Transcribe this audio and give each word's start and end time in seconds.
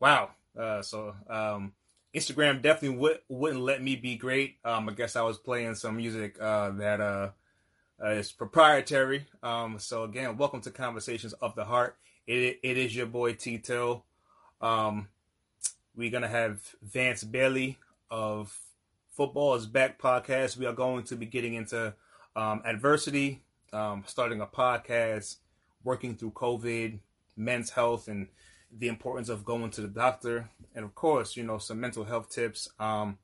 wow. 0.00 0.30
Uh, 0.58 0.82
so 0.82 1.14
um, 1.28 1.72
Instagram 2.14 2.62
definitely 2.62 2.98
would, 2.98 3.18
wouldn't 3.28 3.62
let 3.62 3.82
me 3.82 3.96
be 3.96 4.16
great. 4.16 4.56
Um, 4.64 4.88
I 4.88 4.92
guess 4.92 5.16
I 5.16 5.22
was 5.22 5.38
playing 5.38 5.74
some 5.74 5.96
music 5.96 6.36
uh, 6.40 6.70
that 6.72 7.00
uh, 7.00 7.30
uh, 8.02 8.10
is 8.10 8.32
proprietary. 8.32 9.26
Um, 9.42 9.78
so 9.78 10.04
again, 10.04 10.36
welcome 10.36 10.60
to 10.62 10.70
Conversations 10.70 11.32
of 11.34 11.54
the 11.54 11.64
Heart. 11.64 11.96
It, 12.26 12.60
it 12.62 12.78
is 12.78 12.94
your 12.94 13.06
boy 13.06 13.34
Tito. 13.34 14.04
Um, 14.60 15.08
we're 15.96 16.10
gonna 16.10 16.28
have 16.28 16.60
Vance 16.82 17.22
Bailey 17.22 17.78
of 18.10 18.56
Football 19.10 19.54
is 19.54 19.66
Back 19.66 20.00
podcast. 20.00 20.56
We 20.56 20.66
are 20.66 20.72
going 20.72 21.04
to 21.04 21.16
be 21.16 21.26
getting 21.26 21.54
into 21.54 21.94
um, 22.34 22.62
adversity, 22.64 23.42
um, 23.72 24.02
starting 24.06 24.40
a 24.40 24.46
podcast, 24.46 25.36
working 25.84 26.16
through 26.16 26.32
COVID, 26.32 26.98
men's 27.36 27.70
health, 27.70 28.08
and 28.08 28.28
the 28.76 28.88
importance 28.88 29.28
of 29.28 29.44
going 29.44 29.70
to 29.70 29.80
the 29.80 29.88
doctor, 29.88 30.50
and 30.74 30.84
of 30.84 30.94
course, 30.94 31.36
you 31.36 31.44
know, 31.44 31.58
some 31.58 31.80
mental 31.80 32.04
health 32.04 32.30
tips. 32.30 32.68
Um, 32.78 33.18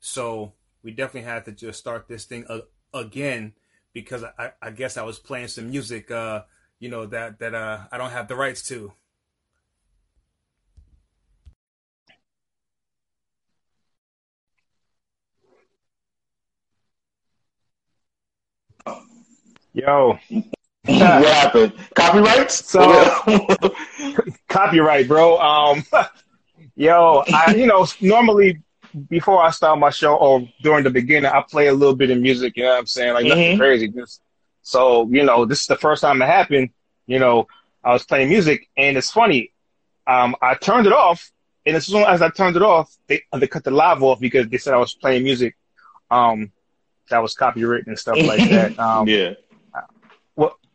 so 0.00 0.54
we 0.82 0.92
definitely 0.92 1.28
had 1.28 1.44
to 1.44 1.52
just 1.52 1.78
start 1.78 2.08
this 2.08 2.24
thing 2.24 2.44
uh, 2.48 2.60
again 2.94 3.52
because 3.92 4.24
I, 4.24 4.52
I, 4.62 4.70
guess 4.70 4.96
I 4.96 5.02
was 5.02 5.18
playing 5.18 5.48
some 5.48 5.70
music, 5.70 6.10
uh, 6.10 6.42
you 6.78 6.88
know, 6.88 7.06
that 7.06 7.38
that 7.40 7.54
uh, 7.54 7.80
I 7.90 7.98
don't 7.98 8.10
have 8.10 8.28
the 8.28 8.36
rights 8.36 8.62
to. 8.68 8.92
Yo, 19.74 20.18
what 20.84 21.24
happened? 21.24 21.72
Copyrights? 21.94 22.68
So 22.70 22.80
copyright, 24.48 25.08
bro. 25.08 25.38
Um, 25.38 25.84
yo, 26.76 27.24
I 27.32 27.54
you 27.54 27.66
know 27.66 27.86
normally 28.00 28.62
before 29.08 29.42
I 29.42 29.50
start 29.50 29.78
my 29.78 29.90
show 29.90 30.16
or 30.16 30.48
during 30.62 30.84
the 30.84 30.90
beginning, 30.90 31.30
I 31.30 31.42
play 31.42 31.68
a 31.68 31.74
little 31.74 31.94
bit 31.94 32.10
of 32.10 32.18
music. 32.18 32.56
You 32.56 32.64
know 32.64 32.70
what 32.70 32.78
I'm 32.78 32.86
saying? 32.86 33.14
Like 33.14 33.26
nothing 33.26 33.52
mm-hmm. 33.52 33.60
crazy. 33.60 33.88
Just 33.88 34.20
so 34.62 35.08
you 35.10 35.24
know, 35.24 35.44
this 35.44 35.60
is 35.60 35.66
the 35.66 35.76
first 35.76 36.02
time 36.02 36.22
it 36.22 36.26
happened. 36.26 36.70
You 37.06 37.18
know, 37.18 37.48
I 37.82 37.92
was 37.92 38.04
playing 38.04 38.28
music, 38.28 38.68
and 38.76 38.96
it's 38.96 39.10
funny. 39.10 39.52
Um, 40.06 40.36
I 40.40 40.54
turned 40.54 40.86
it 40.86 40.92
off, 40.92 41.30
and 41.66 41.76
as 41.76 41.86
soon 41.86 42.02
as 42.02 42.22
I 42.22 42.30
turned 42.30 42.56
it 42.56 42.62
off, 42.62 42.94
they 43.06 43.22
they 43.32 43.46
cut 43.46 43.64
the 43.64 43.70
live 43.70 44.02
off 44.02 44.20
because 44.20 44.48
they 44.48 44.58
said 44.58 44.74
I 44.74 44.78
was 44.78 44.94
playing 44.94 45.24
music. 45.24 45.56
Um, 46.10 46.52
that 47.10 47.22
was 47.22 47.34
copywritten 47.34 47.88
and 47.88 47.98
stuff 47.98 48.18
like 48.18 48.48
that. 48.50 48.78
Um, 48.78 49.08
yeah 49.08 49.34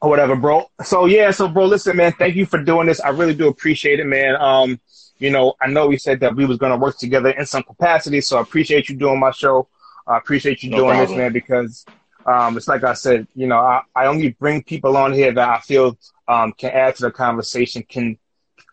or 0.04 0.10
whatever, 0.10 0.36
bro. 0.36 0.70
So 0.84 1.06
yeah, 1.06 1.32
so 1.32 1.48
bro, 1.48 1.66
listen, 1.66 1.96
man, 1.96 2.12
thank 2.12 2.36
you 2.36 2.46
for 2.46 2.62
doing 2.62 2.88
this. 2.88 3.00
I 3.00 3.10
really 3.10 3.34
do 3.34 3.48
appreciate 3.48 4.02
it, 4.02 4.06
man. 4.06 4.36
Um, 4.36 4.78
you 5.18 5.30
know, 5.30 5.54
I 5.62 5.68
know 5.68 5.88
we 5.88 5.98
said 5.98 6.20
that 6.20 6.36
we 6.36 6.46
was 6.46 6.58
gonna 6.58 6.76
work 6.76 6.98
together 6.98 7.30
in 7.30 7.46
some 7.46 7.64
capacity, 7.64 8.20
so 8.20 8.38
I 8.38 8.42
appreciate 8.42 8.90
you 8.90 8.98
doing 8.98 9.18
my 9.18 9.32
show. 9.32 9.70
I 10.06 10.18
appreciate 10.18 10.62
you 10.62 10.72
no 10.72 10.78
doing 10.78 10.90
problem. 10.90 11.08
this, 11.08 11.18
man, 11.18 11.32
because 11.32 11.86
um, 12.26 12.58
it's 12.58 12.68
like 12.68 12.84
I 12.84 12.96
said, 12.96 13.28
you 13.34 13.48
know, 13.48 13.60
I, 13.60 13.82
I 13.96 14.08
only 14.08 14.32
bring 14.32 14.62
people 14.62 14.98
on 14.98 15.14
here 15.14 15.32
that 15.32 15.50
I 15.50 15.60
feel 15.62 15.98
um, 16.28 16.52
can 16.52 16.72
add 16.72 16.98
to 16.98 17.04
the 17.04 17.12
conversation, 17.12 17.82
can 17.88 18.18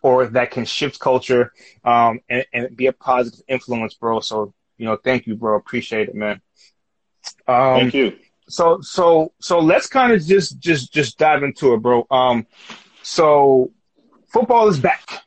or 0.02 0.26
that 0.26 0.50
can 0.50 0.64
shift 0.64 0.98
culture 0.98 1.52
um, 1.84 2.18
and, 2.28 2.44
and 2.52 2.76
be 2.76 2.88
a 2.88 2.92
positive 2.92 3.42
influence, 3.46 3.94
bro. 3.94 4.18
So, 4.18 4.52
you 4.78 4.86
know, 4.86 4.96
thank 4.96 5.28
you, 5.28 5.36
bro. 5.36 5.56
Appreciate 5.56 6.08
it, 6.08 6.16
man. 6.16 6.40
Um, 7.46 7.78
thank 7.78 7.94
you 7.94 8.18
so 8.50 8.80
so 8.80 9.32
so 9.40 9.58
let's 9.58 9.86
kind 9.86 10.12
of 10.12 10.24
just 10.24 10.58
just 10.58 10.92
just 10.92 11.18
dive 11.18 11.42
into 11.42 11.74
it, 11.74 11.78
bro. 11.78 12.06
Um, 12.10 12.46
so 13.02 13.72
football 14.28 14.68
is 14.68 14.78
back. 14.78 15.22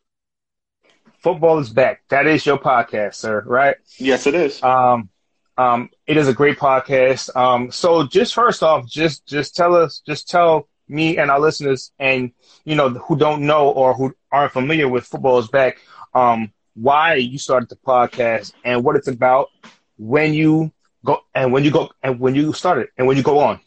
Football 1.20 1.60
is 1.60 1.70
back. 1.70 2.04
That 2.10 2.28
is 2.28 2.46
your 2.46 2.58
podcast, 2.58 3.16
sir, 3.16 3.44
right? 3.46 3.78
Yes, 3.98 4.28
it 4.28 4.36
is. 4.36 4.62
Um, 4.62 5.10
um, 5.58 5.90
it 6.06 6.18
is 6.18 6.28
a 6.28 6.34
great 6.34 6.58
podcast. 6.58 7.36
Um, 7.36 7.72
so 7.72 8.06
just 8.06 8.34
first 8.34 8.64
off, 8.64 8.88
just 8.88 9.26
just 9.26 9.56
tell 9.56 9.76
us, 9.76 10.02
just 10.06 10.28
tell 10.28 10.68
me 10.88 11.18
and 11.18 11.32
our 11.32 11.40
listeners, 11.40 11.92
and 12.00 12.32
you 12.66 12.76
know 12.76 12.90
who 12.90 13.16
don't 13.16 13.44
know 13.44 13.70
or 13.70 13.94
who 13.94 14.14
aren't 14.32 14.52
familiar 14.52 14.88
with 14.88 15.06
football 15.06 15.40
is 15.40 15.48
back. 15.48 15.80
Um, 16.14 16.52
why 16.76 17.16
you 17.16 17.38
started 17.38 17.70
the 17.70 17.76
podcast 17.76 18.54
and 18.64 18.84
what 18.84 18.96
it's 18.96 19.08
about, 19.08 19.50
when 19.98 20.34
you 20.34 20.72
go 21.06 21.24
and 21.36 21.52
when 21.52 21.64
you 21.64 21.72
go 21.72 21.92
and 22.02 22.20
when 22.20 22.36
you 22.36 22.54
started 22.54 22.90
and 22.98 23.08
when 23.08 23.18
you 23.18 23.24
go 23.24 23.40
on. 23.40 23.60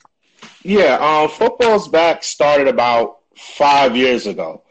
Yeah, 0.63 0.97
um, 1.01 1.29
football's 1.29 1.89
back 1.89 2.25
started 2.25 2.69
about 2.69 3.19
five 3.37 3.97
years 3.97 4.27
ago. 4.27 4.63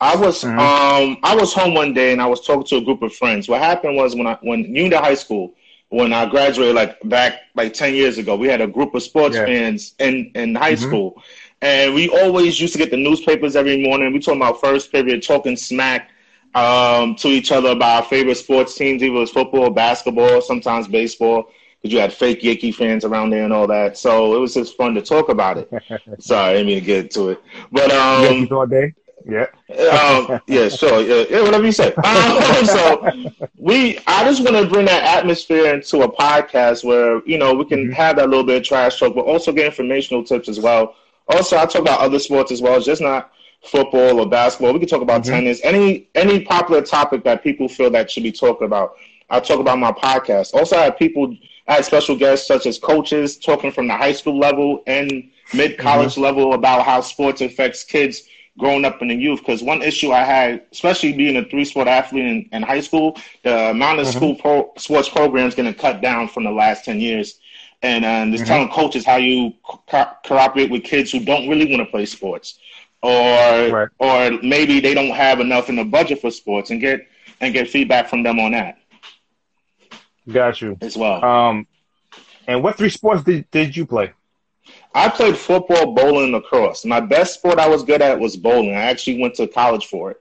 I 0.00 0.16
was 0.16 0.42
mm-hmm. 0.42 0.58
um 0.58 1.18
I 1.22 1.34
was 1.34 1.52
home 1.52 1.74
one 1.74 1.92
day 1.92 2.12
and 2.12 2.22
I 2.22 2.26
was 2.26 2.44
talking 2.46 2.64
to 2.64 2.76
a 2.76 2.84
group 2.84 3.02
of 3.02 3.14
friends. 3.14 3.48
What 3.48 3.60
happened 3.60 3.96
was 3.96 4.14
when 4.14 4.26
I 4.26 4.38
when 4.42 4.74
Union 4.74 4.92
High 4.92 5.14
School 5.14 5.54
when 5.90 6.12
I 6.12 6.24
graduated 6.26 6.74
like 6.74 6.98
back 7.08 7.40
like 7.54 7.74
ten 7.74 7.94
years 7.94 8.16
ago, 8.16 8.36
we 8.36 8.48
had 8.48 8.60
a 8.60 8.66
group 8.66 8.94
of 8.94 9.02
sports 9.02 9.36
yeah. 9.36 9.44
fans 9.44 9.94
in 9.98 10.30
in 10.34 10.54
high 10.54 10.74
mm-hmm. 10.74 10.86
school, 10.86 11.22
and 11.60 11.94
we 11.94 12.08
always 12.08 12.60
used 12.60 12.72
to 12.74 12.78
get 12.78 12.90
the 12.90 12.96
newspapers 12.96 13.56
every 13.56 13.82
morning. 13.82 14.12
We 14.12 14.20
talking 14.20 14.40
about 14.40 14.60
first 14.60 14.90
period, 14.90 15.22
talking 15.22 15.56
smack 15.56 16.10
um, 16.54 17.16
to 17.16 17.28
each 17.28 17.52
other 17.52 17.70
about 17.70 18.04
our 18.04 18.08
favorite 18.08 18.36
sports 18.36 18.74
teams, 18.74 19.02
either 19.02 19.14
it 19.14 19.18
was 19.18 19.30
football, 19.30 19.70
basketball, 19.70 20.40
sometimes 20.40 20.88
baseball 20.88 21.50
because 21.80 21.94
you 21.94 22.00
had 22.00 22.12
fake 22.12 22.42
Yankee 22.42 22.72
fans 22.72 23.04
around 23.04 23.30
there 23.30 23.44
and 23.44 23.52
all 23.52 23.66
that. 23.66 23.96
So 23.96 24.34
it 24.34 24.38
was 24.38 24.54
just 24.54 24.76
fun 24.76 24.94
to 24.94 25.02
talk 25.02 25.28
about 25.28 25.58
it. 25.58 25.70
Sorry, 26.18 26.50
I 26.50 26.52
didn't 26.54 26.66
mean 26.66 26.80
to 26.80 26.84
get 26.84 27.04
into 27.04 27.30
it, 27.30 27.42
but 27.72 27.90
um, 27.90 28.24
Yankees 28.24 28.52
all 28.52 28.66
day. 28.66 28.94
Yeah. 29.26 29.46
um, 29.92 30.40
yeah, 30.46 30.68
sure. 30.68 31.00
Yeah, 31.00 31.24
yeah, 31.30 31.42
whatever 31.42 31.64
you 31.64 31.72
say. 31.72 31.92
Um, 31.94 32.64
so 32.64 33.12
we, 33.56 33.98
I 34.06 34.24
just 34.24 34.42
want 34.42 34.56
to 34.56 34.66
bring 34.68 34.86
that 34.86 35.04
atmosphere 35.04 35.74
into 35.74 36.02
a 36.02 36.12
podcast 36.12 36.84
where 36.84 37.22
you 37.26 37.38
know 37.38 37.54
we 37.54 37.64
can 37.64 37.84
mm-hmm. 37.84 37.92
have 37.92 38.16
that 38.16 38.28
little 38.28 38.44
bit 38.44 38.58
of 38.58 38.64
trash 38.64 38.98
talk, 38.98 39.14
but 39.14 39.24
also 39.24 39.52
get 39.52 39.66
informational 39.66 40.24
tips 40.24 40.48
as 40.48 40.60
well. 40.60 40.96
Also, 41.28 41.56
I 41.56 41.66
talk 41.66 41.82
about 41.82 42.00
other 42.00 42.18
sports 42.18 42.50
as 42.50 42.60
well. 42.60 42.76
It's 42.76 42.86
just 42.86 43.02
not 43.02 43.32
football 43.62 44.20
or 44.20 44.28
basketball. 44.28 44.72
We 44.72 44.80
can 44.80 44.88
talk 44.88 45.02
about 45.02 45.22
mm-hmm. 45.22 45.32
tennis, 45.32 45.60
any 45.62 46.08
any 46.14 46.44
popular 46.44 46.82
topic 46.82 47.24
that 47.24 47.42
people 47.42 47.68
feel 47.68 47.90
that 47.90 48.10
should 48.10 48.22
be 48.22 48.32
talked 48.32 48.62
about. 48.62 48.94
I 49.28 49.38
talk 49.40 49.60
about 49.60 49.78
my 49.78 49.92
podcast. 49.92 50.54
Also, 50.54 50.76
I 50.76 50.84
have 50.84 50.98
people 50.98 51.36
I 51.70 51.74
had 51.74 51.84
special 51.84 52.16
guests 52.16 52.48
such 52.48 52.66
as 52.66 52.80
coaches 52.80 53.38
talking 53.38 53.70
from 53.70 53.86
the 53.86 53.96
high 53.96 54.12
school 54.12 54.36
level 54.36 54.82
and 54.88 55.30
mid 55.54 55.78
college 55.78 56.14
mm-hmm. 56.14 56.22
level 56.22 56.54
about 56.54 56.84
how 56.84 57.00
sports 57.00 57.42
affects 57.42 57.84
kids 57.84 58.24
growing 58.58 58.84
up 58.84 59.00
in 59.02 59.06
the 59.06 59.14
youth. 59.14 59.38
Because 59.38 59.62
one 59.62 59.80
issue 59.80 60.10
I 60.10 60.24
had, 60.24 60.64
especially 60.72 61.12
being 61.12 61.36
a 61.36 61.44
three 61.44 61.64
sport 61.64 61.86
athlete 61.86 62.24
in, 62.24 62.48
in 62.50 62.62
high 62.64 62.80
school, 62.80 63.16
the 63.44 63.70
amount 63.70 64.00
of 64.00 64.08
mm-hmm. 64.08 64.16
school 64.16 64.34
pro- 64.34 64.72
sports 64.78 65.08
programs 65.08 65.54
going 65.54 65.72
to 65.72 65.78
cut 65.78 66.00
down 66.00 66.26
from 66.26 66.42
the 66.42 66.50
last 66.50 66.84
10 66.84 66.98
years. 66.98 67.38
And 67.82 68.04
uh, 68.04 68.26
just 68.32 68.42
mm-hmm. 68.42 68.52
telling 68.52 68.68
coaches 68.70 69.06
how 69.06 69.16
you 69.18 69.54
co- 69.62 70.10
cooperate 70.26 70.72
with 70.72 70.82
kids 70.82 71.12
who 71.12 71.24
don't 71.24 71.48
really 71.48 71.70
want 71.70 71.86
to 71.86 71.90
play 71.90 72.04
sports, 72.04 72.58
or 73.00 73.10
right. 73.10 73.88
or 73.98 74.42
maybe 74.42 74.80
they 74.80 74.92
don't 74.92 75.14
have 75.14 75.38
enough 75.38 75.70
in 75.70 75.76
the 75.76 75.84
budget 75.84 76.20
for 76.20 76.30
sports, 76.30 76.70
and 76.70 76.80
get 76.80 77.08
and 77.40 77.54
get 77.54 77.70
feedback 77.70 78.10
from 78.10 78.22
them 78.22 78.38
on 78.38 78.52
that. 78.52 78.79
Got 80.32 80.60
you. 80.60 80.76
As 80.80 80.96
well. 80.96 81.24
Um, 81.24 81.66
and 82.46 82.62
what 82.62 82.76
three 82.76 82.90
sports 82.90 83.22
did, 83.22 83.50
did 83.50 83.76
you 83.76 83.86
play? 83.86 84.12
I 84.94 85.08
played 85.08 85.36
football, 85.36 85.94
bowling, 85.94 86.24
and 86.24 86.32
lacrosse. 86.32 86.84
My 86.84 87.00
best 87.00 87.34
sport 87.34 87.58
I 87.58 87.68
was 87.68 87.82
good 87.82 88.02
at 88.02 88.18
was 88.18 88.36
bowling. 88.36 88.70
I 88.70 88.82
actually 88.82 89.20
went 89.20 89.34
to 89.36 89.46
college 89.46 89.86
for 89.86 90.12
it. 90.12 90.16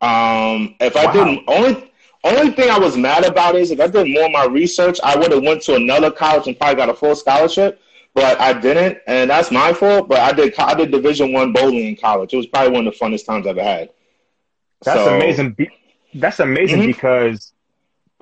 Um, 0.00 0.76
if 0.80 0.96
I 0.96 1.06
wow. 1.06 1.12
didn't, 1.12 1.44
only 1.48 1.92
only 2.24 2.50
thing 2.50 2.68
I 2.70 2.78
was 2.78 2.96
mad 2.96 3.24
about 3.24 3.54
is 3.54 3.70
if 3.70 3.80
I 3.80 3.86
did 3.86 4.08
more 4.08 4.26
of 4.26 4.32
my 4.32 4.46
research, 4.46 4.98
I 5.02 5.16
would 5.16 5.30
have 5.32 5.42
went 5.42 5.62
to 5.62 5.76
another 5.76 6.10
college 6.10 6.46
and 6.46 6.58
probably 6.58 6.76
got 6.76 6.88
a 6.88 6.94
full 6.94 7.14
scholarship. 7.14 7.80
But 8.14 8.40
I 8.40 8.52
didn't, 8.52 8.98
and 9.06 9.30
that's 9.30 9.50
my 9.50 9.72
fault. 9.72 10.08
But 10.08 10.20
I 10.20 10.32
did 10.32 10.54
I 10.58 10.74
did 10.74 10.90
Division 10.90 11.32
One 11.32 11.52
bowling 11.52 11.86
in 11.86 11.96
college. 11.96 12.34
It 12.34 12.36
was 12.36 12.46
probably 12.46 12.72
one 12.72 12.86
of 12.86 12.94
the 12.94 12.98
funnest 12.98 13.26
times 13.26 13.46
I've 13.46 13.58
ever 13.58 13.62
had. 13.62 13.90
That's 14.82 14.98
so, 14.98 15.16
amazing. 15.16 15.56
That's 16.14 16.40
amazing 16.40 16.80
mm-hmm. 16.80 16.86
because 16.88 17.52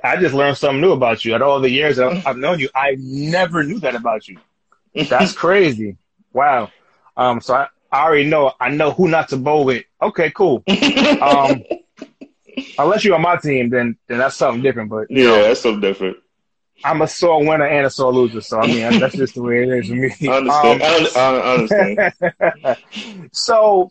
I 0.07 0.21
just 0.21 0.35
learned 0.35 0.57
something 0.57 0.81
new 0.81 0.93
about 0.93 1.25
you. 1.25 1.35
At 1.35 1.43
all 1.43 1.61
the 1.61 1.71
years 1.71 1.99
I've 1.99 2.37
known 2.37 2.59
you, 2.59 2.69
I 2.75 2.97
never 2.99 3.63
knew 3.63 3.81
that 3.81 3.95
about 3.95 4.29
you. 4.29 4.39
That's 5.09 5.33
crazy. 5.45 5.97
Wow. 6.33 6.71
Um, 7.17 7.41
so 7.41 7.55
I, 7.55 7.69
I 7.91 8.05
already 8.05 8.29
know. 8.29 8.53
I 8.61 8.71
know 8.71 8.91
who 8.91 9.09
not 9.09 9.29
to 9.31 9.37
bowl 9.37 9.65
with. 9.65 9.85
Okay, 10.03 10.31
cool. 10.31 10.63
Um, 10.69 11.63
unless 12.79 13.05
you're 13.05 13.15
on 13.15 13.23
my 13.23 13.37
team, 13.37 13.71
then 13.71 13.97
then 14.07 14.19
that's 14.19 14.37
something 14.37 14.63
different. 14.63 14.91
But 14.91 15.11
yeah, 15.11 15.25
know, 15.25 15.43
that's 15.43 15.61
something 15.61 15.81
different. 15.81 16.19
I'm 16.85 17.01
a 17.01 17.09
sore 17.09 17.41
winner 17.45 17.67
and 17.67 17.87
a 17.87 17.91
sore 17.91 18.13
loser, 18.13 18.43
so 18.43 18.61
I 18.61 18.67
mean 18.67 19.01
that's 19.01 19.17
just 19.17 19.35
the 19.35 19.43
way 19.43 19.63
it 19.63 19.69
is 19.69 19.89
for 19.89 19.95
me. 19.95 20.15
I 20.29 20.37
understand. 20.37 20.83
Um, 21.17 21.35
I 21.43 21.55
understand. 21.55 23.29
so, 23.33 23.91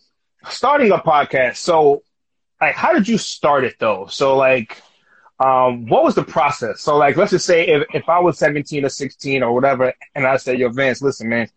starting 0.50 0.91
a 0.91 0.97
podcast. 0.97 1.57
So, 1.57 2.03
like, 2.62 2.75
how 2.75 2.94
did 2.94 3.07
you 3.07 3.17
start 3.17 3.63
it 3.63 3.75
though? 3.79 4.06
So, 4.07 4.38
like, 4.38 4.83
um, 5.39 5.87
what 5.87 6.03
was 6.03 6.15
the 6.15 6.23
process? 6.23 6.81
So, 6.81 6.97
like, 6.97 7.17
let's 7.17 7.31
just 7.31 7.45
say 7.45 7.67
if, 7.67 7.83
if 7.93 8.09
I 8.09 8.19
was 8.19 8.37
17 8.37 8.85
or 8.85 8.89
16 8.89 9.43
or 9.43 9.53
whatever, 9.53 9.93
and 10.15 10.25
I 10.25 10.37
said, 10.37 10.59
"Yo, 10.59 10.69
Vince, 10.69 11.01
listen, 11.01 11.29
man, 11.29 11.49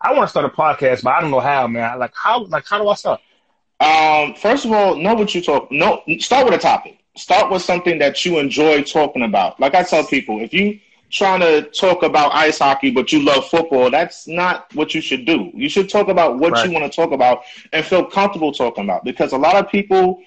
I 0.00 0.12
want 0.12 0.24
to 0.24 0.28
start 0.28 0.46
a 0.46 0.48
podcast, 0.48 1.02
but 1.02 1.10
I 1.10 1.20
don't 1.20 1.30
know 1.30 1.40
how, 1.40 1.66
man. 1.66 1.98
Like, 1.98 2.12
how, 2.14 2.44
like, 2.44 2.66
how 2.66 2.78
do 2.78 2.88
I 2.88 2.94
start?" 2.94 3.20
Um, 3.80 4.34
first 4.34 4.66
of 4.66 4.72
all, 4.72 4.96
know 4.96 5.14
what 5.14 5.34
you 5.34 5.40
talk. 5.40 5.72
No, 5.72 6.02
start 6.18 6.44
with 6.44 6.54
a 6.54 6.58
topic. 6.58 6.98
start 7.16 7.50
with 7.50 7.62
something 7.62 7.98
that 7.98 8.24
you 8.24 8.38
enjoy 8.38 8.82
talking 8.82 9.22
about. 9.22 9.58
Like 9.58 9.74
I 9.74 9.82
tell 9.82 10.04
people, 10.04 10.40
if 10.40 10.52
you 10.52 10.78
trying 11.10 11.40
to 11.40 11.62
talk 11.70 12.04
about 12.04 12.32
ice 12.32 12.58
hockey 12.58 12.90
but 12.90 13.12
you 13.12 13.22
love 13.24 13.48
football, 13.48 13.90
that's 13.90 14.28
not 14.28 14.72
what 14.74 14.94
you 14.94 15.00
should 15.00 15.24
do. 15.24 15.50
You 15.54 15.68
should 15.68 15.88
talk 15.88 16.08
about 16.08 16.38
what 16.38 16.52
right. 16.52 16.66
you 16.66 16.72
want 16.72 16.90
to 16.90 16.94
talk 16.94 17.10
about 17.10 17.42
and 17.72 17.84
feel 17.84 18.04
comfortable 18.04 18.52
talking 18.52 18.84
about 18.84 19.04
because 19.04 19.32
a 19.32 19.38
lot 19.38 19.56
of 19.56 19.68
people 19.68 20.22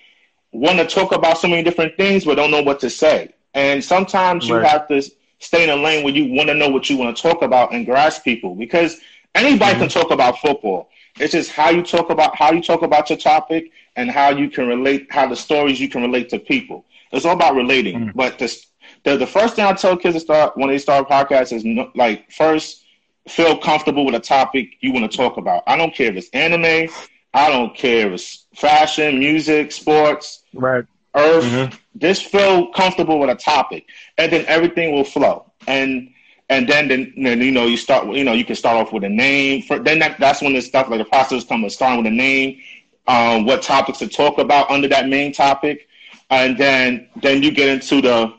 want 0.54 0.78
to 0.80 0.86
talk 0.88 1.12
about 1.12 1.38
so 1.38 1.48
many 1.48 1.64
different 1.64 1.98
things 1.98 2.26
but 2.26 2.36
don't 2.36 2.52
know 2.52 2.62
what 2.62 2.80
to 2.80 2.90
say. 2.90 3.34
And 3.54 3.84
sometimes 3.84 4.50
right. 4.50 4.62
you 4.62 4.68
have 4.68 4.88
to 4.88 5.02
stay 5.40 5.64
in 5.64 5.70
a 5.70 5.76
lane 5.76 6.04
where 6.04 6.14
you 6.14 6.34
want 6.34 6.50
to 6.50 6.56
know 6.56 6.70
what 6.70 6.90
you 6.90 6.98
want 6.98 7.16
to 7.16 7.22
talk 7.22 7.42
about 7.42 7.74
and 7.74 7.86
grasp 7.86 8.24
people 8.24 8.56
because 8.56 9.00
anybody 9.36 9.74
mm-hmm. 9.74 9.82
can 9.82 9.90
talk 9.90 10.12
about 10.12 10.40
football. 10.40 10.90
It's 11.20 11.34
just 11.34 11.52
how 11.52 11.70
you 11.70 11.84
talk 11.84 12.10
about 12.10 12.36
how 12.36 12.52
you 12.52 12.62
talk 12.62 12.82
about 12.82 13.10
your 13.10 13.20
topic 13.20 13.72
and 13.96 14.10
how 14.10 14.30
you 14.30 14.50
can 14.50 14.68
relate, 14.68 15.08
how 15.12 15.28
the 15.28 15.36
stories 15.36 15.80
you 15.80 15.90
can 15.90 16.02
relate 16.02 16.30
to 16.30 16.40
people. 16.40 16.86
It's 17.12 17.26
all 17.26 17.36
about 17.36 17.56
relating. 17.56 18.00
Mm-hmm. 18.00 18.18
But 18.18 18.40
the, 18.40 18.66
the, 19.04 19.18
the 19.18 19.28
first 19.28 19.56
thing 19.56 19.66
I 19.66 19.74
tell 19.74 19.96
kids 19.96 20.16
to 20.16 20.20
start 20.20 20.58
when 20.58 20.70
they 20.70 20.80
start 20.80 21.08
podcasts 21.08 21.54
is 21.54 21.64
no, 21.64 21.92
like 21.94 22.32
first 22.32 22.84
feel 23.28 23.58
comfortable 23.58 24.06
with 24.06 24.16
a 24.16 24.20
topic 24.20 24.70
you 24.82 24.92
want 24.92 25.10
to 25.10 25.16
talk 25.16 25.38
about. 25.38 25.64
I 25.68 25.78
don't 25.78 25.94
care 25.94 26.10
if 26.10 26.16
it's 26.16 26.30
anime. 26.32 26.90
I 27.34 27.50
don't 27.50 27.76
care 27.76 28.08
if 28.08 28.14
it's 28.14 28.46
fashion, 28.56 29.20
music, 29.20 29.72
sports, 29.72 30.44
right, 30.54 30.86
earth. 31.16 31.44
Mm-hmm. 31.44 31.76
Just 31.98 32.26
feel 32.26 32.72
comfortable 32.72 33.20
with 33.20 33.30
a 33.30 33.36
topic, 33.36 33.86
and 34.18 34.32
then 34.32 34.46
everything 34.48 34.94
will 34.94 35.04
flow. 35.04 35.52
And 35.68 36.10
and 36.50 36.68
then, 36.68 36.88
then, 36.88 37.14
then 37.18 37.42
you 37.42 37.52
know 37.52 37.66
you 37.66 37.78
start 37.78 38.08
you 38.08 38.24
know 38.24 38.34
you 38.34 38.46
can 38.46 38.56
start 38.56 38.78
off 38.78 38.94
with 38.94 39.04
a 39.04 39.10
name. 39.10 39.62
For, 39.64 39.80
then 39.80 40.00
that, 40.00 40.20
that's 40.20 40.42
when 40.42 40.54
the 40.54 40.62
stuff 40.62 40.90
like 40.90 41.00
the 41.00 41.06
process 41.06 41.44
comes 41.44 41.74
starting 41.74 42.04
with 42.04 42.12
a 42.12 42.16
name, 42.16 42.60
um, 43.08 43.46
what 43.46 43.62
topics 43.62 44.00
to 44.00 44.08
talk 44.08 44.38
about 44.38 44.70
under 44.70 44.88
that 44.90 45.08
main 45.08 45.34
topic, 45.34 45.88
and 46.30 46.58
then 46.58 47.10
then 47.22 47.42
you 47.44 47.52
get 47.52 47.70
into 47.70 48.02
the 48.02 48.34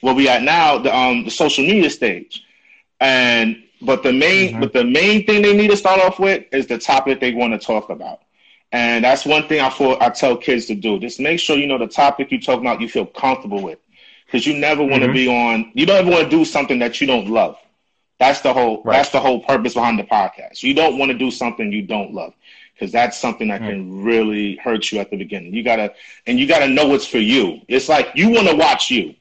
where 0.00 0.14
we 0.14 0.28
at 0.28 0.42
now 0.42 0.78
the 0.78 0.94
um 0.94 1.24
the 1.24 1.30
social 1.30 1.64
media 1.64 1.90
stage, 1.90 2.44
and 3.00 3.62
but 3.80 4.02
the 4.02 4.12
main 4.12 4.50
mm-hmm. 4.50 4.60
but 4.60 4.72
the 4.72 4.84
main 4.84 5.24
thing 5.24 5.42
they 5.42 5.56
need 5.56 5.70
to 5.70 5.76
start 5.76 6.00
off 6.00 6.18
with 6.18 6.44
is 6.52 6.66
the 6.66 6.78
topic 6.78 7.20
they 7.20 7.32
want 7.32 7.58
to 7.58 7.64
talk 7.64 7.90
about. 7.90 8.20
And 8.74 9.04
that's 9.04 9.24
one 9.24 9.46
thing 9.46 9.60
I 9.60 9.70
for 9.70 10.02
I 10.02 10.08
tell 10.10 10.36
kids 10.36 10.66
to 10.66 10.74
do. 10.74 10.98
Just 10.98 11.20
make 11.20 11.38
sure 11.38 11.56
you 11.56 11.68
know 11.68 11.78
the 11.78 11.86
topic 11.86 12.32
you 12.32 12.40
talk 12.40 12.60
about 12.60 12.80
you 12.80 12.88
feel 12.88 13.06
comfortable 13.06 13.62
with. 13.62 13.78
Because 14.26 14.48
you 14.48 14.58
never 14.58 14.82
want 14.82 15.02
to 15.02 15.08
mm-hmm. 15.08 15.12
be 15.12 15.28
on 15.28 15.70
you 15.74 15.86
don't 15.86 15.96
ever 15.96 16.10
want 16.10 16.24
to 16.24 16.28
do 16.28 16.44
something 16.44 16.80
that 16.80 17.00
you 17.00 17.06
don't 17.06 17.28
love. 17.28 17.56
That's 18.18 18.40
the 18.40 18.52
whole 18.52 18.82
right. 18.82 18.96
that's 18.96 19.10
the 19.10 19.20
whole 19.20 19.44
purpose 19.44 19.74
behind 19.74 20.00
the 20.00 20.02
podcast. 20.02 20.64
You 20.64 20.74
don't 20.74 20.98
want 20.98 21.12
to 21.12 21.16
do 21.16 21.30
something 21.30 21.70
you 21.70 21.82
don't 21.82 22.14
love 22.14 22.34
because 22.74 22.90
that's 22.90 23.16
something 23.16 23.46
that 23.46 23.60
mm. 23.60 23.68
can 23.68 24.02
really 24.02 24.56
hurt 24.56 24.90
you 24.90 24.98
at 24.98 25.08
the 25.08 25.18
beginning. 25.18 25.54
You 25.54 25.62
gotta 25.62 25.94
and 26.26 26.40
you 26.40 26.48
gotta 26.48 26.66
know 26.66 26.88
what's 26.88 27.06
for 27.06 27.18
you. 27.18 27.60
It's 27.68 27.88
like 27.88 28.08
you 28.16 28.28
want 28.30 28.48
to 28.48 28.56
watch 28.56 28.90
you. 28.90 29.14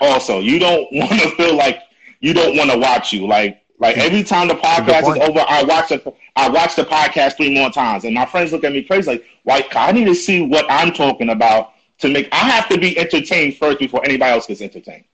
Also, 0.00 0.40
you 0.40 0.58
don't 0.58 0.88
want 0.92 1.20
to 1.20 1.28
feel 1.32 1.54
like 1.54 1.82
you 2.20 2.32
don't 2.32 2.56
want 2.56 2.70
to 2.70 2.78
watch 2.78 3.12
you. 3.12 3.26
Like 3.26 3.59
like 3.80 3.96
mm. 3.96 4.02
every 4.02 4.22
time 4.22 4.46
the 4.46 4.54
podcast 4.54 5.16
is 5.16 5.28
over, 5.28 5.44
I 5.48 5.64
watch 5.64 5.90
it. 5.90 6.06
I 6.36 6.48
watch 6.48 6.76
the 6.76 6.84
podcast 6.84 7.36
three 7.36 7.52
more 7.52 7.70
times, 7.70 8.04
and 8.04 8.14
my 8.14 8.26
friends 8.26 8.52
look 8.52 8.62
at 8.62 8.72
me 8.72 8.82
crazy. 8.82 9.10
Like, 9.10 9.24
why? 9.42 9.66
I 9.72 9.92
need 9.92 10.04
to 10.04 10.14
see 10.14 10.46
what 10.46 10.66
I'm 10.68 10.92
talking 10.92 11.30
about 11.30 11.72
to 11.98 12.08
make. 12.08 12.28
I 12.30 12.36
have 12.50 12.68
to 12.68 12.78
be 12.78 12.96
entertained 12.98 13.56
first 13.56 13.78
before 13.78 14.04
anybody 14.04 14.32
else 14.32 14.46
gets 14.46 14.60
entertained, 14.60 15.04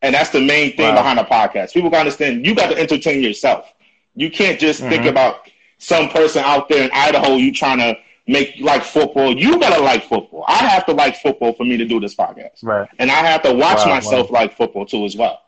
and 0.00 0.14
that's 0.14 0.30
the 0.30 0.40
main 0.40 0.76
thing 0.76 0.94
wow. 0.94 1.02
behind 1.02 1.18
a 1.18 1.24
podcast. 1.24 1.74
People 1.74 1.90
got 1.90 1.96
to 1.96 2.00
understand. 2.00 2.46
You 2.46 2.54
got 2.54 2.70
to 2.70 2.78
entertain 2.78 3.20
yourself. 3.22 3.72
You 4.14 4.30
can't 4.30 4.60
just 4.60 4.80
mm-hmm. 4.80 4.90
think 4.90 5.04
about 5.06 5.50
some 5.78 6.08
person 6.08 6.42
out 6.44 6.68
there 6.68 6.84
in 6.84 6.90
Idaho 6.92 7.34
you 7.34 7.52
trying 7.52 7.78
to 7.78 7.96
make 8.26 8.54
like 8.60 8.84
football. 8.84 9.36
You 9.36 9.58
gotta 9.58 9.82
like 9.82 10.04
football. 10.04 10.44
I 10.46 10.58
have 10.58 10.86
to 10.86 10.92
like 10.92 11.16
football 11.16 11.52
for 11.52 11.64
me 11.64 11.76
to 11.76 11.84
do 11.84 12.00
this 12.00 12.14
podcast. 12.14 12.62
Right. 12.62 12.88
And 12.98 13.10
I 13.10 13.16
have 13.16 13.42
to 13.42 13.52
watch 13.52 13.78
wow, 13.78 13.94
myself 13.94 14.30
wow. 14.30 14.40
like 14.40 14.56
football 14.56 14.86
too 14.86 15.04
as 15.04 15.16
well. 15.16 15.40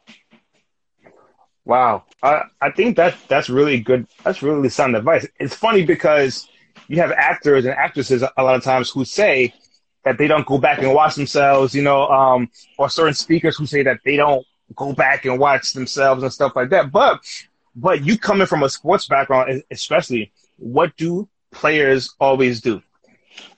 Wow. 1.66 2.04
I, 2.22 2.44
I 2.60 2.70
think 2.70 2.96
that 2.96 3.16
that's 3.28 3.50
really 3.50 3.80
good. 3.80 4.06
That's 4.24 4.40
really 4.40 4.68
sound 4.68 4.96
advice. 4.96 5.26
It's 5.38 5.54
funny 5.54 5.84
because 5.84 6.48
you 6.88 6.98
have 6.98 7.10
actors 7.10 7.64
and 7.64 7.74
actresses 7.74 8.22
a 8.22 8.42
lot 8.42 8.54
of 8.54 8.62
times 8.62 8.88
who 8.88 9.04
say 9.04 9.52
that 10.04 10.16
they 10.16 10.28
don't 10.28 10.46
go 10.46 10.58
back 10.58 10.78
and 10.78 10.94
watch 10.94 11.16
themselves, 11.16 11.74
you 11.74 11.82
know, 11.82 12.06
um, 12.06 12.48
or 12.78 12.88
certain 12.88 13.14
speakers 13.14 13.56
who 13.56 13.66
say 13.66 13.82
that 13.82 13.98
they 14.04 14.16
don't 14.16 14.46
go 14.76 14.92
back 14.92 15.24
and 15.24 15.40
watch 15.40 15.72
themselves 15.72 16.22
and 16.22 16.32
stuff 16.32 16.54
like 16.54 16.70
that. 16.70 16.92
But 16.92 17.20
but 17.74 18.04
you 18.04 18.16
coming 18.16 18.46
from 18.46 18.62
a 18.62 18.68
sports 18.68 19.08
background, 19.08 19.64
especially, 19.72 20.32
what 20.58 20.96
do 20.96 21.28
players 21.50 22.14
always 22.20 22.60
do? 22.60 22.80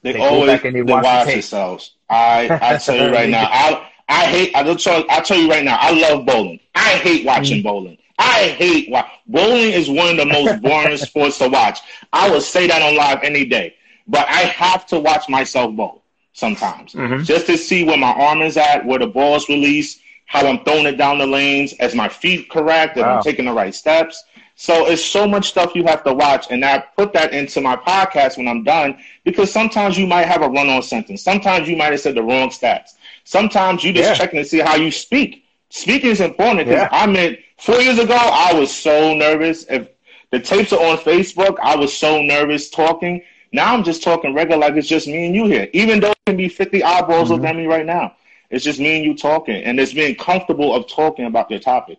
They, 0.01 0.15
they 0.15 0.19
always 0.19 0.49
back 0.49 0.65
and 0.65 0.75
they, 0.75 0.81
they 0.81 0.93
watch, 0.93 1.05
watch 1.05 1.29
themselves. 1.29 1.95
I 2.09 2.49
I 2.63 2.79
tell 2.79 2.97
you 2.97 3.13
right 3.13 3.29
now, 3.29 3.49
I 3.53 3.91
I 4.09 4.25
hate. 4.25 4.55
I 4.55 4.63
tell 4.75 5.05
I 5.11 5.21
tell 5.21 5.39
you 5.39 5.51
right 5.51 5.65
now, 5.65 5.77
I 5.81 5.93
love 5.93 6.27
bowling. 6.27 6.61
I 6.75 6.91
hate 6.91 7.25
watching 7.27 7.59
mm-hmm. 7.59 7.69
bowling. 7.69 7.99
I 8.19 8.49
hate 8.49 8.91
watch. 8.91 9.11
Bowling 9.27 9.73
is 9.73 9.89
one 9.89 10.11
of 10.11 10.17
the 10.17 10.27
most 10.27 10.63
boring 10.63 10.97
sports 10.97 11.39
to 11.39 11.49
watch. 11.49 11.81
I 12.13 12.29
will 12.31 12.41
say 12.41 12.67
that 12.67 12.83
on 12.83 12.97
live 12.97 13.21
any 13.23 13.45
day, 13.45 13.75
but 14.07 14.27
I 14.29 14.41
have 14.41 14.87
to 14.87 14.99
watch 14.99 15.29
myself 15.29 15.75
bowl 15.75 16.03
sometimes 16.33 16.93
mm-hmm. 16.93 17.25
just 17.25 17.47
to 17.47 17.59
see 17.59 17.85
where 17.85 17.99
my 17.99 18.13
arm 18.13 18.43
is 18.43 18.57
at, 18.57 18.87
where 18.87 18.99
the 18.99 19.07
ball's 19.07 19.49
released, 19.49 20.01
how 20.27 20.47
I'm 20.47 20.63
throwing 20.65 20.87
it 20.87 20.97
down 20.97 21.19
the 21.19 21.27
lanes, 21.27 21.73
as 21.75 21.95
my 21.95 22.09
feet 22.09 22.49
correct, 22.49 22.97
if 22.97 23.05
wow. 23.05 23.17
I'm 23.17 23.23
taking 23.23 23.47
the 23.47 23.53
right 23.53 23.75
steps. 23.75 24.25
So 24.55 24.87
it's 24.87 25.05
so 25.05 25.27
much 25.29 25.49
stuff 25.49 25.77
you 25.77 25.85
have 25.85 26.03
to 26.03 26.13
watch, 26.13 26.47
and 26.51 26.65
I 26.65 26.81
put 26.97 27.13
that 27.13 27.33
into 27.33 27.61
my 27.61 27.77
podcast 27.77 28.37
when 28.37 28.49
I'm 28.49 28.65
done 28.65 28.99
because 29.25 29.53
sometimes 29.53 29.97
you 29.97 30.07
might 30.07 30.27
have 30.27 30.43
a 30.43 30.49
run-on 30.49 30.83
sentence. 30.83 31.23
Sometimes 31.23 31.69
you 31.69 31.77
might 31.77 31.93
have 31.93 32.01
said 32.01 32.17
the 32.17 32.25
wrong 32.25 32.49
stats. 32.51 32.95
Sometimes 33.29 33.85
you 33.85 33.93
just 33.93 34.09
yeah. 34.09 34.15
checking 34.15 34.39
to 34.39 34.45
see 34.49 34.59
how 34.59 34.77
you 34.77 34.91
speak. 34.91 35.45
Speaking 35.69 36.09
is 36.09 36.23
important 36.23 36.61
because 36.61 36.81
yeah. 36.81 36.89
I 36.91 37.07
meant 37.07 37.39
four 37.59 37.79
years 37.79 37.99
ago 37.99 38.17
I 38.17 38.55
was 38.55 38.75
so 38.75 39.13
nervous. 39.13 39.67
If 39.69 39.91
the 40.31 40.41
tapes 40.41 40.73
are 40.73 40.83
on 40.83 40.97
Facebook, 40.97 41.59
I 41.63 41.77
was 41.77 41.95
so 41.95 42.23
nervous 42.23 42.71
talking. 42.71 43.23
Now 43.53 43.75
I'm 43.75 43.85
just 43.85 44.03
talking 44.03 44.33
regular, 44.33 44.59
like 44.59 44.77
it's 44.77 44.89
just 44.89 45.07
me 45.07 45.27
and 45.27 45.35
you 45.35 45.45
here. 45.45 45.69
Even 45.75 46.01
though 46.01 46.13
it 46.13 46.19
can 46.25 46.39
be 46.39 46.49
50 46.49 46.83
eyeballs 46.83 47.25
mm-hmm. 47.25 47.33
looking 47.33 47.45
at 47.45 47.57
me 47.57 47.67
right 47.67 47.85
now, 47.85 48.17
it's 48.49 48.65
just 48.65 48.81
me 48.81 48.97
and 48.97 49.05
you 49.05 49.15
talking, 49.15 49.63
and 49.63 49.79
it's 49.79 49.93
being 49.93 50.15
comfortable 50.15 50.75
of 50.75 50.89
talking 50.89 51.27
about 51.27 51.51
your 51.51 51.61
topic. 51.61 51.99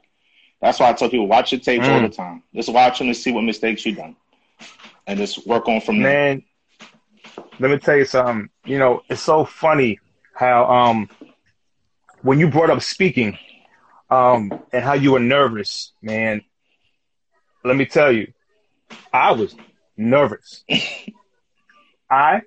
That's 0.61 0.79
why 0.79 0.89
I 0.89 0.93
tell 0.93 1.11
people 1.11 1.27
watch 1.27 1.51
your 1.51 1.61
tapes 1.61 1.85
mm. 1.85 1.93
all 1.93 2.01
the 2.01 2.09
time. 2.09 2.41
Just 2.55 2.73
watch 2.73 2.97
them 2.97 3.07
and 3.07 3.15
see 3.15 3.31
what 3.31 3.43
mistakes 3.43 3.85
you 3.85 3.93
done, 3.93 4.15
and 5.05 5.19
just 5.19 5.45
work 5.45 5.67
on 5.67 5.79
from 5.79 6.01
there. 6.01 6.33
Man, 6.33 6.43
let 7.59 7.69
me 7.69 7.77
tell 7.77 7.97
you 7.97 8.05
something. 8.05 8.49
You 8.65 8.79
know, 8.79 9.03
it's 9.11 9.21
so 9.21 9.45
funny 9.45 9.99
how 10.39 10.65
um 10.71 11.09
when 12.21 12.39
you 12.39 12.49
brought 12.49 12.69
up 12.69 12.81
speaking 12.81 13.37
um 14.09 14.51
and 14.73 14.83
how 14.83 14.93
you 14.93 15.11
were 15.11 15.19
nervous, 15.19 15.93
man. 16.01 16.41
Let 17.63 17.75
me 17.75 17.85
tell 17.85 18.11
you, 18.11 18.33
I 19.11 19.33
was 19.33 19.55
nervous. 19.97 20.63
I 22.09 22.41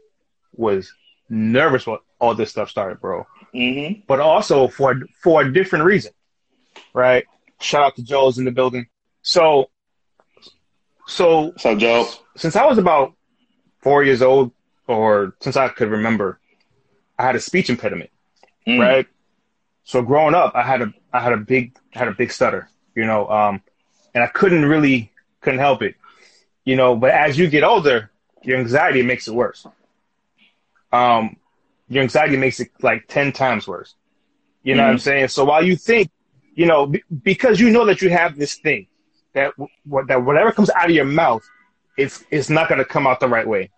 was 0.54 0.92
nervous 1.28 1.86
when 1.86 1.98
all 2.18 2.34
this 2.34 2.50
stuff 2.50 2.70
started, 2.70 3.00
bro 3.00 3.26
mm-hmm. 3.54 4.00
but 4.06 4.20
also 4.20 4.68
for 4.68 5.00
for 5.22 5.42
a 5.42 5.52
different 5.52 5.84
reason, 5.84 6.12
right? 6.94 7.24
Shout 7.60 7.84
out 7.84 7.96
to 7.96 8.02
Joe's 8.02 8.38
in 8.38 8.44
the 8.44 8.50
building. 8.50 8.86
So, 9.22 9.70
so, 11.06 11.52
so 11.58 11.76
Joe, 11.76 12.08
since 12.36 12.56
I 12.56 12.66
was 12.66 12.78
about 12.78 13.14
four 13.82 14.02
years 14.02 14.22
old, 14.22 14.52
or 14.88 15.34
since 15.40 15.56
I 15.56 15.68
could 15.68 15.90
remember, 15.90 16.40
I 17.18 17.24
had 17.24 17.36
a 17.36 17.40
speech 17.40 17.70
impediment, 17.70 18.10
mm. 18.66 18.80
right? 18.80 19.06
So 19.84 20.02
growing 20.02 20.34
up, 20.34 20.52
I 20.54 20.62
had 20.62 20.82
a 20.82 20.94
I 21.12 21.20
had 21.20 21.32
a 21.32 21.36
big 21.36 21.76
had 21.90 22.08
a 22.08 22.12
big 22.12 22.30
stutter, 22.30 22.68
you 22.94 23.04
know, 23.04 23.28
um, 23.28 23.62
and 24.14 24.22
I 24.22 24.28
couldn't 24.28 24.64
really 24.64 25.12
couldn't 25.40 25.60
help 25.60 25.82
it, 25.82 25.96
you 26.64 26.76
know. 26.76 26.94
But 26.96 27.10
as 27.10 27.38
you 27.38 27.48
get 27.48 27.64
older, 27.64 28.10
your 28.42 28.58
anxiety 28.58 29.02
makes 29.02 29.28
it 29.28 29.34
worse. 29.34 29.66
Um, 30.92 31.36
your 31.88 32.02
anxiety 32.02 32.36
makes 32.36 32.60
it 32.60 32.70
like 32.80 33.06
10 33.08 33.32
times 33.32 33.66
worse. 33.66 33.94
You 34.62 34.74
know 34.74 34.82
mm-hmm. 34.82 34.86
what 34.86 34.90
I'm 34.90 34.96
mm-hmm. 34.96 35.02
saying? 35.02 35.28
So 35.28 35.44
while 35.44 35.64
you 35.64 35.76
think, 35.76 36.10
you 36.54 36.66
know, 36.66 36.86
b- 36.86 37.02
because 37.22 37.58
you 37.58 37.70
know 37.70 37.84
that 37.86 38.02
you 38.02 38.10
have 38.10 38.36
this 38.36 38.54
thing 38.56 38.86
that 39.34 39.52
w- 39.56 40.06
that 40.06 40.24
whatever 40.24 40.52
comes 40.52 40.70
out 40.70 40.86
of 40.86 40.94
your 40.94 41.04
mouth, 41.04 41.42
it's 41.96 42.24
it's 42.30 42.48
not 42.48 42.68
going 42.68 42.78
to 42.78 42.84
come 42.84 43.06
out 43.06 43.20
the 43.20 43.28
right 43.28 43.46
way. 43.46 43.70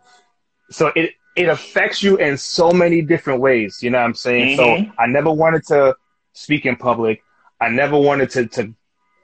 So 0.70 0.92
it 0.94 1.14
it 1.36 1.48
affects 1.48 2.02
you 2.02 2.16
in 2.16 2.38
so 2.38 2.70
many 2.70 3.02
different 3.02 3.40
ways. 3.40 3.82
You 3.82 3.90
know 3.90 3.98
what 3.98 4.04
I'm 4.04 4.14
saying? 4.14 4.58
Mm-hmm. 4.58 4.90
So 4.90 4.92
I 4.98 5.06
never 5.06 5.32
wanted 5.32 5.66
to 5.66 5.96
speak 6.32 6.66
in 6.66 6.76
public. 6.76 7.22
I 7.60 7.68
never 7.68 7.98
wanted 7.98 8.30
to 8.30 8.46
to 8.48 8.74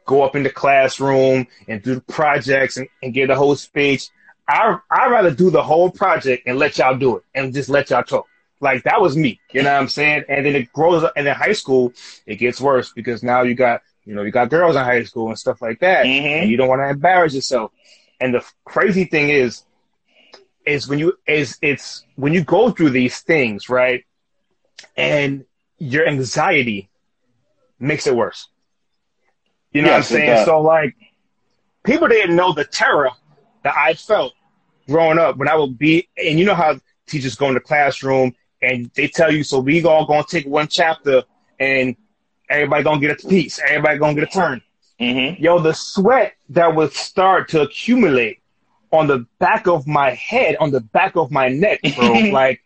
go 0.06 0.22
up 0.22 0.34
in 0.34 0.42
the 0.42 0.50
classroom 0.50 1.46
and 1.68 1.82
do 1.82 2.00
projects 2.00 2.76
and, 2.76 2.88
and 3.02 3.14
give 3.14 3.28
the 3.28 3.36
whole 3.36 3.56
speech. 3.56 4.08
I 4.48 4.78
I 4.90 5.08
rather 5.08 5.30
do 5.30 5.50
the 5.50 5.62
whole 5.62 5.90
project 5.90 6.44
and 6.46 6.58
let 6.58 6.78
y'all 6.78 6.96
do 6.96 7.18
it 7.18 7.24
and 7.34 7.54
just 7.54 7.68
let 7.68 7.90
y'all 7.90 8.02
talk. 8.02 8.26
Like 8.60 8.82
that 8.82 9.00
was 9.00 9.16
me, 9.16 9.40
you 9.52 9.62
know 9.62 9.72
what 9.72 9.80
I'm 9.80 9.88
saying? 9.88 10.24
And 10.28 10.44
then 10.44 10.54
it 10.54 10.70
grows 10.72 11.02
up, 11.02 11.14
and 11.16 11.26
in 11.26 11.34
high 11.34 11.54
school, 11.54 11.94
it 12.26 12.36
gets 12.36 12.60
worse 12.60 12.92
because 12.92 13.22
now 13.22 13.40
you 13.40 13.54
got, 13.54 13.80
you 14.04 14.14
know, 14.14 14.22
you 14.22 14.30
got 14.30 14.50
girls 14.50 14.76
in 14.76 14.84
high 14.84 15.02
school 15.04 15.28
and 15.28 15.38
stuff 15.38 15.62
like 15.62 15.80
that, 15.80 16.04
mm-hmm. 16.04 16.26
and 16.26 16.50
you 16.50 16.58
don't 16.58 16.68
want 16.68 16.82
to 16.82 16.88
embarrass 16.90 17.34
yourself. 17.34 17.72
And 18.20 18.34
the 18.34 18.44
crazy 18.64 19.06
thing 19.06 19.30
is, 19.30 19.64
is 20.70 20.88
when 20.88 20.98
you 20.98 21.18
is 21.26 21.58
it's 21.62 22.04
when 22.16 22.32
you 22.32 22.44
go 22.44 22.70
through 22.70 22.90
these 22.90 23.20
things, 23.20 23.68
right? 23.68 24.04
And 24.96 25.44
your 25.78 26.06
anxiety 26.06 26.90
makes 27.78 28.06
it 28.06 28.14
worse. 28.14 28.48
You 29.72 29.82
know 29.82 29.88
Yes, 29.88 30.10
what 30.10 30.20
I'm 30.20 30.26
saying? 30.26 30.46
So 30.46 30.60
like 30.60 30.94
people 31.84 32.08
didn't 32.08 32.36
know 32.36 32.52
the 32.52 32.64
terror 32.64 33.10
that 33.64 33.74
I 33.76 33.94
felt 33.94 34.32
growing 34.88 35.18
up 35.18 35.36
when 35.36 35.48
I 35.48 35.56
would 35.56 35.78
be 35.78 36.08
and 36.16 36.38
you 36.38 36.44
know 36.44 36.54
how 36.54 36.78
teachers 37.06 37.34
go 37.34 37.48
in 37.48 37.54
the 37.54 37.60
classroom 37.60 38.34
and 38.62 38.90
they 38.94 39.08
tell 39.08 39.32
you 39.32 39.42
so 39.42 39.60
we 39.60 39.84
all 39.84 40.06
gonna 40.06 40.24
take 40.28 40.46
one 40.46 40.68
chapter 40.68 41.22
and 41.58 41.96
everybody 42.48 42.82
gonna 42.82 43.00
get 43.00 43.22
a 43.22 43.28
piece, 43.28 43.58
everybody 43.60 43.98
gonna 43.98 44.14
get 44.14 44.24
a 44.24 44.26
turn. 44.26 44.62
Mm-hmm. 45.00 45.42
Yo, 45.42 45.58
the 45.58 45.72
sweat 45.72 46.34
that 46.50 46.74
would 46.74 46.92
start 46.92 47.48
to 47.50 47.62
accumulate 47.62 48.39
on 48.92 49.06
the 49.06 49.26
back 49.38 49.66
of 49.66 49.86
my 49.86 50.10
head, 50.14 50.56
on 50.60 50.70
the 50.70 50.80
back 50.80 51.16
of 51.16 51.30
my 51.30 51.48
neck, 51.48 51.80
bro. 51.96 52.12
like, 52.32 52.60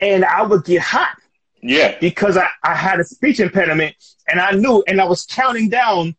and 0.00 0.24
I 0.24 0.42
would 0.42 0.64
get 0.64 0.82
hot 0.82 1.16
Yeah. 1.62 1.96
because 2.00 2.36
I, 2.36 2.48
I 2.62 2.74
had 2.74 3.00
a 3.00 3.04
speech 3.04 3.40
impediment 3.40 3.94
and 4.28 4.40
I 4.40 4.52
knew, 4.52 4.84
and 4.86 5.00
I 5.00 5.04
was 5.06 5.24
counting 5.24 5.68
down, 5.68 6.16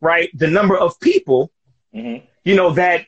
right, 0.00 0.28
the 0.34 0.48
number 0.48 0.76
of 0.76 0.98
people, 1.00 1.50
Mm-hmm. 1.94 2.26
you 2.44 2.54
know, 2.56 2.72
that, 2.74 3.06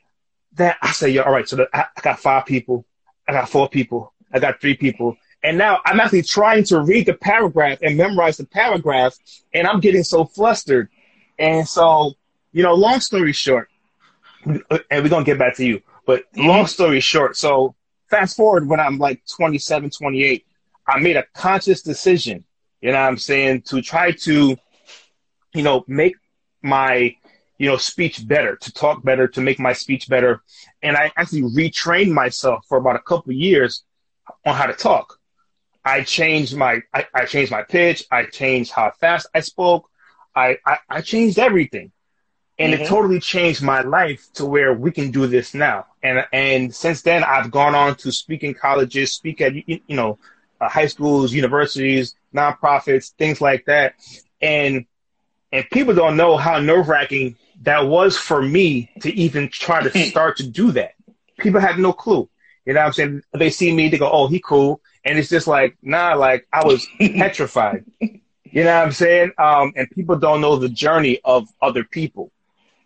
that 0.54 0.78
I 0.80 0.92
say, 0.92 1.10
yo, 1.10 1.22
all 1.22 1.32
right, 1.32 1.46
so 1.46 1.56
the, 1.56 1.68
I, 1.74 1.80
I 1.94 2.00
got 2.00 2.20
five 2.20 2.46
people, 2.46 2.86
I 3.28 3.32
got 3.32 3.50
four 3.50 3.68
people, 3.68 4.14
I 4.32 4.38
got 4.38 4.62
three 4.62 4.74
people. 4.74 5.14
And 5.42 5.58
now 5.58 5.80
I'm 5.84 6.00
actually 6.00 6.22
trying 6.22 6.64
to 6.64 6.80
read 6.80 7.04
the 7.04 7.12
paragraph 7.12 7.80
and 7.82 7.98
memorize 7.98 8.38
the 8.38 8.46
paragraph, 8.46 9.14
and 9.52 9.66
I'm 9.66 9.80
getting 9.80 10.04
so 10.04 10.24
flustered. 10.24 10.88
And 11.38 11.68
so, 11.68 12.14
you 12.52 12.62
know, 12.62 12.72
long 12.72 13.00
story 13.00 13.34
short, 13.34 13.67
Uh, 14.48 14.78
and 14.90 15.02
we're 15.02 15.10
to 15.10 15.24
get 15.24 15.38
back 15.38 15.56
to 15.56 15.66
you, 15.66 15.82
but 16.06 16.24
long 16.36 16.60
mm-hmm. 16.60 16.66
story 16.66 17.00
short, 17.00 17.36
so 17.36 17.74
fast 18.08 18.36
forward 18.36 18.68
when 18.68 18.80
I'm 18.80 18.98
like 18.98 19.22
27, 19.26 19.90
28, 19.90 20.46
I 20.86 20.98
made 21.00 21.16
a 21.16 21.24
conscious 21.34 21.82
decision, 21.82 22.44
you 22.80 22.90
know 22.90 23.00
what 23.00 23.08
I'm 23.08 23.18
saying, 23.18 23.62
to 23.62 23.82
try 23.82 24.12
to, 24.12 24.56
you 25.54 25.62
know, 25.62 25.84
make 25.86 26.16
my, 26.62 27.14
you 27.58 27.68
know, 27.68 27.76
speech 27.76 28.26
better, 28.26 28.56
to 28.56 28.72
talk 28.72 29.02
better, 29.02 29.28
to 29.28 29.40
make 29.40 29.58
my 29.58 29.72
speech 29.72 30.08
better. 30.08 30.42
And 30.82 30.96
I 30.96 31.12
actually 31.16 31.42
retrained 31.42 32.12
myself 32.12 32.64
for 32.68 32.78
about 32.78 32.96
a 32.96 33.00
couple 33.00 33.30
of 33.30 33.36
years 33.36 33.82
on 34.46 34.54
how 34.54 34.66
to 34.66 34.72
talk. 34.72 35.18
I 35.84 36.02
changed 36.02 36.56
my, 36.56 36.82
I, 36.94 37.06
I 37.14 37.24
changed 37.24 37.50
my 37.50 37.62
pitch. 37.62 38.04
I 38.10 38.24
changed 38.24 38.72
how 38.72 38.92
fast 39.00 39.26
I 39.34 39.40
spoke. 39.40 39.90
I, 40.34 40.58
I, 40.64 40.78
I 40.88 41.00
changed 41.00 41.38
everything. 41.38 41.92
And 42.58 42.72
Mhm. 42.72 42.80
it 42.80 42.84
totally 42.86 43.20
changed 43.20 43.62
my 43.62 43.82
life 43.82 44.26
to 44.34 44.44
where 44.46 44.72
we 44.74 44.90
can 44.90 45.10
do 45.10 45.26
this 45.26 45.54
now. 45.54 45.86
And, 46.02 46.24
and 46.32 46.74
since 46.74 47.02
then, 47.02 47.24
I've 47.24 47.50
gone 47.50 47.74
on 47.74 47.96
to 47.96 48.12
speak 48.12 48.42
in 48.42 48.54
colleges, 48.54 49.12
speak 49.12 49.40
at, 49.40 49.54
you 49.54 49.80
you 49.86 49.96
know, 49.96 50.18
uh, 50.60 50.68
high 50.68 50.86
schools, 50.86 51.32
universities, 51.32 52.14
nonprofits, 52.34 53.12
things 53.16 53.40
like 53.40 53.64
that. 53.66 53.94
And, 54.40 54.86
and 55.52 55.64
people 55.70 55.94
don't 55.94 56.16
know 56.16 56.36
how 56.36 56.58
nerve 56.60 56.88
wracking 56.88 57.36
that 57.62 57.86
was 57.86 58.16
for 58.16 58.42
me 58.42 58.90
to 59.00 59.12
even 59.14 59.48
try 59.50 59.82
to 59.82 59.90
start 60.08 60.36
to 60.38 60.46
do 60.46 60.72
that. 60.72 60.92
People 61.38 61.60
had 61.60 61.78
no 61.78 61.92
clue. 61.92 62.28
You 62.66 62.74
know 62.74 62.80
what 62.80 62.86
I'm 62.86 62.92
saying? 62.92 63.22
They 63.34 63.50
see 63.50 63.72
me, 63.74 63.88
they 63.88 63.98
go, 63.98 64.10
oh, 64.10 64.26
he 64.26 64.40
cool. 64.40 64.80
And 65.04 65.18
it's 65.18 65.30
just 65.30 65.46
like, 65.46 65.76
nah, 65.82 66.14
like 66.14 66.46
I 66.52 66.64
was 66.64 66.86
petrified. 66.98 67.84
You 68.00 68.64
know 68.64 68.74
what 68.76 68.86
I'm 68.86 68.92
saying? 68.92 69.32
Um, 69.38 69.72
and 69.76 69.90
people 69.90 70.16
don't 70.16 70.40
know 70.40 70.56
the 70.56 70.68
journey 70.68 71.20
of 71.24 71.48
other 71.62 71.84
people. 71.84 72.32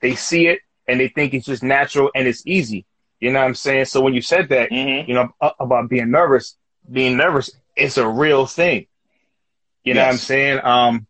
They 0.02 0.16
see 0.16 0.48
it 0.48 0.60
and 0.86 1.00
they 1.00 1.08
think 1.08 1.32
it's 1.34 1.46
just 1.46 1.62
natural 1.62 2.10
and 2.14 2.28
it's 2.28 2.46
easy. 2.46 2.86
You 3.20 3.32
know 3.32 3.40
what 3.40 3.46
I'm 3.46 3.54
saying? 3.54 3.86
So 3.86 4.00
when 4.02 4.14
you 4.14 4.20
said 4.22 4.50
that, 4.50 4.70
Mm-hmm. 4.70 5.08
you 5.08 5.14
know, 5.14 5.32
about 5.60 5.88
being 5.88 6.10
nervous, 6.10 6.56
being 6.90 7.16
nervous, 7.16 7.50
it's 7.76 7.96
a 7.96 8.06
real 8.08 8.46
thing. 8.46 8.86
You 9.84 9.94
know 9.94 10.02
what 10.02 10.10
I'm 10.12 10.18
saying? 10.18 10.60
Um, 10.64 11.06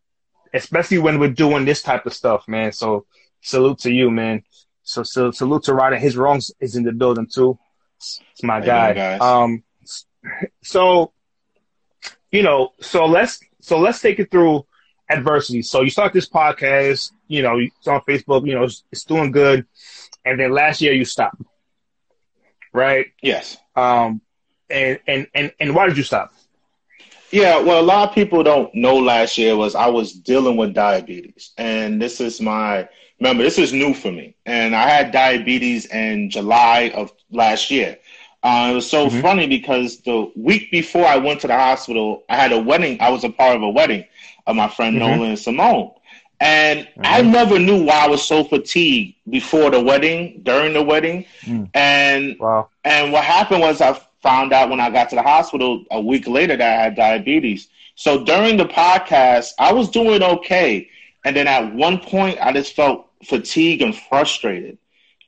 especially 0.54 0.98
when 0.98 1.18
we're 1.18 1.30
doing 1.30 1.64
this 1.64 1.82
type 1.82 2.06
of 2.06 2.12
stuff, 2.14 2.46
man. 2.46 2.72
So 2.72 3.06
salute 3.40 3.78
to 3.80 3.90
you, 3.90 4.10
man. 4.10 4.42
So, 4.82 5.02
so 5.02 5.30
salute 5.30 5.64
to 5.64 5.74
Ryder. 5.74 5.96
His 5.96 6.16
wrongs 6.16 6.50
is 6.60 6.76
in 6.76 6.84
the 6.84 6.92
building 6.92 7.26
too. 7.32 7.58
It's 7.98 8.42
my 8.42 8.60
guy. 8.60 8.92
doing? 8.92 9.20
Um, 9.20 9.62
so, 10.62 11.12
you 12.30 12.42
know, 12.42 12.72
so 12.80 13.06
let's, 13.06 13.40
so 13.60 13.78
let's 13.78 14.00
take 14.00 14.18
it 14.18 14.30
through 14.30 14.66
adversity. 15.18 15.62
So 15.62 15.82
you 15.82 15.90
start 15.90 16.12
this 16.12 16.28
podcast, 16.28 17.12
you 17.28 17.42
know, 17.42 17.58
it's 17.58 17.88
on 17.88 18.00
Facebook, 18.02 18.46
you 18.46 18.54
know, 18.54 18.64
it's, 18.64 18.84
it's 18.92 19.04
doing 19.04 19.30
good. 19.30 19.66
And 20.24 20.38
then 20.38 20.52
last 20.52 20.80
year 20.80 20.92
you 20.92 21.04
stop, 21.04 21.36
right? 22.72 23.06
Yes. 23.22 23.56
Um, 23.74 24.20
and, 24.70 24.98
and, 25.06 25.26
and, 25.34 25.52
and 25.60 25.74
why 25.74 25.86
did 25.86 25.96
you 25.96 26.04
stop? 26.04 26.32
Yeah, 27.30 27.60
well, 27.60 27.80
a 27.80 27.82
lot 27.82 28.08
of 28.08 28.14
people 28.14 28.42
don't 28.42 28.74
know 28.74 28.96
last 28.96 29.38
year 29.38 29.56
was 29.56 29.74
I 29.74 29.86
was 29.86 30.12
dealing 30.12 30.56
with 30.56 30.74
diabetes. 30.74 31.52
And 31.56 32.00
this 32.00 32.20
is 32.20 32.40
my, 32.40 32.88
remember, 33.18 33.42
this 33.42 33.58
is 33.58 33.72
new 33.72 33.94
for 33.94 34.12
me. 34.12 34.36
And 34.44 34.76
I 34.76 34.88
had 34.88 35.12
diabetes 35.12 35.86
in 35.86 36.28
July 36.28 36.92
of 36.94 37.10
last 37.30 37.70
year. 37.70 37.96
Uh, 38.42 38.68
it 38.72 38.74
was 38.74 38.88
so 38.90 39.08
Mhm. 39.08 39.20
funny 39.20 39.46
because 39.46 39.98
the 39.98 40.30
week 40.36 40.70
before 40.70 41.04
I 41.06 41.16
went 41.16 41.40
to 41.40 41.46
the 41.46 41.54
hospital, 41.56 42.24
I 42.28 42.36
had 42.36 42.52
a 42.52 42.60
wedding. 42.60 42.98
I 43.00 43.10
was 43.10 43.24
a 43.24 43.30
part 43.30 43.56
of 43.56 43.62
a 43.62 43.70
wedding 43.70 44.04
of 44.46 44.56
my 44.56 44.68
friend 44.68 44.96
Mhm. 44.96 45.00
Nolan 45.00 45.30
and 45.30 45.38
Simone. 45.38 45.90
And 46.40 46.88
I 47.04 47.22
Mhm. 47.22 47.30
never 47.30 47.58
knew 47.58 47.84
why 47.84 48.04
I 48.04 48.08
was 48.08 48.22
so 48.22 48.42
fatigued 48.44 49.14
before 49.28 49.70
the 49.70 49.80
wedding, 49.80 50.40
during 50.42 50.72
the 50.72 50.82
wedding. 50.82 51.24
Mm. 51.46 51.68
And 51.74 52.36
Wow. 52.40 52.68
and 52.84 53.12
what 53.12 53.24
happened 53.24 53.60
was 53.60 53.80
I 53.80 53.96
found 54.22 54.52
out 54.52 54.68
when 54.70 54.80
I 54.80 54.90
got 54.90 55.10
to 55.10 55.16
the 55.16 55.22
hospital 55.22 55.84
a 55.90 56.00
week 56.00 56.26
later 56.26 56.56
that 56.56 56.78
I 56.78 56.82
had 56.82 56.96
diabetes. 56.96 57.68
So 57.94 58.24
during 58.24 58.56
the 58.56 58.64
podcast, 58.66 59.52
I 59.58 59.72
was 59.72 59.88
doing 59.88 60.22
okay. 60.22 60.88
And 61.24 61.36
then 61.36 61.46
at 61.46 61.74
one 61.74 61.98
point, 61.98 62.38
I 62.40 62.52
just 62.52 62.74
felt 62.74 63.06
fatigued 63.24 63.82
and 63.82 63.94
frustrated. 63.94 64.78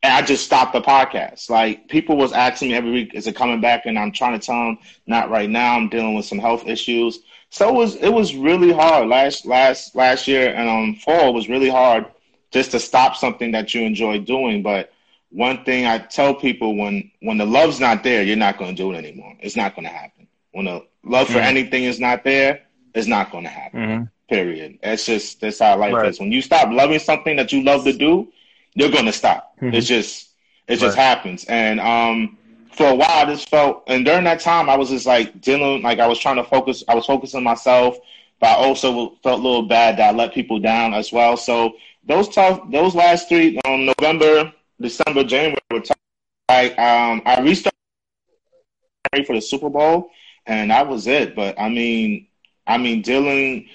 And 0.05 0.13
I 0.13 0.23
just 0.23 0.45
stopped 0.45 0.75
the 0.75 0.83
podcast. 0.83 1.51
Like 1.51 1.89
people 1.89 2.17
was 2.19 2.33
asking 2.33 2.69
me 2.69 2.75
every 2.75 2.93
week, 2.93 3.15
is 3.15 3.27
it 3.27 3.37
coming 3.37 3.61
back? 3.61 3.87
And 3.87 3.99
I'm 3.99 4.13
trying 4.13 4.39
to 4.39 4.47
tell 4.47 4.57
them, 4.57 4.79
not 5.07 5.31
right 5.31 5.51
now. 5.51 5.77
I'm 5.77 5.89
dealing 5.89 6.15
with 6.15 6.27
some 6.27 6.39
health 6.39 6.67
issues. 6.69 7.21
So 7.51 7.69
it 7.71 7.75
was 7.75 7.97
it 7.97 8.11
was 8.11 8.35
really 8.37 8.73
hard 8.73 9.09
last 9.09 9.47
last 9.47 9.97
last 9.97 10.29
year 10.29 10.55
and 10.55 10.69
um 10.69 10.95
fall 10.97 11.33
was 11.35 11.49
really 11.49 11.71
hard 11.71 12.07
just 12.53 12.73
to 12.73 12.81
stop 12.81 13.17
something 13.17 13.53
that 13.53 13.75
you 13.75 13.83
enjoy 13.83 14.19
doing. 14.21 14.63
But 14.63 14.93
one 15.31 15.65
thing 15.65 15.87
I 15.87 15.99
tell 15.99 16.35
people 16.35 16.77
when 16.77 17.11
when 17.21 17.39
the 17.39 17.47
love's 17.47 17.81
not 17.81 18.03
there, 18.05 18.23
you're 18.23 18.37
not 18.37 18.59
going 18.59 18.77
to 18.77 18.83
do 18.83 18.93
it 18.93 18.97
anymore. 18.97 19.35
It's 19.41 19.57
not 19.57 19.75
going 19.75 19.87
to 19.87 19.93
happen. 19.93 20.29
When 20.53 20.67
the 20.67 20.87
love 21.05 21.29
for 21.29 21.41
Mhm. 21.41 21.45
anything 21.47 21.85
is 21.85 21.99
not 22.01 22.25
there, 22.25 22.63
it's 22.95 23.07
not 23.09 23.33
going 23.33 23.45
to 23.45 23.51
happen. 23.51 23.81
Mm-hmm. 23.81 24.05
Period. 24.29 24.79
It's 24.83 25.07
just 25.07 25.41
that's 25.41 25.61
how 25.61 25.79
life 25.79 25.93
Right. 25.95 26.09
is. 26.11 26.21
When 26.21 26.33
you 26.33 26.43
stop 26.43 26.71
loving 26.73 26.99
something 26.99 27.37
that 27.37 27.53
you 27.53 27.63
love 27.63 27.85
to 27.85 27.93
do, 27.93 28.33
you're 28.75 28.91
going 28.91 29.07
to 29.07 29.13
stop. 29.13 29.57
Mhm. 29.61 29.75
It's 29.75 29.87
just 29.87 30.29
it 30.67 30.77
just 30.79 30.97
Right. 30.97 31.05
happens. 31.05 31.45
And 31.45 31.81
um, 31.81 32.39
for 32.73 32.89
a 32.89 32.95
while, 32.95 33.11
I 33.11 33.25
just 33.27 33.49
felt, 33.49 33.85
and 33.87 34.05
during 34.05 34.25
that 34.25 34.41
time, 34.41 34.69
I 34.71 34.77
was 34.77 34.91
just 34.91 35.07
like 35.07 35.41
dealing, 35.41 35.83
like 35.83 35.99
I 36.01 36.07
was 36.07 36.19
trying 36.19 36.37
to 36.37 36.45
focus. 36.45 36.83
I 36.89 36.95
was 36.95 37.07
focusing 37.07 37.43
myself, 37.43 37.97
but 38.41 38.49
I 38.49 38.55
also 38.55 39.17
felt 39.23 39.41
a 39.41 39.43
little 39.43 39.63
bad 39.63 39.99
that 39.99 40.15
I 40.15 40.17
let 40.17 40.33
people 40.35 40.59
down 40.59 40.95
as 40.95 41.13
well. 41.13 41.37
So 41.37 41.75
those 42.05 42.29
tough, 42.29 42.61
those 42.71 42.95
last 42.95 43.29
three, 43.29 43.59
um, 43.67 43.87
November, 43.99 44.53
December, 44.81 45.25
January 45.25 45.59
were 45.71 45.81
tough. 45.81 45.97
I 46.49 46.71
um, 46.71 47.23
I 47.25 47.41
restarted 47.41 47.73
for 49.27 49.35
the 49.35 49.41
Super 49.41 49.71
Bowl, 49.71 50.11
and 50.47 50.71
that 50.71 50.89
was 50.89 51.07
it. 51.07 51.35
But 51.35 51.59
I 51.59 51.69
mean, 51.69 52.27
I 52.67 52.79
mean, 52.79 53.03
dealing 53.03 53.69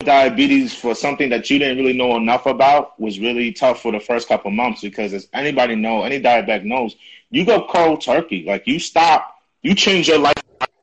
diabetes 0.00 0.74
for 0.74 0.94
something 0.94 1.28
that 1.30 1.50
you 1.50 1.58
didn't 1.58 1.78
really 1.78 1.96
know 1.96 2.16
enough 2.16 2.46
about 2.46 2.98
was 3.00 3.18
really 3.18 3.52
tough 3.52 3.82
for 3.82 3.92
the 3.92 4.00
first 4.00 4.28
couple 4.28 4.50
months 4.50 4.80
because 4.80 5.12
as 5.12 5.28
anybody 5.32 5.74
know, 5.74 6.02
any 6.02 6.20
diabetic 6.20 6.64
knows, 6.64 6.96
you 7.30 7.44
go 7.44 7.66
cold 7.68 8.00
turkey. 8.00 8.44
Like 8.44 8.66
you 8.66 8.78
stop, 8.78 9.36
you 9.62 9.74
change 9.74 10.08
your 10.08 10.18
life. 10.18 10.34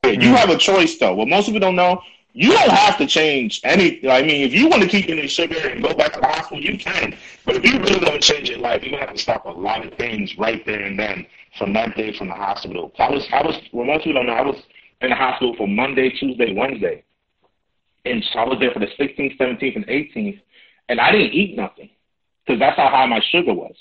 You 0.04 0.12
mm-hmm. 0.12 0.34
have 0.34 0.50
a 0.50 0.58
choice 0.58 0.98
though. 0.98 1.16
What 1.16 1.28
most 1.28 1.46
people 1.46 1.62
don't 1.62 1.76
know, 1.76 2.02
you 2.34 2.52
don't 2.52 2.72
have 2.72 2.98
to 2.98 3.08
change 3.08 3.62
any. 3.64 4.08
I 4.10 4.22
mean, 4.22 4.46
if 4.46 4.54
you 4.54 4.68
want 4.68 4.84
to 4.84 4.90
keep 4.90 5.08
eating 5.08 5.28
sugar 5.28 5.68
and 5.68 5.82
go 5.82 5.94
back 5.94 6.14
to 6.14 6.20
the 6.20 6.28
hospital, 6.28 6.62
you 6.62 6.78
can. 6.78 7.16
But 7.46 7.56
if 7.56 7.66
you 7.66 7.80
really 7.80 8.00
want 8.00 8.22
to 8.22 8.34
change 8.34 8.50
your 8.50 8.60
life, 8.60 8.84
you're 8.84 8.92
gonna 8.92 9.06
have 9.06 9.16
to 9.16 9.22
stop 9.22 9.46
a 9.46 9.50
lot 9.50 9.86
of 9.86 9.94
things 9.94 10.38
right 10.38 10.66
there 10.66 10.82
and 10.82 11.00
then 11.00 11.26
from 11.58 11.74
that 11.74 11.96
day 11.96 12.12
from 12.18 12.28
the 12.28 12.34
hospital. 12.34 12.92
I 13.00 13.10
was, 13.10 13.28
I 13.32 13.42
was. 13.44 13.56
Well, 13.72 13.86
most 13.86 14.04
people 14.04 14.22
don't 14.22 14.28
know, 14.28 14.34
I 14.34 14.42
was 14.42 14.62
in 15.02 15.12
the 15.12 15.16
hospital 15.16 15.56
for 15.56 15.68
Monday, 15.68 16.10
Tuesday, 16.10 16.54
Wednesday 16.54 17.04
and 18.06 18.24
so 18.32 18.40
I 18.40 18.46
was 18.46 18.60
there 18.60 18.72
for 18.72 18.80
the 18.80 18.88
16th, 18.98 19.38
17th, 19.38 19.76
and 19.76 19.86
18th, 19.88 20.42
and 20.90 21.00
I 21.00 21.12
didn't 21.12 21.34
eat 21.34 21.56
nothing 21.56 21.90
because 22.46 22.60
that's 22.60 22.78
how 22.78 22.90
high 22.90 23.06
my 23.06 23.22
sugar 23.32 23.54
was. 23.54 23.76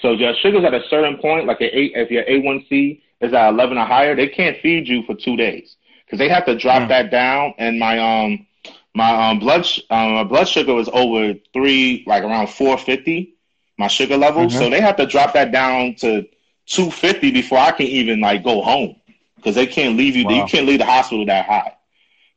So 0.00 0.12
your 0.12 0.34
sugar's 0.42 0.64
at 0.64 0.74
a 0.74 0.82
certain 0.88 1.18
point, 1.18 1.46
like 1.46 1.58
if 1.60 2.10
your 2.10 2.24
A1C 2.24 3.02
is 3.20 3.32
at 3.32 3.48
11 3.50 3.78
or 3.78 3.84
higher, 3.84 4.14
they 4.14 4.28
can't 4.28 4.56
feed 4.58 4.88
you 4.88 5.02
for 5.04 5.14
two 5.14 5.36
days 5.36 5.76
because 6.04 6.18
they 6.18 6.28
have 6.28 6.44
to 6.46 6.56
drop 6.56 6.84
Mm. 6.84 6.88
that 6.88 7.10
down. 7.10 7.54
And 7.58 7.78
my 7.78 7.98
um 7.98 8.46
my 8.94 9.30
um 9.30 9.38
blood 9.38 9.64
sh- 9.66 9.80
um, 9.90 10.14
my 10.14 10.24
blood 10.24 10.48
sugar 10.48 10.74
was 10.74 10.88
over 10.92 11.34
three, 11.52 12.04
like 12.06 12.22
around 12.24 12.48
450, 12.48 13.34
my 13.78 13.88
sugar 13.88 14.16
level. 14.16 14.48
Mhm. 14.48 14.50
So 14.50 14.68
they 14.70 14.80
have 14.80 14.96
to 14.96 15.06
drop 15.06 15.34
that 15.34 15.52
down 15.52 15.94
to 15.96 16.26
250 16.66 17.30
before 17.30 17.58
I 17.58 17.70
can 17.72 17.86
even 17.86 18.20
like 18.20 18.42
go 18.44 18.62
home 18.62 18.96
because 19.36 19.54
they 19.54 19.66
can't 19.66 19.96
leave 19.96 20.16
you. 20.16 20.24
Wow. 20.24 20.30
You 20.30 20.44
can't 20.44 20.66
leave 20.66 20.78
the 20.78 20.86
hospital 20.86 21.24
that 21.26 21.46
high. 21.46 21.74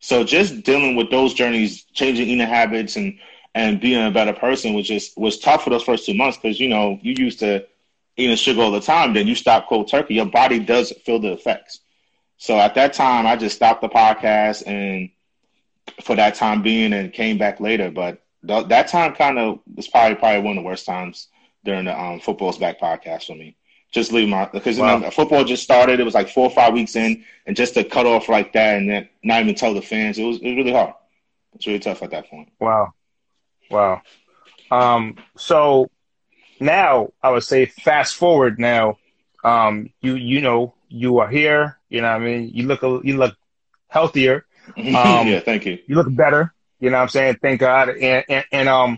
So 0.06 0.24
just 0.24 0.64
dealing 0.64 0.96
with 0.96 1.10
those 1.12 1.34
journeys, 1.34 1.84
changing 1.94 2.28
eating 2.28 2.48
habits 2.48 2.96
and 2.96 3.20
and 3.56 3.80
being 3.82 4.06
a 4.06 4.12
better 4.12 4.34
person 4.34 4.74
was 4.74 4.88
just 4.88 5.18
was 5.18 5.40
tough 5.40 5.64
for 5.64 5.72
those 5.72 5.84
first 5.84 6.06
two 6.06 6.14
months 6.14 6.38
because 6.38 6.60
you 6.60 6.70
know 6.70 7.00
you 7.02 7.16
used 7.18 7.40
to 7.40 7.66
eating 8.18 8.36
sugar 8.36 8.62
all 8.62 8.72
the 8.72 8.82
time. 8.82 9.14
Then 9.14 9.28
you 9.28 9.36
stop 9.36 9.68
cold 9.68 9.90
turkey, 9.90 10.16
your 10.16 10.28
body 10.28 10.60
does 10.60 10.92
feel 11.06 11.20
the 11.20 11.34
effects. 11.34 11.82
So 12.38 12.58
at 12.60 12.76
that 12.76 12.94
time, 12.94 13.26
I 13.28 13.36
just 13.36 13.56
stopped 13.56 13.82
the 13.82 13.90
podcast 13.90 14.64
and 14.68 15.10
for 16.04 16.16
that 16.16 16.36
time 16.36 16.62
being, 16.62 16.94
and 16.94 17.14
came 17.14 17.38
back 17.38 17.60
later. 17.60 17.92
But 17.92 18.22
th- 18.48 18.68
that 18.68 18.88
time 18.90 19.14
kind 19.16 19.40
of 19.40 19.60
was 19.76 19.88
probably 19.88 20.16
probably 20.16 20.42
one 20.42 20.58
of 20.58 20.64
the 20.64 20.68
worst 20.68 20.86
times 20.86 21.30
during 21.64 21.86
the 21.86 22.00
um, 22.00 22.20
football's 22.20 22.58
back 22.60 22.80
podcast 22.80 23.26
for 23.26 23.36
me. 23.36 23.56
Just 23.96 24.12
leave 24.12 24.28
my 24.28 24.44
because 24.44 24.78
wow. 24.78 24.96
you 24.96 25.04
know, 25.04 25.10
football 25.10 25.46
just 25.46 25.64
started. 25.64 26.02
It 26.02 26.04
was 26.04 26.14
like 26.14 26.28
four 26.28 26.48
or 26.48 26.52
five 26.52 26.74
weeks 26.74 26.98
in, 26.98 27.24
and 27.46 27.56
just 27.56 27.76
to 27.76 27.84
cut 27.86 28.06
off 28.06 28.28
like 28.28 28.52
that 28.52 28.76
and 28.76 28.90
then 28.90 29.08
not 29.24 29.42
even 29.42 29.56
tell 29.56 29.74
the 29.74 29.82
fans, 29.82 30.18
it 30.18 30.24
was 30.26 30.36
it 30.40 30.48
was 30.48 30.58
really 30.58 30.74
hard. 30.74 30.96
It's 31.54 31.66
really 31.66 31.80
tough 31.80 32.04
at 32.04 32.12
that 32.12 32.30
point. 32.30 32.52
Wow. 32.60 32.92
Wow. 33.72 34.02
Um, 34.70 35.16
so 35.38 35.90
now 36.60 37.14
I 37.24 37.32
would 37.32 37.46
say 37.46 37.68
fast 37.68 38.16
forward 38.16 38.60
now, 38.60 38.98
um, 39.46 39.92
you 40.02 40.16
you 40.16 40.42
know 40.42 40.74
you 40.90 41.20
are 41.20 41.30
here. 41.30 41.80
You 41.88 42.02
know, 42.02 42.10
I 42.10 42.20
mean, 42.20 42.52
you 42.54 42.68
look 42.68 42.82
you 42.82 43.16
look 43.16 43.38
healthier. 43.88 44.46
Um, 44.78 45.28
yeah, 45.28 45.42
thank 45.42 45.68
you. 45.68 45.78
You 45.86 45.96
look 45.96 46.14
better. 46.14 46.52
You 46.80 46.90
know, 46.90 46.98
what 46.98 47.04
I'm 47.04 47.10
saying, 47.10 47.38
thank 47.40 47.60
God. 47.62 47.90
And 47.90 48.26
and, 48.28 48.46
and 48.52 48.68
um, 48.68 48.98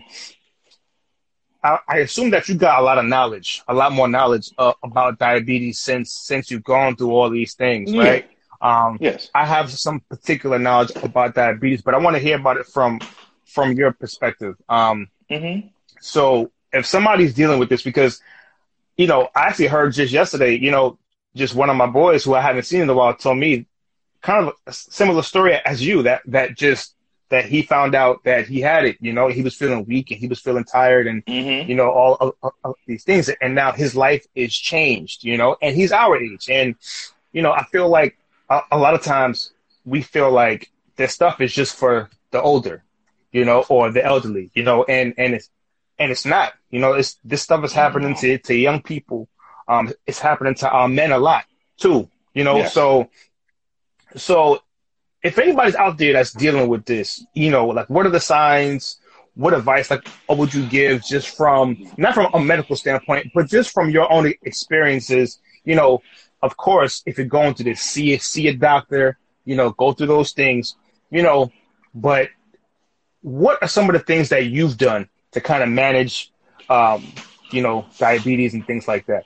I, 1.62 1.78
I, 1.88 1.96
assume 1.98 2.30
that 2.30 2.48
you 2.48 2.54
got 2.54 2.80
a 2.80 2.82
lot 2.82 2.98
of 2.98 3.04
knowledge, 3.04 3.62
a 3.66 3.74
lot 3.74 3.92
more 3.92 4.08
knowledge 4.08 4.50
uh, 4.58 4.72
about 4.82 5.18
diabetes 5.18 5.78
since 5.78 6.12
since 6.12 6.50
you've 6.50 6.64
gone 6.64 6.96
through 6.96 7.10
all 7.10 7.30
these 7.30 7.54
things, 7.54 7.92
yeah. 7.92 8.02
right? 8.02 8.30
Um, 8.60 8.98
yes. 9.00 9.30
I 9.34 9.44
have 9.44 9.70
some 9.70 10.00
particular 10.00 10.58
knowledge 10.58 10.92
about 10.96 11.34
diabetes, 11.34 11.82
but 11.82 11.94
I 11.94 11.98
want 11.98 12.16
to 12.16 12.20
hear 12.20 12.36
about 12.36 12.56
it 12.56 12.66
from 12.66 13.00
from 13.44 13.72
your 13.72 13.92
perspective. 13.92 14.56
Um, 14.68 15.08
mm-hmm. 15.30 15.68
So 16.00 16.52
if 16.72 16.86
somebody's 16.86 17.34
dealing 17.34 17.58
with 17.58 17.68
this, 17.68 17.82
because 17.82 18.20
you 18.96 19.06
know, 19.06 19.28
I 19.34 19.46
actually 19.46 19.68
heard 19.68 19.92
just 19.92 20.12
yesterday, 20.12 20.56
you 20.56 20.70
know, 20.70 20.98
just 21.34 21.54
one 21.54 21.70
of 21.70 21.76
my 21.76 21.86
boys 21.86 22.24
who 22.24 22.34
I 22.34 22.40
haven't 22.40 22.64
seen 22.64 22.82
in 22.82 22.88
a 22.88 22.94
while 22.94 23.14
told 23.14 23.38
me 23.38 23.66
kind 24.20 24.48
of 24.48 24.54
a 24.66 24.72
similar 24.72 25.22
story 25.22 25.54
as 25.54 25.84
you 25.84 26.02
that 26.02 26.22
that 26.26 26.56
just 26.56 26.94
that 27.30 27.44
he 27.44 27.62
found 27.62 27.94
out 27.94 28.24
that 28.24 28.46
he 28.46 28.60
had 28.60 28.84
it. 28.84 28.96
You 29.00 29.12
know, 29.12 29.28
he 29.28 29.42
was 29.42 29.54
feeling 29.54 29.84
weak 29.84 30.10
and 30.10 30.20
he 30.20 30.28
was 30.28 30.40
feeling 30.40 30.64
tired 30.64 31.06
and 31.06 31.24
mm-hmm. 31.26 31.68
you 31.68 31.76
know 31.76 31.90
all 31.90 32.14
of, 32.14 32.34
of, 32.42 32.52
of, 32.64 32.74
these 32.86 33.04
things. 33.04 33.28
And 33.40 33.54
now 33.54 33.72
his 33.72 33.94
life 33.94 34.26
is 34.34 34.54
changed. 34.54 35.24
You 35.24 35.36
know, 35.36 35.56
and 35.60 35.76
he's 35.76 35.92
our 35.92 36.16
age. 36.16 36.48
And 36.50 36.74
you 37.32 37.42
know, 37.42 37.52
I 37.52 37.64
feel 37.64 37.88
like 37.88 38.18
a, 38.48 38.60
a 38.72 38.78
lot 38.78 38.94
of 38.94 39.02
times 39.02 39.52
we 39.84 40.02
feel 40.02 40.30
like 40.30 40.70
this 40.96 41.12
stuff 41.12 41.40
is 41.40 41.52
just 41.52 41.76
for 41.76 42.10
the 42.30 42.40
older 42.42 42.82
you 43.32 43.44
know, 43.44 43.64
or 43.68 43.90
the 43.90 44.04
elderly, 44.04 44.50
you 44.54 44.62
know, 44.62 44.84
and, 44.84 45.14
and 45.18 45.34
it's, 45.34 45.50
and 45.98 46.10
it's 46.10 46.24
not, 46.24 46.54
you 46.70 46.80
know, 46.80 46.94
it's, 46.94 47.18
this 47.24 47.42
stuff 47.42 47.64
is 47.64 47.72
happening 47.72 48.14
to, 48.16 48.38
to 48.38 48.54
young 48.54 48.82
people. 48.82 49.28
Um, 49.66 49.92
it's 50.06 50.18
happening 50.18 50.54
to 50.56 50.70
our 50.70 50.88
men 50.88 51.12
a 51.12 51.18
lot 51.18 51.44
too, 51.76 52.08
you 52.34 52.44
know, 52.44 52.58
yes. 52.58 52.72
so, 52.72 53.10
so 54.16 54.62
if 55.22 55.38
anybody's 55.38 55.74
out 55.74 55.98
there 55.98 56.12
that's 56.12 56.32
dealing 56.32 56.68
with 56.68 56.84
this, 56.84 57.24
you 57.34 57.50
know, 57.50 57.66
like 57.66 57.90
what 57.90 58.06
are 58.06 58.10
the 58.10 58.20
signs? 58.20 58.98
What 59.34 59.54
advice, 59.54 59.88
like, 59.88 60.06
what 60.26 60.38
would 60.38 60.52
you 60.52 60.66
give 60.68 61.04
just 61.04 61.36
from, 61.36 61.86
not 61.96 62.14
from 62.14 62.28
a 62.34 62.40
medical 62.40 62.74
standpoint, 62.74 63.30
but 63.34 63.46
just 63.46 63.70
from 63.70 63.88
your 63.88 64.12
own 64.12 64.32
experiences? 64.42 65.38
You 65.64 65.76
know, 65.76 66.02
of 66.42 66.56
course, 66.56 67.04
if 67.06 67.18
you're 67.18 67.26
going 67.26 67.54
to 67.54 67.62
this, 67.62 67.80
see, 67.80 68.18
see 68.18 68.48
a 68.48 68.52
doctor, 68.52 69.16
you 69.44 69.54
know, 69.54 69.70
go 69.70 69.92
through 69.92 70.08
those 70.08 70.32
things, 70.32 70.74
you 71.10 71.22
know, 71.22 71.52
but 71.94 72.30
what 73.22 73.62
are 73.62 73.68
some 73.68 73.88
of 73.88 73.92
the 73.92 74.00
things 74.00 74.28
that 74.30 74.46
you've 74.46 74.76
done 74.76 75.08
to 75.32 75.40
kind 75.40 75.62
of 75.62 75.68
manage, 75.68 76.32
um, 76.68 77.06
you 77.52 77.62
know, 77.62 77.86
diabetes 77.98 78.54
and 78.54 78.66
things 78.66 78.88
like 78.88 79.06
that? 79.06 79.24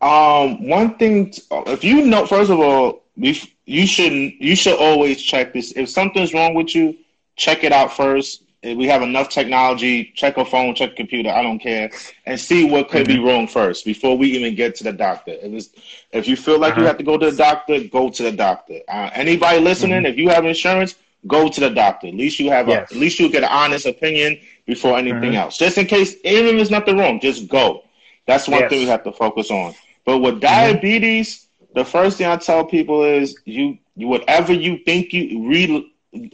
Um, 0.00 0.68
one 0.68 0.96
thing, 0.96 1.32
if 1.50 1.82
you 1.82 2.04
know, 2.06 2.26
first 2.26 2.50
of 2.50 2.60
all, 2.60 3.02
you 3.18 3.86
shouldn't, 3.86 4.40
you 4.40 4.54
should 4.54 4.78
always 4.78 5.20
check 5.20 5.52
this. 5.52 5.72
If 5.72 5.88
something's 5.88 6.32
wrong 6.32 6.54
with 6.54 6.74
you, 6.74 6.96
check 7.36 7.64
it 7.64 7.72
out 7.72 7.92
first. 7.92 8.42
If 8.62 8.76
we 8.76 8.86
have 8.86 9.02
enough 9.02 9.28
technology, 9.28 10.12
check 10.16 10.36
a 10.36 10.44
phone, 10.44 10.74
check 10.74 10.92
a 10.92 10.94
computer, 10.94 11.30
I 11.30 11.42
don't 11.42 11.60
care, 11.60 11.90
and 12.26 12.40
see 12.40 12.64
what 12.64 12.88
could 12.88 13.06
mm-hmm. 13.06 13.22
be 13.22 13.28
wrong 13.28 13.46
first 13.46 13.84
before 13.84 14.16
we 14.18 14.32
even 14.32 14.54
get 14.54 14.74
to 14.76 14.84
the 14.84 14.92
doctor. 14.92 15.32
If, 15.40 15.66
if 16.12 16.26
you 16.26 16.36
feel 16.36 16.58
like 16.58 16.72
uh-huh. 16.72 16.80
you 16.80 16.86
have 16.86 16.98
to 16.98 17.04
go 17.04 17.16
to 17.18 17.30
the 17.30 17.36
doctor, 17.36 17.84
go 17.84 18.10
to 18.10 18.22
the 18.22 18.32
doctor. 18.32 18.80
Uh, 18.88 19.10
anybody 19.12 19.60
listening, 19.60 19.98
mm-hmm. 19.98 20.06
if 20.06 20.16
you 20.16 20.28
have 20.28 20.44
insurance, 20.44 20.96
go 21.26 21.48
to 21.48 21.60
the 21.60 21.70
doctor. 21.70 22.08
At 22.08 22.14
least 22.14 22.40
you 22.40 22.50
have 22.50 22.68
yes. 22.68 22.90
a, 22.90 22.94
at 22.94 23.00
least 23.00 23.20
you 23.20 23.30
get 23.30 23.44
an 23.44 23.50
honest 23.50 23.86
opinion 23.86 24.40
before 24.66 24.96
anything 24.98 25.20
mm-hmm. 25.20 25.36
else. 25.36 25.58
Just 25.58 25.78
in 25.78 25.86
case, 25.86 26.16
even 26.24 26.46
if 26.46 26.56
there's 26.56 26.70
nothing 26.70 26.98
wrong, 26.98 27.20
just 27.20 27.48
go. 27.48 27.84
That's 28.26 28.48
one 28.48 28.60
yes. 28.60 28.70
thing 28.70 28.80
we 28.80 28.86
have 28.86 29.04
to 29.04 29.12
focus 29.12 29.50
on. 29.50 29.74
But 30.04 30.18
with 30.18 30.34
mm-hmm. 30.34 30.40
diabetes. 30.40 31.47
The 31.74 31.84
first 31.84 32.18
thing 32.18 32.26
I 32.26 32.36
tell 32.36 32.64
people 32.64 33.04
is 33.04 33.36
you, 33.44 33.78
you 33.96 34.08
whatever 34.08 34.52
you 34.52 34.78
think 34.84 35.12
you 35.12 35.48
read. 35.48 35.84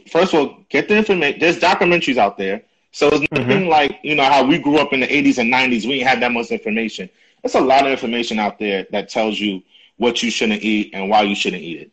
First 0.09 0.33
of 0.33 0.39
all, 0.39 0.57
get 0.69 0.87
the 0.87 0.97
information. 0.97 1.39
There's 1.39 1.59
documentaries 1.59 2.17
out 2.17 2.37
there. 2.37 2.63
So 2.91 3.07
it's 3.07 3.29
nothing 3.31 3.61
mm-hmm. 3.61 3.69
like 3.69 3.99
you 4.03 4.15
know 4.15 4.23
how 4.23 4.45
we 4.45 4.57
grew 4.57 4.77
up 4.77 4.93
in 4.93 5.01
the 5.01 5.07
80s 5.07 5.37
and 5.37 5.53
90s. 5.53 5.85
We 5.85 5.99
didn't 5.99 6.07
have 6.07 6.19
that 6.21 6.31
much 6.31 6.51
information. 6.51 7.09
There's 7.43 7.55
a 7.55 7.61
lot 7.61 7.85
of 7.85 7.91
information 7.91 8.39
out 8.39 8.57
there 8.57 8.87
that 8.91 9.09
tells 9.09 9.39
you 9.39 9.61
what 9.97 10.23
you 10.23 10.31
shouldn't 10.31 10.63
eat 10.63 10.91
and 10.93 11.09
why 11.09 11.23
you 11.23 11.35
shouldn't 11.35 11.61
eat 11.61 11.81
it 11.81 11.91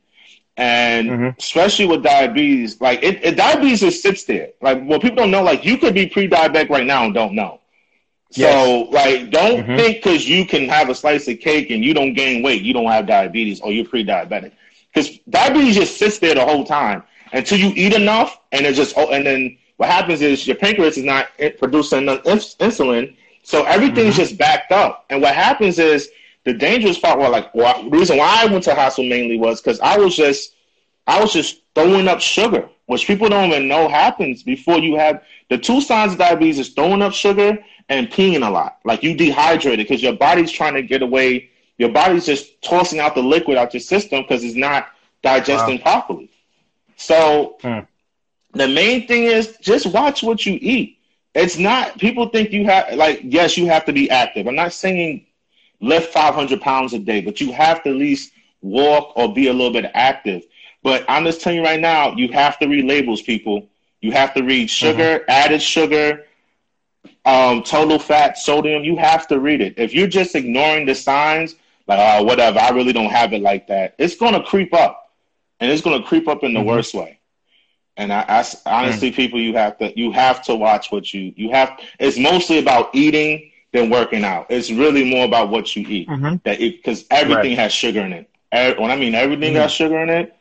and 0.57 1.11
mm-hmm. 1.11 1.29
especially 1.39 1.87
with 1.87 2.03
diabetes, 2.03 2.81
like 2.81 3.03
it, 3.03 3.25
it, 3.25 3.37
diabetes 3.37 3.81
just 3.81 4.03
sits 4.03 4.25
there. 4.25 4.51
Like 4.61 4.83
what 4.85 5.01
people 5.01 5.17
don't 5.17 5.31
know, 5.31 5.43
like 5.43 5.65
you 5.65 5.79
could 5.79 5.95
be 5.95 6.07
pre-diabetic 6.07 6.69
right 6.69 6.87
now 6.87 7.05
and 7.05 7.15
don't 7.15 7.35
know. 7.35 7.61
So 8.33 8.41
yes. 8.41 8.93
like, 8.93 9.31
don't 9.31 9.61
mm-hmm. 9.61 9.77
think 9.77 9.97
because 10.03 10.27
you 10.27 10.47
can 10.47 10.67
have 10.69 10.89
a 10.89 10.95
slice 10.95 11.29
of 11.29 11.39
cake 11.41 11.71
and 11.71 11.85
you 11.85 11.93
don't 11.93 12.15
gain 12.15 12.43
weight, 12.43 12.63
you 12.63 12.73
don't 12.73 12.87
have 12.87 13.07
diabetes 13.07 13.61
or 13.61 13.73
you're 13.73 13.85
pre-diabetic. 13.85 14.53
Because 14.93 15.19
diabetes 15.29 15.75
just 15.75 15.99
sits 15.99 16.19
there 16.19 16.35
the 16.35 16.45
whole 16.45 16.65
time 16.65 17.03
until 17.33 17.59
you 17.59 17.73
eat 17.77 17.93
enough, 17.93 18.41
and 18.53 18.65
it 18.65 18.75
just 18.75 18.97
oh, 18.97 19.11
and 19.11 19.27
then 19.27 19.59
what 19.77 19.91
happens 19.91 20.23
is 20.23 20.47
your 20.47 20.57
pancreas 20.57 20.97
is 20.97 21.05
not 21.05 21.29
producing 21.59 22.03
enough 22.03 22.23
insulin, 22.25 23.15
so 23.43 23.65
everything's 23.65 24.15
mm-hmm. 24.15 24.23
just 24.23 24.39
backed 24.39 24.73
up. 24.73 25.05
And 25.11 25.21
what 25.21 25.35
happens 25.35 25.79
is 25.79 26.11
the 26.45 26.55
dangerous 26.55 26.99
part 26.99 27.19
was 27.19 27.31
like 27.31 27.55
well, 27.55 27.83
the 27.83 27.91
reason 27.91 28.17
why 28.17 28.43
I 28.43 28.47
went 28.47 28.65
to 28.65 28.75
hospital 28.75 29.09
mainly 29.09 29.39
was 29.39 29.61
because 29.61 29.79
I 29.81 29.99
was 29.99 30.17
just 30.17 30.55
I 31.07 31.21
was 31.21 31.33
just 31.33 31.63
throwing 31.75 32.09
up 32.09 32.21
sugar, 32.21 32.69
which 32.87 33.07
people 33.07 33.29
don't 33.29 33.51
even 33.51 33.69
know 33.69 33.89
happens 33.89 34.43
before 34.43 34.79
you 34.79 34.97
have 34.97 35.23
the 35.51 35.59
two 35.59 35.81
signs 35.81 36.13
of 36.13 36.19
diabetes 36.19 36.59
is 36.59 36.71
throwing 36.71 37.03
up 37.03 37.13
sugar 37.13 37.59
and 37.89 38.11
peeing 38.11 38.47
a 38.47 38.51
lot. 38.51 38.79
Like 38.85 39.03
you 39.03 39.15
dehydrated 39.15 39.87
because 39.87 40.03
your 40.03 40.15
body's 40.15 40.51
trying 40.51 40.75
to 40.75 40.83
get 40.83 41.03
away. 41.03 41.51
Your 41.79 41.91
body's 41.91 42.27
just 42.27 42.61
tossing 42.63 43.01
out 43.01 43.15
the 43.15 43.23
liquid 43.23 43.57
out 43.57 43.75
your 43.75 43.81
system 43.81 44.23
because 44.23 44.45
it's 44.45 44.57
not 44.57 44.89
digesting 45.23 45.79
wow. 45.79 45.83
properly. 45.83 46.31
So 46.97 47.57
hmm. 47.63 47.81
the 48.53 48.69
main 48.69 49.07
thing 49.07 49.25
is 49.25 49.57
just 49.61 49.87
watch 49.87 50.23
what 50.23 50.47
you 50.47 50.59
eat. 50.61 50.99
It's 51.35 51.57
not 51.57 51.99
people 51.99 52.29
think 52.29 52.53
you 52.53 52.67
have 52.67 52.95
like 52.95 53.21
yes 53.25 53.57
you 53.57 53.67
have 53.67 53.85
to 53.87 53.93
be 53.93 54.11
active. 54.11 54.47
I'm 54.47 54.55
not 54.55 54.73
saying 54.73 55.27
lift 55.81 56.13
500 56.13 56.61
pounds 56.61 56.93
a 56.95 56.99
day, 56.99 57.21
but 57.21 57.41
you 57.41 57.53
have 57.53 57.83
to 57.83 57.91
at 57.91 57.97
least 57.97 58.33
walk 58.63 59.13
or 59.17 59.33
be 59.33 59.49
a 59.49 59.53
little 59.53 59.73
bit 59.73 59.91
active. 59.95 60.45
But 60.83 61.05
I'm 61.09 61.25
just 61.25 61.41
telling 61.41 61.59
you 61.59 61.65
right 61.65 61.81
now, 61.81 62.15
you 62.15 62.33
have 62.33 62.59
to 62.59 62.67
read 62.67 62.85
labels, 62.85 63.23
people. 63.23 63.69
You 64.01 64.13
have 64.13 64.35
to 64.35 64.43
read 64.43 64.69
sugar, 64.69 65.21
mm-hmm. 65.21 65.31
added 65.31 65.63
sugar, 65.63 66.25
um, 67.25 67.63
total 67.63 67.99
fat, 67.99 68.39
sodium. 68.39 68.85
You 68.85 68.97
have 68.97 69.27
to 69.29 69.41
read 69.41 69.61
it. 69.61 69.75
If 69.77 69.95
you're 69.95 70.09
just 70.09 70.35
ignoring 70.35 70.87
the 70.87 70.95
signs, 70.95 71.57
like, 71.87 71.99
oh, 72.01 72.25
whatever, 72.25 72.59
I 72.59 72.71
really 72.71 72.93
don't 72.93 73.11
have 73.11 73.33
it 73.33 73.43
like 73.43 73.67
that, 73.69 73.95
it's 73.99 74.17
going 74.17 74.35
to 74.35 74.43
creep 74.43 74.75
up. 74.75 75.11
And 75.61 75.71
it's 75.71 75.83
going 75.83 76.01
to 76.01 76.07
creep 76.07 76.27
up 76.27 76.43
in 76.43 76.55
the 76.55 76.61
mm-hmm. 76.61 76.69
worst 76.69 76.95
way. 76.95 77.21
And 77.97 78.13
I, 78.13 78.25
I 78.29 78.45
honestly, 78.67 79.13
mm 79.13 79.15
people, 79.15 79.41
you 79.41 79.55
have 79.55 79.79
to 79.79 79.97
you 79.99 80.11
have 80.13 80.43
to 80.45 80.57
watch 80.57 80.91
what 80.91 81.13
you 81.13 81.33
you 81.37 81.51
have. 81.51 81.79
It's 82.01 82.19
mostly 82.19 82.59
about 82.59 82.95
eating 82.95 83.51
than 83.73 83.91
working 83.91 84.25
out. 84.25 84.47
It's 84.49 84.71
really 84.71 85.05
more 85.05 85.25
about 85.27 85.51
what 85.51 85.77
you 85.77 85.87
eat. 85.87 86.09
Mm-hmm. 86.09 86.37
That 86.45 86.59
because 86.59 87.05
everything 87.11 87.53
right. 87.53 87.59
has 87.59 87.73
sugar 87.73 88.01
in 88.01 88.13
it. 88.13 88.31
When 88.81 88.91
I 88.91 88.97
mean 88.97 89.15
everything 89.15 89.55
has 89.55 89.73
sugar 89.73 90.01
in 90.01 90.09
it, 90.09 90.35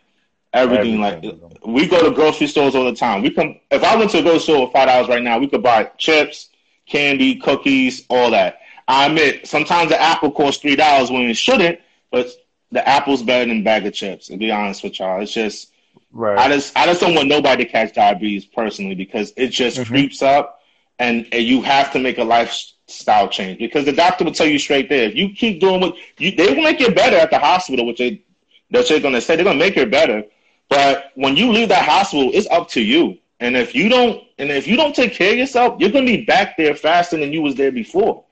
everything, 0.53 1.03
everything 1.03 1.41
like 1.51 1.65
we 1.65 1.87
go 1.87 2.03
to 2.03 2.15
grocery 2.15 2.47
stores 2.47 2.73
all 2.73 2.85
the 2.85 2.95
time. 2.95 3.21
We 3.21 3.31
can 3.31 3.59
if 3.69 3.83
I 3.83 3.95
went 3.97 4.11
to 4.11 4.19
a 4.19 4.21
grocery 4.21 4.39
store 4.39 4.67
for 4.67 4.73
five 4.73 4.87
dollars 4.87 5.09
right 5.09 5.23
now, 5.23 5.37
we 5.37 5.47
could 5.47 5.63
buy 5.63 5.91
chips, 5.97 6.50
candy, 6.91 7.35
cookies, 7.35 8.05
all 8.09 8.31
that. 8.31 8.59
I 8.87 9.05
admit 9.05 9.47
sometimes 9.47 9.89
the 9.89 10.01
apple 10.01 10.31
costs 10.31 10.61
three 10.61 10.75
dollars 10.75 11.09
when 11.09 11.23
it 11.23 11.37
shouldn't, 11.37 11.79
but 12.11 12.29
the 12.71 12.87
apple's 12.87 13.23
better 13.23 13.45
than 13.45 13.61
a 13.61 13.63
bag 13.63 13.85
of 13.85 13.93
chips. 13.93 14.27
To 14.27 14.37
be 14.37 14.51
honest 14.51 14.83
with 14.83 14.99
y'all, 14.99 15.21
it's 15.21 15.31
just 15.31 15.71
right. 16.11 16.37
I 16.37 16.49
just 16.49 16.77
I 16.77 16.85
just 16.85 16.99
don't 16.99 17.15
want 17.15 17.29
nobody 17.29 17.63
to 17.63 17.71
catch 17.71 17.93
diabetes 17.93 18.45
personally 18.45 18.95
because 18.95 19.33
it 19.37 19.47
just 19.47 19.77
mm-hmm. 19.77 19.91
creeps 19.91 20.21
up, 20.21 20.61
and, 20.99 21.27
and 21.31 21.43
you 21.43 21.61
have 21.61 21.93
to 21.93 21.99
make 21.99 22.17
a 22.17 22.23
life 22.23 22.53
style 22.87 23.29
change 23.29 23.59
because 23.59 23.85
the 23.85 23.93
doctor 23.93 24.25
will 24.25 24.33
tell 24.33 24.47
you 24.47 24.59
straight 24.59 24.89
there. 24.89 25.07
If 25.07 25.15
you 25.15 25.33
keep 25.33 25.61
doing 25.61 25.79
what 25.79 25.95
you, 26.17 26.31
they 26.31 26.53
will 26.53 26.63
make 26.63 26.81
you 26.81 26.91
better 26.91 27.15
at 27.15 27.31
the 27.31 27.39
hospital, 27.39 27.85
which 27.85 27.99
they 27.99 28.21
that's 28.69 28.89
they're 28.89 28.99
going 28.99 29.13
to 29.13 29.21
say 29.21 29.35
they're 29.35 29.45
going 29.45 29.57
to 29.57 29.63
make 29.63 29.77
you 29.77 29.85
better. 29.85 30.23
But 30.69 31.11
when 31.15 31.35
you 31.37 31.51
leave 31.51 31.69
that 31.69 31.87
hospital, 31.87 32.31
it's 32.33 32.47
up 32.47 32.69
to 32.69 32.81
you. 32.81 33.17
And 33.41 33.57
if 33.57 33.75
you 33.75 33.89
don't, 33.89 34.23
and 34.39 34.51
if 34.51 34.67
you 34.67 34.77
don't 34.77 34.95
take 34.95 35.13
care 35.13 35.33
of 35.33 35.39
yourself, 35.39 35.79
you're 35.79 35.91
gonna 35.91 36.05
be 36.05 36.25
back 36.25 36.57
there 36.57 36.75
faster 36.75 37.17
than 37.17 37.33
you 37.33 37.41
was 37.41 37.55
there 37.55 37.71
before. 37.71 38.25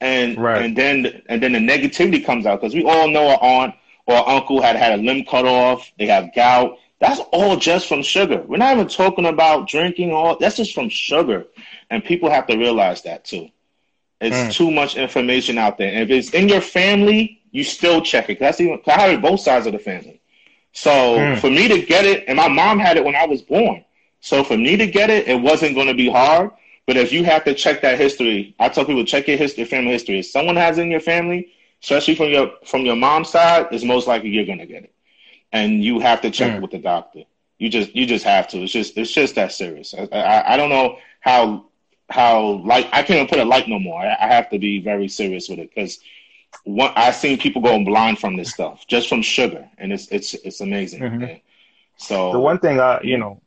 And 0.00 0.38
Right. 0.38 0.56
and 0.56 0.76
then 0.76 1.22
and 1.28 1.42
then 1.42 1.52
the 1.52 1.60
negativity 1.60 2.24
comes 2.24 2.46
out 2.46 2.60
because 2.60 2.74
we 2.74 2.84
all 2.84 3.08
know 3.08 3.28
our 3.28 3.42
aunt 3.42 3.74
or 4.06 4.28
uncle 4.28 4.60
had 4.62 4.76
had 4.76 4.98
a 4.98 5.02
limb 5.02 5.24
cut 5.24 5.46
off. 5.46 5.92
They 5.98 6.06
have 6.06 6.34
gout. 6.34 6.78
That's 7.00 7.20
all 7.32 7.56
just 7.56 7.88
from 7.88 8.02
sugar. 8.02 8.42
We're 8.46 8.58
not 8.58 8.74
even 8.74 8.88
talking 8.88 9.26
about 9.26 9.68
drinking. 9.68 10.12
All 10.12 10.36
that's 10.38 10.56
just 10.56 10.74
from 10.74 10.88
sugar, 10.88 11.46
and 11.90 12.04
people 12.04 12.30
have 12.30 12.46
to 12.48 12.56
realize 12.56 13.02
that 13.02 13.24
too. 13.24 13.48
It's 14.20 14.48
Mm. 14.48 14.56
too 14.56 14.70
much 14.70 14.96
information 14.96 15.58
out 15.58 15.78
there. 15.78 15.92
And 15.92 16.02
if 16.02 16.10
it's 16.10 16.30
in 16.34 16.48
your 16.48 16.60
family, 16.60 17.40
you 17.52 17.64
still 17.64 18.00
check 18.02 18.30
it. 18.30 18.40
That's 18.40 18.60
even 18.60 18.80
I 18.86 18.92
have 19.00 19.10
it 19.12 19.22
both 19.22 19.40
sides 19.40 19.66
of 19.66 19.72
the 19.72 19.78
family. 19.78 20.20
So 20.72 21.32
Mm. 21.34 21.38
for 21.38 21.50
me 21.50 21.68
to 21.68 21.82
get 21.82 22.04
it, 22.06 22.24
and 22.28 22.36
my 22.36 22.48
mom 22.48 22.78
had 22.78 22.96
it 22.96 23.04
when 23.04 23.14
I 23.16 23.26
was 23.26 23.42
born. 23.42 23.84
So 24.22 24.44
for 24.44 24.58
me 24.58 24.76
to 24.78 24.86
get 24.88 25.10
it, 25.10 25.28
it 25.28 25.40
wasn't 25.42 25.76
going 25.76 25.88
to 25.88 25.94
be 25.94 26.10
hard. 26.10 26.52
But 26.86 26.96
if 26.98 27.12
you 27.12 27.24
have 27.24 27.44
to 27.44 27.54
check 27.54 27.82
that 27.82 27.98
history, 27.98 28.56
I 28.60 28.68
tell 28.70 28.86
people 28.86 29.04
check 29.04 29.28
your 29.28 29.38
history, 29.38 29.64
family 29.66 29.92
history. 29.92 30.20
If 30.20 30.26
someone 30.26 30.56
has 30.56 30.78
it 30.78 30.82
in 30.82 30.90
your 30.92 31.00
family, 31.00 31.48
especially 31.82 32.16
from 32.16 32.30
your 32.30 32.52
from 32.66 32.82
your 32.86 32.96
mom's 32.96 33.30
side, 33.30 33.68
it's 33.72 33.84
most 33.84 34.08
likely 34.08 34.30
you're 34.30 34.46
going 34.46 34.58
to 34.60 34.66
get 34.66 34.84
it, 34.84 34.94
and 35.52 35.84
you 35.84 36.00
have 36.00 36.22
to 36.22 36.30
check 36.30 36.54
Mm. 36.54 36.62
with 36.62 36.72
the 36.72 36.78
doctor. 36.78 37.22
You 37.58 37.70
just 37.70 37.94
you 37.96 38.06
just 38.06 38.24
have 38.24 38.48
to. 38.50 38.58
It's 38.62 38.72
just 38.72 38.98
it's 38.98 39.12
just 39.12 39.36
that 39.36 39.52
serious. 39.52 39.94
I 39.94 40.08
I, 40.12 40.54
I 40.54 40.56
don't 40.56 40.70
know 40.70 40.98
how 41.20 41.66
how 42.10 42.62
like 42.64 42.86
I 42.92 43.02
can't 43.02 43.18
even 43.18 43.28
put 43.28 43.38
it 43.38 43.46
light 43.46 43.68
no 43.68 43.78
more. 43.80 44.00
I, 44.00 44.16
I 44.20 44.28
have 44.28 44.50
to 44.50 44.58
be 44.58 44.80
very 44.80 45.08
serious 45.08 45.48
with 45.48 45.60
it 45.60 45.70
because 45.74 46.00
one 46.64 46.92
I've 46.96 47.14
seen 47.16 47.38
people 47.38 47.62
going 47.62 47.84
blind 47.84 48.18
from 48.18 48.36
this 48.36 48.50
stuff 48.50 48.86
just 48.88 49.08
from 49.08 49.22
sugar, 49.22 49.68
and 49.78 49.92
it's 49.92 50.08
it's 50.08 50.34
it's 50.34 50.60
amazing. 50.60 51.02
Mhm. 51.02 51.40
So 51.96 52.32
The 52.32 52.40
one 52.40 52.58
thing 52.58 52.80
I, 52.80 53.00
you 53.02 53.18
know, 53.18 53.40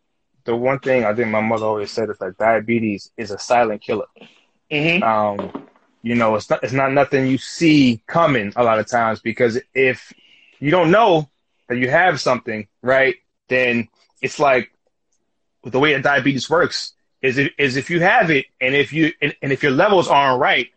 the 0.46 0.56
one 0.56 0.80
thing 0.80 1.06
I 1.06 1.14
think 1.14 1.30
my 1.30 1.42
mother 1.42 1.66
always 1.66 1.92
said 1.92 2.10
is 2.10 2.22
like 2.22 2.38
diabetes 2.38 3.12
is 3.18 3.32
a 3.32 3.40
silent 3.40 3.82
killer. 3.82 4.06
Mhm. 4.72 5.04
Um, 5.04 5.68
you 6.02 6.16
know, 6.16 6.36
it's 6.36 6.50
not 6.50 6.64
it's 6.64 6.74
not 6.74 6.94
nothing 6.94 7.28
you 7.28 7.38
see 7.38 8.02
coming 8.08 8.54
a 8.56 8.64
lot 8.64 8.80
of 8.80 8.88
times 8.88 9.20
because 9.20 9.60
if 9.74 10.14
you 10.60 10.72
don't 10.72 10.92
know 10.92 11.30
that 11.68 11.78
you 11.78 11.90
have 11.90 12.22
something, 12.22 12.68
right, 12.82 13.16
then 13.50 13.88
it's 14.22 14.40
like 14.40 14.72
the 15.64 15.80
way 15.80 15.94
that 15.94 16.04
diabetes 16.04 16.50
works 16.50 16.94
is 17.22 17.38
if, 17.40 17.52
is 17.58 17.76
if 17.76 17.90
you 17.90 18.00
have 18.02 18.30
it 18.30 18.46
and 18.62 18.76
if 18.76 18.94
you 18.94 19.12
and, 19.22 19.36
and 19.42 19.52
if 19.52 19.64
your 19.64 19.72
levels 19.72 20.08
aren't 20.08 20.40
right, 20.40 20.70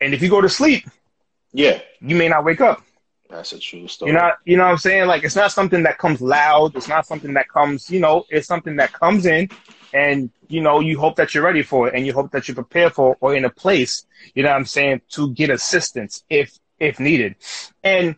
and 0.00 0.14
if 0.14 0.22
you 0.22 0.30
go 0.30 0.40
to 0.40 0.48
sleep, 0.48 0.88
yeah, 1.52 1.80
you 2.00 2.16
may 2.16 2.28
not 2.28 2.44
wake 2.44 2.60
up. 2.60 2.82
That's 3.32 3.52
a 3.52 3.58
true 3.58 3.88
story. 3.88 4.12
You 4.12 4.18
know, 4.18 4.32
you 4.44 4.56
know 4.56 4.64
what 4.64 4.70
I'm 4.70 4.78
saying? 4.78 5.06
Like 5.06 5.24
it's 5.24 5.36
not 5.36 5.52
something 5.52 5.82
that 5.84 5.98
comes 5.98 6.20
loud. 6.20 6.76
It's 6.76 6.88
not 6.88 7.06
something 7.06 7.34
that 7.34 7.48
comes, 7.48 7.90
you 7.90 8.00
know, 8.00 8.24
it's 8.28 8.46
something 8.46 8.76
that 8.76 8.92
comes 8.92 9.26
in 9.26 9.50
and 9.92 10.30
you 10.48 10.60
know, 10.60 10.80
you 10.80 10.98
hope 10.98 11.16
that 11.16 11.34
you're 11.34 11.44
ready 11.44 11.62
for 11.62 11.88
it 11.88 11.94
and 11.94 12.06
you 12.06 12.12
hope 12.12 12.30
that 12.32 12.48
you're 12.48 12.54
prepared 12.54 12.92
for 12.94 13.16
or 13.20 13.34
in 13.34 13.44
a 13.44 13.50
place, 13.50 14.06
you 14.34 14.42
know 14.42 14.50
what 14.50 14.56
I'm 14.56 14.66
saying, 14.66 15.02
to 15.10 15.32
get 15.34 15.50
assistance 15.50 16.24
if 16.30 16.52
if 16.78 17.00
needed. 17.00 17.36
And 17.82 18.16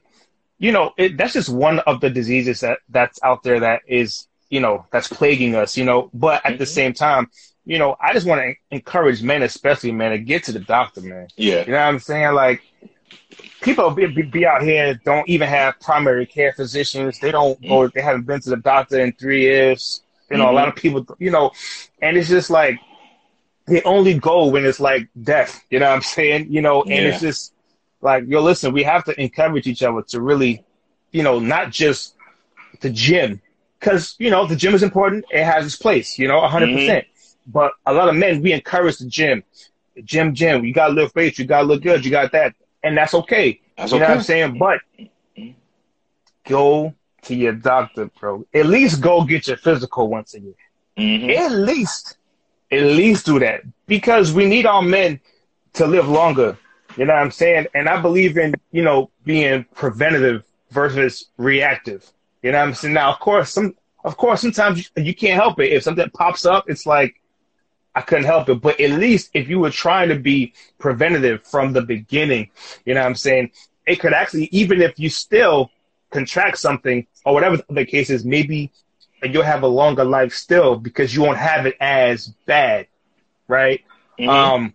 you 0.59 0.73
know, 0.73 0.93
it, 0.97 1.17
that's 1.17 1.35
just 1.35 1.49
one 1.51 1.81
of 1.81 2.01
the 2.01 2.11
diseases 2.11 2.61
that 2.61 2.79
that's 2.89 3.21
out 3.23 3.43
there 3.43 3.61
that 3.61 3.83
is, 3.87 4.29
you 4.51 4.61
know, 4.61 4.87
that's 4.93 5.09
plaguing 5.09 5.55
us, 5.55 5.77
you 5.77 5.85
know, 5.85 6.11
but 6.15 6.45
at 6.47 6.59
the 6.59 6.65
Mhm. 6.65 6.69
same 6.69 6.93
time, 6.95 7.31
you 7.65 7.79
know, 7.79 7.97
I 8.01 8.13
just 8.15 8.27
want 8.27 8.41
to 8.43 8.55
encourage 8.71 9.23
men, 9.23 9.43
especially 9.43 9.93
man, 9.93 10.13
to 10.13 10.19
get 10.19 10.45
to 10.45 10.53
the 10.53 10.61
doctor, 10.61 11.01
man. 11.03 11.29
yeah, 11.37 11.67
You 11.67 11.73
know 11.73 11.79
what 11.79 11.89
I'm 11.89 11.99
saying? 11.99 12.35
Like 12.35 12.63
people 13.61 13.91
be, 13.91 14.07
be, 14.07 14.47
out 14.47 14.63
here 14.63 15.01
don't 15.05 15.29
even 15.29 15.49
have 15.49 15.81
primary 15.81 16.27
care 16.27 16.53
physicians. 16.53 17.19
They 17.19 17.31
don't 17.31 17.61
go. 17.63 17.81
Mm-hmm. 17.81 17.93
They 17.95 18.03
haven't 18.03 18.27
been 18.27 18.41
to 18.41 18.51
the 18.51 18.57
doctor 18.57 19.01
in 19.01 19.13
three 19.13 19.43
years. 19.43 20.03
You 20.31 20.39
know, 20.39 20.51
a 20.51 20.53
lot 20.53 20.63
mm-hmm. 20.63 20.69
of 20.71 20.77
people. 20.77 21.17
You 21.19 21.31
know, 21.31 21.53
and 22.01 22.17
it's 22.17 22.29
just 22.29 22.51
like 22.51 22.79
they 23.67 23.83
only 23.83 24.19
go 24.19 24.47
when 24.47 24.65
it's 24.65 24.81
like 24.81 25.09
death. 25.23 25.65
You 25.71 25.79
know 25.79 25.89
what 25.89 25.97
I'm 25.97 26.03
saying? 26.03 26.49
You 26.51 26.63
know, 26.63 26.83
and 26.83 27.07
it's 27.07 27.21
just 27.21 27.53
like 28.01 28.25
yo, 28.27 28.43
listen. 28.43 28.73
We 28.73 28.83
have 28.83 29.05
to 29.05 29.21
encourage 29.21 29.67
each 29.67 29.83
other 29.83 30.03
to 30.09 30.21
really, 30.21 30.65
you 31.13 31.23
know, 31.23 31.39
not 31.39 31.71
just 31.71 32.15
the 32.81 32.91
gym 32.91 33.41
because 33.81 34.15
you 34.19 34.31
know 34.31 34.47
the 34.47 34.57
gym 34.57 34.75
is 34.75 34.83
important. 34.83 35.25
It 35.31 35.45
has 35.45 35.67
its 35.67 35.77
place. 35.77 36.19
You 36.19 36.29
know, 36.29 36.41
100. 36.41 36.67
Mm-hmm. 36.67 36.77
percent 36.77 37.07
But 37.47 37.73
a 37.87 37.93
lot 37.93 38.09
of 38.09 38.15
men 38.15 38.43
we 38.43 38.53
encourage 38.53 38.99
the 38.99 39.07
gym 39.07 39.45
gym, 40.03 40.35
gym. 40.35 40.65
You 40.65 40.73
gotta 40.73 40.93
lift 40.93 41.15
weights. 41.15 41.39
You 41.39 41.45
gotta 41.45 41.67
look 41.67 41.83
good. 41.83 42.05
You 42.05 42.11
got 42.11 42.33
that, 42.33 42.55
and 42.85 42.97
that's 42.97 43.15
okay. 43.15 43.61
that's 43.77 43.93
you 43.93 43.99
know 43.99 44.07
what 44.07 44.19
I'm 44.19 44.23
saying? 44.23 44.59
But 44.59 44.81
go 46.47 46.95
to 47.23 47.35
your 47.35 47.53
doctor, 47.55 48.11
bro. 48.21 48.47
At 48.55 48.67
least 48.67 49.01
go 49.01 49.25
get 49.25 49.49
your 49.49 49.57
physical 49.57 50.09
once 50.09 50.35
a 50.35 50.41
year. 50.41 50.55
Mhm. 50.99 51.37
At 51.37 51.53
least, 51.53 52.17
at 52.71 52.83
least 52.83 53.27
do 53.27 53.39
that 53.41 53.63
because 53.87 54.33
we 54.33 54.47
need 54.47 54.67
our 54.67 54.83
men 54.83 55.21
to 55.75 55.87
live 55.87 56.09
longer. 56.09 56.57
You 56.97 57.07
know 57.07 57.15
what 57.15 57.23
I'm 57.23 57.31
saying? 57.33 57.67
And 57.75 57.89
I 57.89 58.01
believe 58.01 58.39
in 58.39 58.55
you 58.71 58.83
know 58.83 59.11
being 59.25 59.65
preventative 59.75 60.45
versus 60.71 61.31
reactive. 61.37 62.09
You 62.43 62.53
know 62.53 62.59
what 62.59 62.69
I'm 62.69 62.75
saying? 62.75 62.95
Now, 62.95 63.11
of 63.13 63.19
course, 63.21 63.51
some 63.51 63.75
of 64.05 64.17
course 64.17 64.43
sometimes 64.43 64.91
you, 64.97 65.03
you 65.03 65.15
can't 65.15 65.35
help 65.35 65.59
it. 65.59 65.73
If 65.73 65.83
something 65.83 66.09
pops 66.11 66.45
up, 66.45 66.69
it's 66.69 66.87
like 66.87 67.21
I 67.95 68.01
couldn't 68.03 68.25
help 68.25 68.49
it. 68.49 68.61
But 68.61 68.81
at 68.81 68.91
least 68.91 69.31
if 69.35 69.49
you 69.49 69.59
were 69.61 69.71
trying 69.71 70.09
to 70.09 70.17
be 70.17 70.53
preventative 70.79 71.45
from 71.47 71.73
the 71.73 71.83
beginning, 71.83 72.51
you 72.85 72.95
know 72.95 73.01
what 73.01 73.07
I'm 73.07 73.15
saying? 73.15 73.51
It 73.87 73.97
could 74.01 74.13
actually, 74.13 74.49
even 74.53 74.83
if 74.83 74.99
you 74.99 75.09
still 75.11 75.71
contract 76.11 76.59
something 76.59 77.07
or 77.25 77.35
whatever 77.35 77.63
the 77.69 77.85
case 77.85 78.11
is, 78.11 78.25
maybe 78.25 78.73
you'll 79.23 79.43
have 79.43 79.63
a 79.63 79.69
longer 79.69 80.05
life 80.05 80.33
still 80.33 80.77
because 80.77 81.15
you 81.15 81.23
won't 81.23 81.39
have 81.39 81.67
it 81.67 81.77
as 81.81 82.29
bad, 82.47 82.87
right? 83.49 83.83
Mhm. 84.19 84.29
Um, 84.29 84.75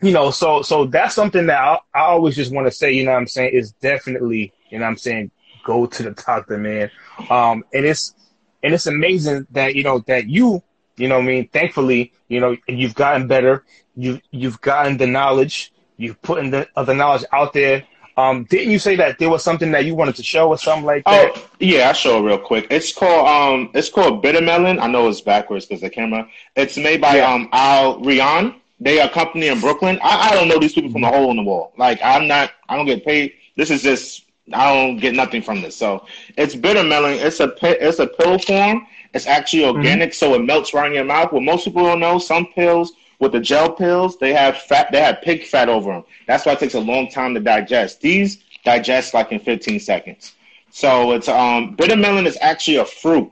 you 0.00 0.12
know, 0.12 0.30
so 0.30 0.62
so 0.62 0.86
that's 0.86 1.14
something 1.14 1.46
that 1.46 1.60
I, 1.60 1.78
I 1.94 2.00
always 2.02 2.36
just 2.36 2.52
want 2.52 2.66
to 2.66 2.70
say. 2.70 2.92
You 2.92 3.04
know, 3.04 3.12
what 3.12 3.18
I'm 3.18 3.26
saying 3.26 3.52
is 3.54 3.72
definitely, 3.72 4.52
you 4.70 4.78
know, 4.78 4.84
what 4.84 4.90
I'm 4.90 4.96
saying 4.96 5.30
go 5.64 5.86
to 5.86 6.02
the 6.02 6.10
doctor, 6.12 6.56
man. 6.58 6.90
Um, 7.28 7.64
and 7.72 7.84
it's 7.84 8.14
and 8.62 8.72
it's 8.74 8.86
amazing 8.86 9.46
that 9.50 9.74
you 9.74 9.82
know 9.82 9.98
that 10.06 10.28
you, 10.28 10.62
you 11.00 11.08
know, 11.08 11.16
what 11.16 11.24
I 11.24 11.26
mean, 11.26 11.48
thankfully, 11.48 12.12
you 12.28 12.40
know, 12.40 12.56
you've 12.68 12.94
gotten 12.94 13.26
better. 13.26 13.64
You 13.96 14.20
you've 14.30 14.60
gotten 14.60 14.96
the 14.96 15.06
knowledge. 15.06 15.72
You've 15.96 16.20
put 16.22 16.38
in 16.38 16.50
the 16.50 16.68
uh, 16.76 16.84
the 16.84 16.94
knowledge 16.94 17.24
out 17.32 17.52
there. 17.52 17.84
Um, 18.16 18.44
didn't 18.44 18.70
you 18.70 18.78
say 18.78 18.96
that 18.96 19.18
there 19.18 19.30
was 19.30 19.42
something 19.42 19.70
that 19.72 19.84
you 19.86 19.94
wanted 19.94 20.14
to 20.16 20.22
show 20.22 20.48
or 20.48 20.58
something 20.58 20.84
like 20.84 21.04
that? 21.04 21.32
Oh 21.34 21.46
yeah, 21.60 21.88
I'll 21.88 21.94
show 21.94 22.18
it 22.18 22.26
real 22.28 22.38
quick. 22.38 22.66
It's 22.70 22.92
called 22.92 23.26
um, 23.26 23.70
it's 23.74 23.88
called 23.88 24.22
Bitter 24.22 24.40
Melon. 24.42 24.78
I 24.78 24.86
know 24.88 25.08
it's 25.08 25.20
backwards 25.20 25.64
because 25.66 25.80
the 25.80 25.90
camera. 25.90 26.28
It's 26.56 26.76
made 26.76 27.00
by 27.00 27.16
Yeah. 27.16 27.32
um 27.32 27.48
Alriyan. 27.52 28.56
They 28.82 29.00
are 29.00 29.08
a 29.08 29.10
company 29.12 29.48
in 29.48 29.60
Brooklyn. 29.60 29.98
I, 30.02 30.30
I 30.30 30.34
don't 30.34 30.48
know 30.48 30.58
these 30.58 30.72
people 30.72 30.90
from 30.90 31.04
a 31.04 31.08
hole 31.08 31.30
in 31.30 31.36
the 31.36 31.42
wall. 31.42 31.72
Like 31.76 32.00
I'm 32.02 32.26
not. 32.28 32.52
I 32.68 32.76
don't 32.76 32.86
get 32.86 33.04
paid. 33.04 33.32
This 33.56 33.70
is 33.70 33.82
just. 33.82 34.24
I 34.52 34.72
don't 34.74 34.96
get 34.96 35.14
nothing 35.14 35.42
from 35.42 35.62
this. 35.62 35.76
So 35.76 36.06
it's 36.36 36.54
bitter 36.56 36.82
melon. 36.82 37.14
It's 37.14 37.40
a 37.40 37.54
it's 37.62 38.00
a 38.00 38.06
pill 38.06 38.38
form. 38.38 38.86
It's 39.12 39.26
actually 39.26 39.64
organic, 39.64 40.14
so 40.14 40.34
it 40.34 40.40
melts 40.40 40.72
right 40.74 40.86
in 40.86 40.94
your 40.94 41.04
mouth. 41.04 41.32
What 41.32 41.42
most 41.42 41.64
people 41.64 41.84
don't 41.84 42.00
know, 42.00 42.18
some 42.18 42.46
pills 42.46 42.92
with 43.18 43.32
the 43.32 43.40
gel 43.40 43.72
pills, 43.72 44.18
they 44.18 44.32
have 44.32 44.56
fat. 44.58 44.90
They 44.92 45.00
have 45.00 45.20
pig 45.22 45.44
fat 45.44 45.68
over 45.68 45.92
them. 45.92 46.04
That's 46.26 46.46
why 46.46 46.52
it 46.52 46.58
takes 46.60 46.74
a 46.74 46.80
long 46.80 47.08
time 47.08 47.34
to 47.34 47.40
digest. 47.40 48.00
These 48.00 48.38
digest 48.64 49.14
like 49.14 49.32
in 49.32 49.40
15 49.40 49.80
seconds. 49.80 50.34
So 50.70 51.12
it's 51.12 51.28
um 51.28 51.74
bitter 51.76 51.96
melon 51.96 52.26
is 52.26 52.38
actually 52.40 52.76
a 52.76 52.84
fruit, 52.84 53.30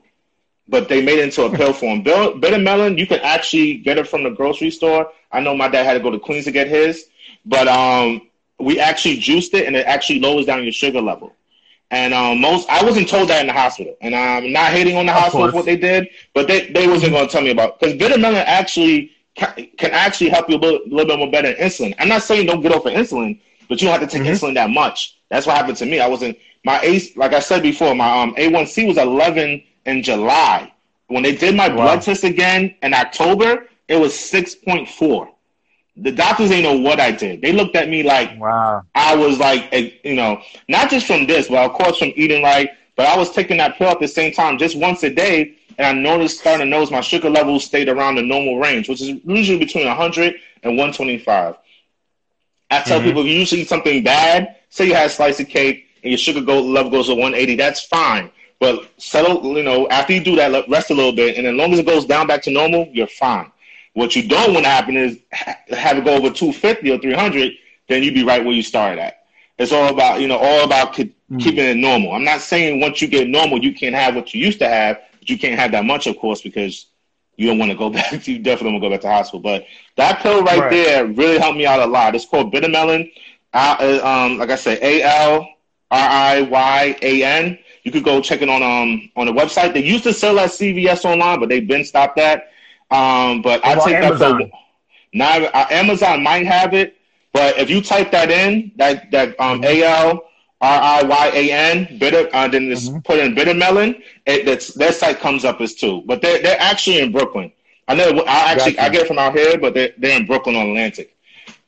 but 0.68 0.88
they 0.88 1.02
made 1.02 1.18
it 1.18 1.24
into 1.24 1.42
a 1.44 1.50
pill 1.50 1.72
form. 1.72 2.02
Bitter 2.02 2.58
melon, 2.58 2.98
you 2.98 3.06
can 3.06 3.20
actually 3.20 3.74
get 3.78 3.98
it 3.98 4.06
from 4.08 4.22
the 4.24 4.30
grocery 4.30 4.70
store. 4.70 5.10
I 5.32 5.40
know 5.40 5.54
my 5.54 5.68
dad 5.68 5.84
had 5.84 5.94
to 5.94 6.00
go 6.00 6.10
to 6.10 6.18
Queens 6.18 6.44
to 6.44 6.52
get 6.52 6.68
his, 6.68 7.06
but 7.44 7.68
um 7.68 8.22
we 8.58 8.78
actually 8.80 9.16
juiced 9.18 9.54
it 9.54 9.66
and 9.66 9.76
it 9.76 9.86
actually 9.86 10.20
lowers 10.20 10.46
down 10.46 10.62
your 10.62 10.72
sugar 10.72 11.00
level. 11.00 11.34
And 11.90 12.12
um, 12.12 12.40
most 12.40 12.68
I 12.68 12.85
wasn't 12.85 13.09
told 13.09 13.29
that 13.31 13.40
in 13.40 13.46
the 13.46 13.53
hospital, 13.53 13.96
and 14.03 14.14
I'm 14.14 14.53
not 14.53 14.72
hating 14.72 14.96
on 14.96 15.07
the 15.07 15.12
Of 15.12 15.18
hospital 15.20 15.40
course. 15.44 15.53
for 15.53 15.57
what 15.59 15.64
they 15.66 15.77
did, 15.77 16.09
but 16.35 16.46
they, 16.46 16.66
they 16.70 16.87
wasn't 16.87 17.12
going 17.12 17.27
to 17.27 17.33
tell 17.33 17.40
me 17.42 17.51
about 17.51 17.81
because 17.81 17.94
bitter 17.96 18.18
melon 18.18 18.44
actually 18.46 19.12
ca- 19.38 19.55
can 19.79 19.90
actually 19.92 20.29
help 20.29 20.51
you 20.51 20.57
a 20.57 20.59
little, 20.59 20.81
little 20.87 21.07
bit 21.07 21.18
more 21.18 21.31
better 21.31 21.48
than 21.55 21.57
insulin. 21.66 21.94
I'm 21.98 22.09
not 22.09 22.22
saying 22.22 22.46
don't 22.46 22.61
get 22.61 22.72
off 22.72 22.85
of 22.85 22.92
insulin, 22.92 23.40
but 23.70 23.81
you 23.81 23.88
don't 23.88 23.98
have 23.98 24.09
to 24.09 24.18
take 24.18 24.27
Mhm. 24.27 24.33
insulin 24.33 24.55
that 24.55 24.68
much. 24.68 25.16
That's 25.31 25.46
what 25.46 25.57
happened 25.57 25.79
to 25.79 25.87
me. 25.87 25.98
I 26.01 26.09
wasn't 26.09 26.37
my 26.64 26.79
A 26.83 27.01
like 27.16 27.33
I 27.33 27.38
said 27.40 27.62
before, 27.62 27.94
my 27.94 28.22
um 28.22 28.35
A1C 28.37 28.87
was 28.87 28.98
11 28.98 29.62
in 29.87 30.03
July. 30.03 30.70
When 31.07 31.22
they 31.22 31.35
did 31.35 31.55
my 31.57 31.68
Wow. 31.68 31.77
blood 31.77 32.03
test 32.03 32.22
again 32.22 32.74
in 32.83 32.92
October, 32.92 33.66
it 33.88 33.96
was 33.96 34.12
6.4. 34.14 35.29
The 36.02 36.12
doctors 36.12 36.50
ain't 36.50 36.64
know 36.64 36.78
what 36.78 37.00
I 37.00 37.11
did. 37.12 37.42
They 37.42 37.52
looked 37.52 37.76
at 37.76 37.88
me 37.88 38.02
like 38.02 38.30
Wow. 38.38 38.82
I 38.94 39.14
was 39.16 39.38
like, 39.38 39.68
eh, 39.72 39.90
you 40.04 40.14
know, 40.14 40.40
not 40.68 40.90
just 40.90 41.06
from 41.06 41.26
this, 41.26 41.48
but 41.48 41.58
of 41.64 41.72
course 41.72 41.98
from 41.98 42.12
eating 42.16 42.42
right. 42.42 42.70
But 42.96 43.06
I 43.06 43.16
was 43.16 43.30
taking 43.30 43.58
that 43.58 43.76
pill 43.76 43.88
at 43.88 44.00
the 44.00 44.08
same 44.08 44.32
time, 44.32 44.58
just 44.58 44.76
once 44.76 45.02
a 45.04 45.11
day, 45.11 45.54
and 45.78 45.87
I 45.87 45.92
noticed, 45.92 46.40
starting 46.40 46.66
to 46.66 46.70
notice 46.70 46.90
my 46.90 47.00
sugar 47.00 47.30
levels 47.30 47.64
stayed 47.64 47.88
around 47.88 48.16
the 48.16 48.22
normal 48.22 48.58
range, 48.58 48.88
which 48.88 49.00
is 49.00 49.08
usually 49.24 49.58
between 49.58 49.87
100 49.87 50.34
and 50.62 50.76
125. 50.76 51.56
I 52.70 52.80
tell 52.80 53.00
Mhm. 53.00 53.04
people 53.04 53.22
if 53.22 53.28
you 53.28 53.34
usually 53.38 53.62
eat 53.62 53.68
something 53.68 54.02
bad, 54.02 54.56
say 54.70 54.87
you 54.87 54.94
had 54.94 55.06
a 55.06 55.11
slice 55.11 55.40
of 55.40 55.48
cake 55.48 55.87
and 56.02 56.11
your 56.11 56.18
sugar 56.18 56.40
go, 56.40 56.61
level 56.61 56.90
goes 56.90 57.06
to 57.06 57.14
180, 57.14 57.56
that's 57.56 57.80
fine. 57.87 58.30
But 58.61 58.88
settle, 58.98 59.56
you 59.56 59.62
know, 59.62 59.88
after 59.88 60.12
you 60.12 60.20
do 60.20 60.37
that, 60.37 60.68
rest 60.68 60.90
a 60.90 60.94
little 60.94 61.12
bit, 61.12 61.37
and 61.37 61.46
as 61.46 61.54
long 61.54 61.72
as 61.72 61.78
it 61.78 61.87
goes 61.87 62.04
down 62.04 62.26
back 62.26 62.42
to 62.42 62.50
normal, 62.50 62.88
you're 62.92 63.06
fine. 63.06 63.50
What 63.98 64.14
you 64.14 64.28
don't 64.28 64.54
want 64.54 64.64
to 64.64 64.70
happen 64.70 64.96
is 64.96 65.18
have 65.32 65.98
it 65.98 66.04
go 66.04 66.14
over 66.14 66.30
250 66.30 66.88
or 66.88 66.98
300, 66.98 67.52
then 67.88 68.04
you'd 68.04 68.14
be 68.14 68.22
right 68.22 68.44
where 68.44 68.54
you 68.54 68.62
started 68.62 69.00
at. 69.00 69.24
It's 69.58 69.72
all 69.72 69.92
about, 69.92 70.20
you 70.20 70.28
know, 70.28 70.38
all 70.38 70.62
about 70.62 70.94
mm. 70.94 71.12
keeping 71.40 71.64
it 71.64 71.76
normal. 71.76 72.12
I'm 72.12 72.22
not 72.22 72.40
saying 72.40 72.78
once 72.78 73.02
you 73.02 73.08
get 73.08 73.26
normal, 73.26 73.58
you 73.58 73.74
can't 73.74 73.96
have 73.96 74.14
what 74.14 74.32
you 74.32 74.40
used 74.40 74.61
to 74.61 74.68
have, 74.68 75.00
but 75.18 75.28
you 75.28 75.37
can't 75.37 75.58
have 75.58 75.72
that 75.72 75.84
much, 75.84 76.06
of 76.06 76.16
course, 76.16 76.40
because 76.40 76.87
you 77.37 77.48
don't 77.48 77.58
want 77.58 77.72
to 77.72 77.76
go 77.76 77.90
back. 77.90 78.28
You 78.28 78.38
definitely 78.38 78.74
want 78.74 78.84
to 78.84 78.88
go 78.88 78.94
back 78.94 79.00
to 79.00 79.08
hospital. 79.08 79.40
But 79.40 79.66
that 79.96 80.20
pill 80.20 80.44
right, 80.44 80.61
right. 80.61 80.70
there 80.70 81.04
really 81.04 81.38
helped 81.38 81.58
me 81.58 81.66
out 81.66 81.80
a 81.80 81.87
lot. 81.87 82.14
It's 82.14 82.24
called 82.24 82.52
bitter 82.52 82.68
melon. 82.68 83.11
Uh, 83.52 83.98
um, 84.04 84.38
like 84.38 84.50
I 84.50 84.54
said, 84.54 84.78
A 84.80 85.02
L 85.02 85.40
R 85.90 86.08
I 86.08 86.42
Y 86.42 86.96
A 87.02 87.24
N. 87.24 87.58
You 87.82 87.90
could 87.90 88.04
go 88.04 88.20
check 88.20 88.42
it 88.42 88.48
on 88.48 88.62
um 88.62 89.11
on 89.16 89.26
the 89.26 89.32
website. 89.32 89.74
They 89.74 89.82
used 89.82 90.04
to 90.04 90.12
sell 90.12 90.38
at 90.38 90.50
CVS 90.50 91.04
online, 91.04 91.40
but 91.40 91.48
they've 91.48 91.66
been 91.66 91.84
stopped 91.84 92.14
that. 92.14 92.52
Um, 92.90 93.42
but 93.42 93.64
I 93.64 93.74
take 93.85 93.96
Amazon? 93.96 94.38
that 94.38 94.51
for 94.51 94.59
now. 95.14 95.44
Uh, 95.46 95.66
Amazon 95.70 96.22
might 96.22 96.46
have 96.46 96.74
it, 96.74 96.96
but 97.33 97.59
if 97.59 97.68
you 97.68 97.83
type 97.83 98.11
that 98.12 98.31
in, 98.31 98.72
that 98.77 99.11
that 99.11 99.38
um 99.40 99.62
A 99.64 99.83
L 99.83 100.24
R 100.61 100.81
I 100.83 101.03
Y 101.03 101.31
A 101.35 101.53
N, 101.53 101.98
bitter, 101.98 102.29
uh, 102.33 102.48
then 102.48 102.68
just 102.68 102.90
mm-hmm. 102.90 103.01
put 103.01 103.18
in 103.18 103.35
bitter 103.35 103.55
melon. 103.55 104.03
It, 104.27 104.46
that's, 104.46 104.74
their 104.74 104.92
site 104.92 105.20
comes 105.20 105.44
up 105.44 105.61
as 105.61 105.74
too, 105.74 106.03
but 106.07 106.22
they're 106.22 106.42
they're 106.42 106.61
actually 106.61 107.01
in 107.01 107.12
Brooklyn. 107.12 107.53
I 107.87 107.94
know 107.94 108.24
I 108.27 108.53
actually 108.53 108.72
gotcha. 108.72 108.87
I 108.87 108.88
get 108.90 109.03
it 109.03 109.09
from 109.09 109.18
out 109.18 109.35
here, 109.35 109.59
but 109.59 109.74
they're 109.74 109.92
they're 109.98 110.18
in 110.18 110.27
Brooklyn 110.27 110.57
on 110.57 110.68
Atlantic. 110.68 111.14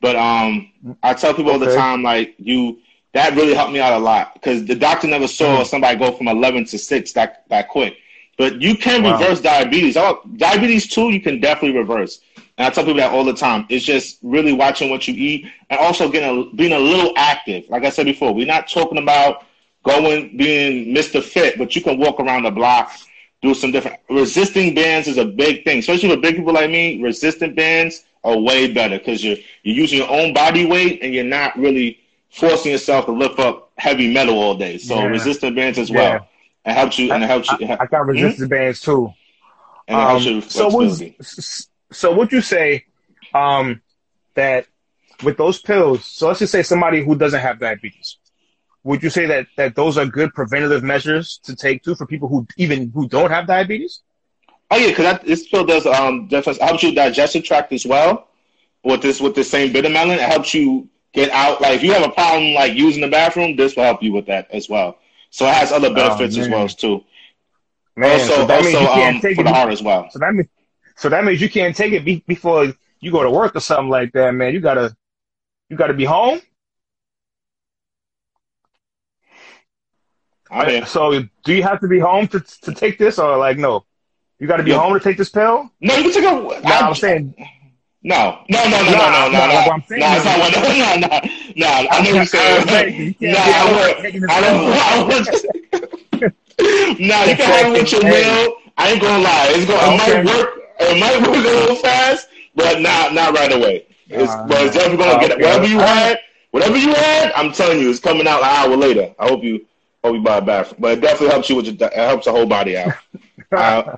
But 0.01 0.15
um, 0.15 0.71
I 1.03 1.13
tell 1.13 1.33
people 1.33 1.51
okay. 1.51 1.65
all 1.65 1.71
the 1.71 1.75
time, 1.75 2.01
like 2.03 2.35
you, 2.37 2.79
that 3.13 3.35
really 3.35 3.53
helped 3.53 3.71
me 3.71 3.79
out 3.79 3.93
a 3.93 4.03
lot 4.03 4.33
because 4.33 4.65
the 4.65 4.75
doctor 4.75 5.07
never 5.07 5.27
saw 5.27 5.57
mm-hmm. 5.57 5.63
somebody 5.65 5.97
go 5.97 6.11
from 6.11 6.27
eleven 6.27 6.65
to 6.65 6.77
six 6.77 7.13
that 7.13 7.45
that 7.49 7.69
quick. 7.69 7.97
But 8.41 8.59
you 8.59 8.75
can 8.75 9.03
wow. 9.03 9.19
reverse 9.19 9.39
diabetes. 9.39 9.95
Oh, 9.95 10.19
diabetes 10.37 10.87
too, 10.87 11.11
you 11.11 11.21
can 11.21 11.39
definitely 11.39 11.77
reverse. 11.77 12.21
And 12.57 12.65
I 12.65 12.71
tell 12.71 12.83
people 12.83 12.97
that 12.97 13.13
all 13.13 13.23
the 13.23 13.35
time. 13.35 13.67
It's 13.69 13.85
just 13.85 14.17
really 14.23 14.51
watching 14.51 14.89
what 14.89 15.07
you 15.07 15.13
eat 15.13 15.45
and 15.69 15.79
also 15.79 16.09
getting 16.09 16.49
a, 16.49 16.55
being 16.55 16.71
a 16.71 16.79
little 16.79 17.13
active. 17.17 17.69
Like 17.69 17.83
I 17.83 17.91
said 17.91 18.07
before, 18.07 18.33
we're 18.33 18.47
not 18.47 18.67
talking 18.67 18.97
about 18.97 19.45
going 19.83 20.35
being 20.37 20.87
Mr. 20.87 21.21
Fit, 21.23 21.59
but 21.59 21.75
you 21.75 21.83
can 21.83 21.99
walk 21.99 22.19
around 22.19 22.41
the 22.41 22.49
block, 22.49 22.91
do 23.43 23.53
some 23.53 23.71
different 23.71 23.99
resisting 24.09 24.73
bands 24.73 25.07
is 25.07 25.19
a 25.19 25.25
big 25.25 25.63
thing, 25.63 25.77
especially 25.77 26.09
for 26.09 26.17
big 26.17 26.35
people 26.35 26.53
like 26.53 26.71
me. 26.71 26.99
Resistant 26.99 27.55
bands 27.55 28.05
are 28.23 28.39
way 28.39 28.73
better 28.73 28.97
because 28.97 29.23
you're 29.23 29.37
you're 29.61 29.75
using 29.75 29.99
your 29.99 30.09
own 30.09 30.33
body 30.33 30.65
weight 30.65 31.03
and 31.03 31.13
you're 31.13 31.23
not 31.23 31.55
really 31.59 31.99
forcing 32.31 32.71
yourself 32.71 33.05
to 33.05 33.11
lift 33.11 33.37
up 33.37 33.71
heavy 33.77 34.11
metal 34.11 34.39
all 34.39 34.55
day. 34.55 34.79
So 34.79 34.95
yeah. 34.95 35.05
resistant 35.05 35.55
bands 35.55 35.77
as 35.77 35.91
well. 35.91 36.13
Yeah. 36.13 36.25
It 36.65 36.73
helps 36.73 36.99
you 36.99 37.11
and 37.11 37.23
it 37.23 37.27
helps 37.27 37.51
you. 37.51 37.67
I, 37.67 37.77
I 37.81 37.85
got 37.87 38.05
hmm? 38.05 38.45
bands 38.47 38.81
too. 38.81 39.11
And 39.87 39.99
it 39.99 40.03
um, 40.03 40.09
helps 40.09 40.25
you 40.25 40.41
so 40.41 40.69
was 40.69 41.67
so 41.91 42.15
would 42.15 42.31
you 42.31 42.41
say 42.41 42.85
um, 43.33 43.81
that 44.35 44.67
with 45.23 45.37
those 45.37 45.61
pills? 45.61 46.05
So 46.05 46.27
let's 46.27 46.39
just 46.39 46.51
say 46.51 46.63
somebody 46.63 47.03
who 47.03 47.15
doesn't 47.15 47.39
have 47.39 47.59
diabetes. 47.59 48.17
Would 48.83 49.03
you 49.03 49.09
say 49.09 49.25
that 49.27 49.47
that 49.57 49.75
those 49.75 49.97
are 49.97 50.05
good 50.05 50.33
preventative 50.33 50.83
measures 50.83 51.39
to 51.43 51.55
take 51.55 51.83
too 51.83 51.95
for 51.95 52.05
people 52.05 52.27
who 52.27 52.47
even 52.57 52.91
who 52.91 53.07
don't 53.07 53.31
have 53.31 53.47
diabetes? 53.47 54.01
Oh 54.69 54.77
yeah, 54.77 54.87
because 54.87 55.19
this 55.23 55.47
pill 55.47 55.65
does 55.65 55.85
um 55.85 56.29
helps 56.29 56.83
you 56.83 56.93
digestive 56.93 57.43
tract 57.43 57.73
as 57.73 57.85
well. 57.85 58.29
With 58.83 59.01
this 59.01 59.19
with 59.19 59.35
the 59.35 59.43
same 59.43 59.73
melon, 59.73 60.11
it 60.11 60.21
helps 60.21 60.53
you 60.53 60.89
get 61.13 61.29
out. 61.31 61.61
Like 61.61 61.75
if 61.75 61.83
you 61.83 61.91
have 61.93 62.03
a 62.03 62.11
problem 62.11 62.53
like 62.53 62.73
using 62.73 63.01
the 63.01 63.09
bathroom, 63.09 63.55
this 63.55 63.75
will 63.75 63.83
help 63.83 64.01
you 64.01 64.13
with 64.13 64.25
that 64.27 64.49
as 64.51 64.69
well. 64.69 64.97
So 65.31 65.47
it 65.47 65.53
has 65.55 65.71
other 65.71 65.89
oh, 65.89 65.93
benefits 65.95 66.37
oh, 66.37 66.41
as 66.41 66.49
well 66.49 66.67
too. 66.67 67.03
Man, 67.95 68.21
also, 68.21 68.47
so 68.47 68.53
also 68.53 68.85
um, 68.85 69.19
for 69.19 69.43
the 69.43 69.51
heart 69.51 69.71
as 69.71 69.81
well. 69.81 70.09
So 70.11 70.19
that 70.19 70.33
means 70.33 70.47
so 70.95 71.09
that 71.09 71.25
means 71.25 71.41
you 71.41 71.49
can't 71.49 71.75
take 71.75 71.93
it 71.93 72.05
be- 72.05 72.23
before 72.27 72.73
you 72.99 73.11
go 73.11 73.23
to 73.23 73.31
work 73.31 73.55
or 73.55 73.59
something 73.59 73.89
like 73.89 74.11
that, 74.13 74.33
man. 74.35 74.53
You 74.53 74.59
gotta, 74.59 74.95
you 75.69 75.75
gotta 75.75 75.93
be 75.93 76.05
home. 76.05 76.39
I 80.51 80.83
So 80.83 81.23
do 81.43 81.53
you 81.53 81.63
have 81.63 81.79
to 81.79 81.87
be 81.87 81.99
home 81.99 82.27
to 82.29 82.39
to 82.39 82.73
take 82.73 82.97
this, 82.97 83.17
or 83.17 83.37
like 83.37 83.57
no? 83.57 83.85
You 84.41 84.47
got 84.47 84.57
to 84.57 84.63
be 84.63 84.71
yeah. 84.71 84.79
home 84.79 84.93
to 84.93 84.99
take 84.99 85.17
this 85.17 85.29
pill. 85.29 85.69
No, 85.79 85.95
you 85.95 86.11
can 86.11 86.13
take 86.13 86.23
a. 86.23 86.61
No, 86.67 86.75
I'm 86.75 86.95
saying. 86.95 87.35
No, 88.03 88.39
no, 88.49 88.63
no, 88.65 88.81
no, 88.81 88.91
no, 88.91 88.91
no, 88.91 88.99
no, 89.29 89.29
no. 89.29 89.45
no. 89.47 89.53
I'm 89.71 89.83
saying 89.83 90.01
no, 90.01 90.15
it's 90.15 90.25
not 90.25 90.39
one. 90.39 90.51
No, 90.55 90.61
no, 90.95 91.07
no, 91.07 91.19
no. 91.55 91.67
I 91.91 92.01
know 92.01 92.09
you're 92.11 92.25
saying. 92.25 93.15
No, 93.19 93.37
I 93.37 93.61
don't. 93.61 93.77
I 94.29 94.41
don't. 94.41 94.61
No, 96.99 97.23
you 97.25 97.35
can 97.35 97.45
have 97.45 97.67
it 97.67 97.71
with 97.73 97.91
your 97.91 98.03
meal. 98.03 98.55
I 98.77 98.91
ain't 98.91 99.01
gonna 99.01 99.23
lie. 99.23 99.47
It's 99.49 99.65
gonna. 99.65 99.93
It 99.93 99.97
might 99.97 100.25
work 100.25 100.61
it 100.81 100.99
might 100.99 101.21
work 101.21 101.35
a 101.35 101.39
little 101.39 101.75
fast, 101.75 102.27
but 102.55 102.81
not 102.81 103.13
not 103.13 103.37
right 103.37 103.53
away. 103.53 103.85
It's, 104.07 104.31
uh, 104.31 104.45
but 104.47 104.65
it's 104.65 104.75
definitely 104.75 105.05
gonna 105.05 105.19
get 105.19 105.31
it. 105.31 105.37
Whatever 105.37 105.67
you 105.67 105.79
had, 105.79 106.19
whatever 106.51 106.77
you 106.77 106.93
had, 106.93 107.31
I'm 107.33 107.51
telling 107.51 107.79
you, 107.79 107.89
it's 107.89 107.99
coming 107.99 108.27
out 108.27 108.41
an 108.41 108.49
hour 108.49 108.75
later. 108.75 109.13
I 109.19 109.27
hope 109.27 109.43
you 109.43 109.65
hope 110.03 110.15
you 110.15 110.21
buy 110.21 110.37
a 110.37 110.41
back. 110.41 110.67
But 110.79 110.97
it 110.97 111.01
definitely 111.01 111.29
helps 111.29 111.49
you 111.49 111.55
with 111.55 111.65
your, 111.65 111.75
it 111.87 111.93
helps 111.93 112.25
the 112.25 112.31
whole 112.31 112.45
body 112.45 112.77
out. 112.77 112.93
uh, 113.51 113.97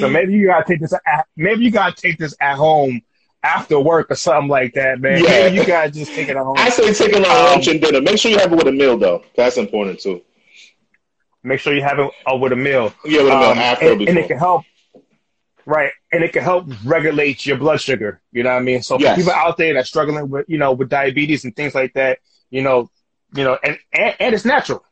so 0.00 0.08
maybe 0.08 0.32
you 0.32 0.46
gotta 0.46 0.64
take 0.66 0.80
this. 0.80 0.92
At, 0.92 1.26
maybe 1.36 1.64
you 1.64 1.70
gotta 1.70 1.94
take 1.94 2.18
this 2.18 2.34
at 2.40 2.56
home 2.56 3.02
after 3.42 3.78
work 3.78 4.10
or 4.10 4.16
something 4.16 4.48
like 4.48 4.74
that, 4.74 5.00
man. 5.00 5.22
Yeah. 5.22 5.28
Maybe 5.28 5.56
you 5.56 5.66
gotta 5.66 5.90
just 5.90 6.12
take 6.12 6.28
it 6.28 6.36
at 6.36 6.42
home. 6.42 6.56
I 6.58 6.70
say 6.70 6.92
take 6.92 7.10
it 7.10 7.24
on 7.24 7.30
um, 7.30 7.44
lunch 7.44 7.68
and 7.68 7.80
dinner. 7.80 8.00
Make 8.00 8.18
sure 8.18 8.30
you 8.30 8.38
have 8.38 8.52
it 8.52 8.56
with 8.56 8.66
a 8.66 8.72
meal 8.72 8.96
though. 8.96 9.24
That's 9.36 9.56
important 9.56 10.00
too. 10.00 10.22
Make 11.42 11.60
sure 11.60 11.74
you 11.74 11.82
have 11.82 11.98
it 11.98 12.10
uh, 12.30 12.36
with 12.36 12.52
a 12.52 12.56
meal. 12.56 12.92
Yeah, 13.04 13.22
with 13.22 13.32
a 13.32 13.38
meal 13.38 13.48
um, 13.50 13.58
after 13.58 13.92
and, 13.92 14.02
and, 14.02 14.18
it 14.18 14.28
can 14.28 14.38
help. 14.38 14.64
Right. 15.64 15.92
And 16.12 16.24
it 16.24 16.32
can 16.32 16.42
help 16.42 16.66
regulate 16.84 17.46
your 17.46 17.58
blood 17.58 17.80
sugar. 17.80 18.20
You 18.32 18.42
know 18.42 18.50
what 18.50 18.56
I 18.56 18.60
mean? 18.60 18.82
So 18.82 18.98
yes. 18.98 19.16
people 19.16 19.32
out 19.32 19.56
there 19.56 19.74
that's 19.74 19.88
struggling 19.88 20.28
with, 20.30 20.46
you 20.48 20.58
know, 20.58 20.72
with 20.72 20.88
diabetes 20.88 21.44
and 21.44 21.54
things 21.54 21.74
like 21.74 21.92
that, 21.94 22.18
you 22.50 22.62
know, 22.62 22.90
you 23.34 23.44
know, 23.44 23.58
and, 23.62 23.78
and, 23.92 24.16
and 24.18 24.34
it's 24.34 24.44
natural. 24.44 24.84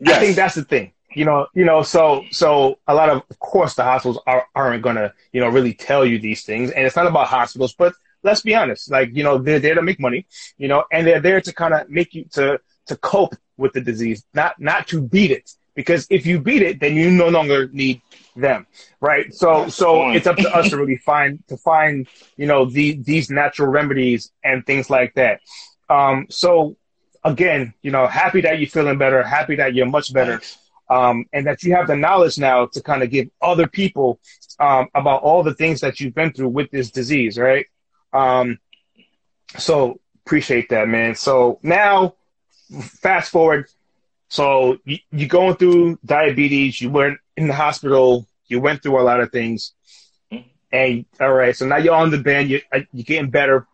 Yes. 0.00 0.16
I 0.16 0.20
think 0.20 0.36
that's 0.36 0.54
the 0.54 0.64
thing. 0.64 0.92
You 1.14 1.24
know, 1.24 1.46
you 1.54 1.64
know, 1.64 1.82
so 1.82 2.24
so 2.30 2.78
a 2.88 2.94
lot 2.94 3.08
of, 3.08 3.22
of 3.30 3.38
course 3.38 3.74
the 3.74 3.84
hospitals 3.84 4.20
are, 4.26 4.46
aren't 4.54 4.82
gonna, 4.82 5.12
you 5.32 5.40
know, 5.40 5.48
really 5.48 5.72
tell 5.72 6.04
you 6.04 6.18
these 6.18 6.42
things. 6.42 6.70
And 6.72 6.84
it's 6.84 6.96
not 6.96 7.06
about 7.06 7.28
hospitals, 7.28 7.72
but 7.72 7.94
let's 8.24 8.40
be 8.40 8.54
honest, 8.54 8.90
like, 8.90 9.10
you 9.14 9.22
know, 9.22 9.38
they're 9.38 9.60
there 9.60 9.76
to 9.76 9.82
make 9.82 10.00
money, 10.00 10.26
you 10.58 10.66
know, 10.66 10.84
and 10.90 11.06
they're 11.06 11.20
there 11.20 11.40
to 11.40 11.52
kind 11.52 11.72
of 11.72 11.88
make 11.88 12.14
you 12.14 12.24
to 12.32 12.58
to 12.86 12.96
cope 12.96 13.34
with 13.56 13.72
the 13.72 13.80
disease, 13.80 14.24
not 14.34 14.58
not 14.60 14.88
to 14.88 15.00
beat 15.02 15.30
it. 15.30 15.50
Because 15.76 16.06
if 16.10 16.26
you 16.26 16.40
beat 16.40 16.62
it, 16.62 16.80
then 16.80 16.94
you 16.96 17.10
no 17.10 17.28
longer 17.28 17.68
need 17.72 18.00
them, 18.36 18.66
right? 19.00 19.32
So, 19.34 19.62
That's 19.62 19.74
so 19.74 20.10
it's 20.10 20.26
up 20.26 20.36
to 20.36 20.50
us 20.54 20.70
to 20.70 20.76
really 20.76 20.96
find 21.04 21.42
to 21.48 21.56
find 21.56 22.08
you 22.36 22.46
know 22.46 22.64
the 22.64 22.96
these 23.02 23.30
natural 23.30 23.68
remedies 23.68 24.32
and 24.42 24.66
things 24.66 24.90
like 24.90 25.14
that. 25.14 25.40
Um, 25.88 26.26
so 26.30 26.76
again, 27.24 27.74
you 27.82 27.90
know, 27.90 28.06
happy 28.06 28.40
that 28.42 28.58
you're 28.58 28.68
feeling 28.68 28.98
better, 28.98 29.22
happy 29.22 29.56
that 29.56 29.74
you're 29.74 29.86
much 29.86 30.12
better, 30.12 30.40
um, 30.90 31.24
and 31.32 31.46
that 31.46 31.62
you 31.62 31.74
have 31.74 31.86
the 31.86 31.96
knowledge 31.96 32.38
now 32.38 32.66
to 32.66 32.82
kind 32.82 33.02
of 33.02 33.10
give 33.10 33.28
other 33.40 33.66
people 33.66 34.20
um, 34.60 34.88
about 34.94 35.22
all 35.22 35.42
the 35.42 35.54
things 35.54 35.80
that 35.80 36.00
you've 36.00 36.14
been 36.14 36.32
through 36.32 36.48
with 36.48 36.70
this 36.70 36.90
disease, 36.90 37.38
right? 37.38 37.66
Um, 38.12 38.58
so 39.56 40.00
appreciate 40.24 40.68
that, 40.68 40.88
man. 40.88 41.14
So 41.14 41.58
now, 41.62 42.14
fast 42.80 43.30
forward. 43.30 43.66
So 44.28 44.78
you, 44.84 44.98
you're 45.10 45.28
going 45.28 45.56
through 45.56 45.98
diabetes. 46.04 46.80
You 46.80 46.90
went 46.90 47.18
in 47.36 47.46
the 47.46 47.54
hospital. 47.54 48.26
You 48.46 48.60
went 48.60 48.82
through 48.82 49.00
a 49.00 49.02
lot 49.02 49.20
of 49.20 49.32
things, 49.32 49.72
and 50.72 51.06
all 51.20 51.32
right. 51.32 51.56
So 51.56 51.66
now 51.66 51.78
you're 51.78 51.94
on 51.94 52.10
the 52.10 52.18
band. 52.18 52.50
You 52.50 52.60
uh, 52.72 52.80
you're 52.92 53.04
getting 53.04 53.30
better, 53.30 53.66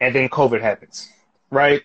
and 0.00 0.14
then 0.14 0.28
COVID 0.28 0.60
happens, 0.60 1.08
right? 1.50 1.82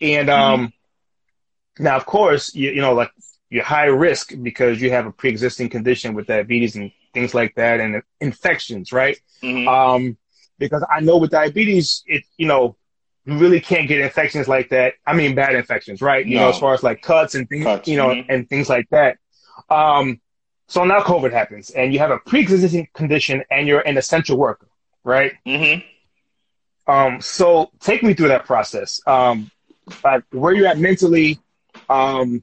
And 0.00 0.30
um, 0.30 0.68
mm-hmm. 0.68 1.84
now 1.84 1.96
of 1.96 2.06
course 2.06 2.54
you 2.54 2.70
you 2.70 2.80
know 2.80 2.94
like 2.94 3.10
you're 3.50 3.64
high 3.64 3.86
risk 3.86 4.32
because 4.42 4.80
you 4.80 4.90
have 4.90 5.06
a 5.06 5.12
pre-existing 5.12 5.68
condition 5.68 6.14
with 6.14 6.26
diabetes 6.26 6.76
and 6.76 6.90
things 7.14 7.32
like 7.32 7.54
that, 7.54 7.80
and 7.80 8.02
infections, 8.20 8.92
right? 8.92 9.18
Mm-hmm. 9.42 9.68
Um, 9.68 10.18
because 10.58 10.84
I 10.90 11.00
know 11.00 11.16
with 11.18 11.30
diabetes, 11.30 12.02
it 12.06 12.24
you 12.36 12.46
know 12.46 12.76
you 13.24 13.38
really 13.38 13.60
can't 13.60 13.88
get 13.88 14.00
infections 14.00 14.48
like 14.48 14.70
that. 14.70 14.94
I 15.06 15.14
mean, 15.14 15.34
bad 15.34 15.54
infections, 15.54 16.02
right? 16.02 16.24
You 16.24 16.36
no. 16.36 16.42
know, 16.42 16.48
as 16.50 16.58
far 16.58 16.74
as 16.74 16.82
like 16.82 17.02
cuts 17.02 17.34
and 17.34 17.48
things, 17.48 17.64
cuts. 17.64 17.88
you 17.88 17.96
know, 17.96 18.08
mm-hmm. 18.08 18.30
and 18.30 18.48
things 18.48 18.68
like 18.68 18.88
that. 18.90 19.18
Um, 19.70 20.20
so 20.68 20.84
now 20.84 21.00
COVID 21.00 21.32
happens, 21.32 21.70
and 21.70 21.92
you 21.92 21.98
have 22.00 22.10
a 22.10 22.18
pre-existing 22.18 22.88
condition, 22.94 23.44
and 23.50 23.66
you're 23.68 23.80
an 23.80 23.96
essential 23.96 24.36
worker, 24.36 24.68
right? 25.04 25.32
Mm-hmm. 25.46 26.92
Um, 26.92 27.20
so 27.20 27.70
take 27.80 28.02
me 28.02 28.14
through 28.14 28.28
that 28.28 28.44
process. 28.44 29.00
Um, 29.06 29.50
like 30.04 30.24
where 30.30 30.52
you 30.52 30.66
at 30.66 30.78
mentally, 30.78 31.38
um, 31.88 32.42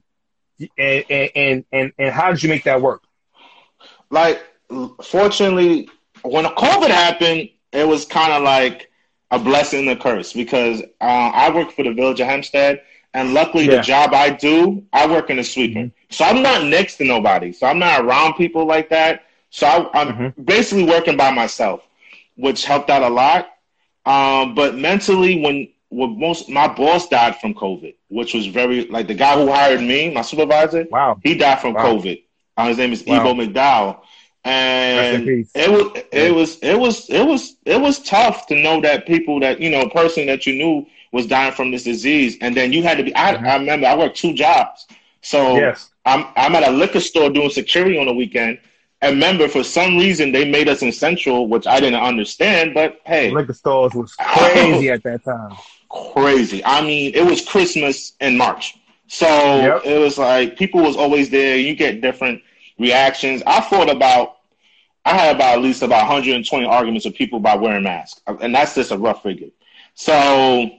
and, 0.78 1.04
and 1.10 1.64
and 1.72 1.92
and 1.98 2.12
how 2.12 2.30
did 2.30 2.42
you 2.42 2.48
make 2.48 2.64
that 2.64 2.80
work? 2.80 3.02
Like, 4.10 4.42
fortunately, 5.02 5.88
when 6.22 6.44
COVID 6.44 6.88
happened, 6.88 7.50
it 7.72 7.86
was 7.86 8.04
kind 8.04 8.32
of 8.32 8.42
like 8.42 8.90
a 9.30 9.38
blessing 9.38 9.88
and 9.88 9.98
a 9.98 10.00
curse 10.00 10.32
because 10.32 10.80
uh, 11.00 11.30
I 11.34 11.52
work 11.54 11.72
for 11.72 11.82
the 11.82 11.92
Village 11.92 12.20
of 12.20 12.28
Hempstead, 12.28 12.82
And 13.12 13.34
luckily, 13.34 13.66
yeah. 13.66 13.76
the 13.76 13.82
job 13.82 14.14
I 14.14 14.30
do, 14.30 14.84
I 14.92 15.06
work 15.06 15.30
in 15.30 15.38
a 15.38 15.44
sweeping. 15.44 15.90
Mm-hmm. 15.90 16.12
So 16.12 16.24
I'm 16.24 16.42
not 16.42 16.64
next 16.64 16.96
to 16.96 17.04
nobody. 17.04 17.52
So 17.52 17.66
I'm 17.66 17.78
not 17.78 18.04
around 18.04 18.34
people 18.34 18.66
like 18.66 18.88
that. 18.90 19.24
So 19.50 19.66
I, 19.66 20.02
am 20.02 20.08
mm-hmm. 20.08 20.42
basically 20.42 20.84
working 20.84 21.16
by 21.16 21.32
myself, 21.32 21.80
which 22.36 22.64
helped 22.64 22.90
out 22.90 23.02
a 23.02 23.08
lot. 23.08 23.48
Um, 24.06 24.54
but 24.54 24.76
mentally, 24.76 25.40
when 25.42 25.68
when 25.94 26.18
most 26.18 26.48
my 26.48 26.66
boss 26.66 27.08
died 27.08 27.36
from 27.40 27.54
COVID, 27.54 27.94
which 28.08 28.34
was 28.34 28.46
very 28.46 28.86
like 28.88 29.06
the 29.06 29.14
guy 29.14 29.36
who 29.36 29.50
hired 29.50 29.80
me, 29.80 30.12
my 30.12 30.22
supervisor. 30.22 30.86
Wow, 30.90 31.20
he 31.22 31.36
died 31.36 31.60
from 31.60 31.74
wow. 31.74 31.84
COVID. 31.84 32.22
Uh, 32.56 32.68
his 32.68 32.78
name 32.78 32.92
is 32.92 33.04
wow. 33.04 33.20
Ebo 33.20 33.34
McDowell, 33.34 34.00
and 34.44 35.28
it 35.54 35.70
was 35.70 35.98
it 36.12 36.34
was 36.34 36.58
it 36.62 36.78
was 36.78 37.08
it 37.08 37.26
was 37.26 37.56
it 37.64 37.80
was 37.80 38.00
tough 38.00 38.46
to 38.48 38.60
know 38.60 38.80
that 38.80 39.06
people 39.06 39.40
that 39.40 39.60
you 39.60 39.70
know 39.70 39.82
a 39.82 39.90
person 39.90 40.26
that 40.26 40.46
you 40.46 40.54
knew 40.54 40.86
was 41.12 41.26
dying 41.26 41.52
from 41.52 41.70
this 41.70 41.84
disease, 41.84 42.36
and 42.40 42.56
then 42.56 42.72
you 42.72 42.82
had 42.82 42.98
to 42.98 43.04
be. 43.04 43.14
I, 43.14 43.34
mm-hmm. 43.34 43.46
I 43.46 43.56
remember 43.56 43.86
I 43.86 43.96
worked 43.96 44.16
two 44.16 44.34
jobs, 44.34 44.86
so 45.22 45.56
yes. 45.56 45.90
I'm 46.04 46.26
I'm 46.36 46.54
at 46.56 46.68
a 46.68 46.72
liquor 46.72 47.00
store 47.00 47.30
doing 47.30 47.50
security 47.50 47.98
on 47.98 48.06
the 48.06 48.14
weekend. 48.14 48.58
And 49.00 49.16
remember, 49.16 49.48
for 49.48 49.62
some 49.62 49.98
reason, 49.98 50.32
they 50.32 50.50
made 50.50 50.66
us 50.66 50.80
in 50.80 50.90
Central, 50.90 51.46
which 51.46 51.66
I 51.66 51.78
didn't 51.78 52.00
understand. 52.00 52.72
But 52.72 53.00
hey, 53.04 53.30
liquor 53.30 53.52
stores 53.52 53.94
was 53.94 54.14
crazy 54.18 54.88
at 54.90 55.02
that 55.02 55.24
time. 55.24 55.56
Crazy. 55.90 56.64
I 56.64 56.82
mean, 56.82 57.12
it 57.14 57.24
was 57.24 57.44
Christmas 57.44 58.14
in 58.20 58.36
March, 58.36 58.76
so 59.06 59.26
yep. 59.26 59.82
it 59.84 59.98
was 59.98 60.18
like 60.18 60.56
people 60.56 60.82
was 60.82 60.96
always 60.96 61.30
there. 61.30 61.56
You 61.56 61.74
get 61.74 62.00
different 62.00 62.42
reactions. 62.78 63.42
I 63.46 63.60
thought 63.60 63.90
about, 63.90 64.38
I 65.04 65.14
had 65.14 65.36
about 65.36 65.54
at 65.54 65.62
least 65.62 65.82
about 65.82 66.08
120 66.08 66.66
arguments 66.66 67.04
with 67.04 67.14
people 67.14 67.38
about 67.38 67.60
wearing 67.60 67.84
masks, 67.84 68.20
uh, 68.26 68.36
and 68.40 68.54
that's 68.54 68.74
just 68.74 68.90
a 68.90 68.98
rough 68.98 69.22
figure. 69.22 69.50
So, 69.94 70.70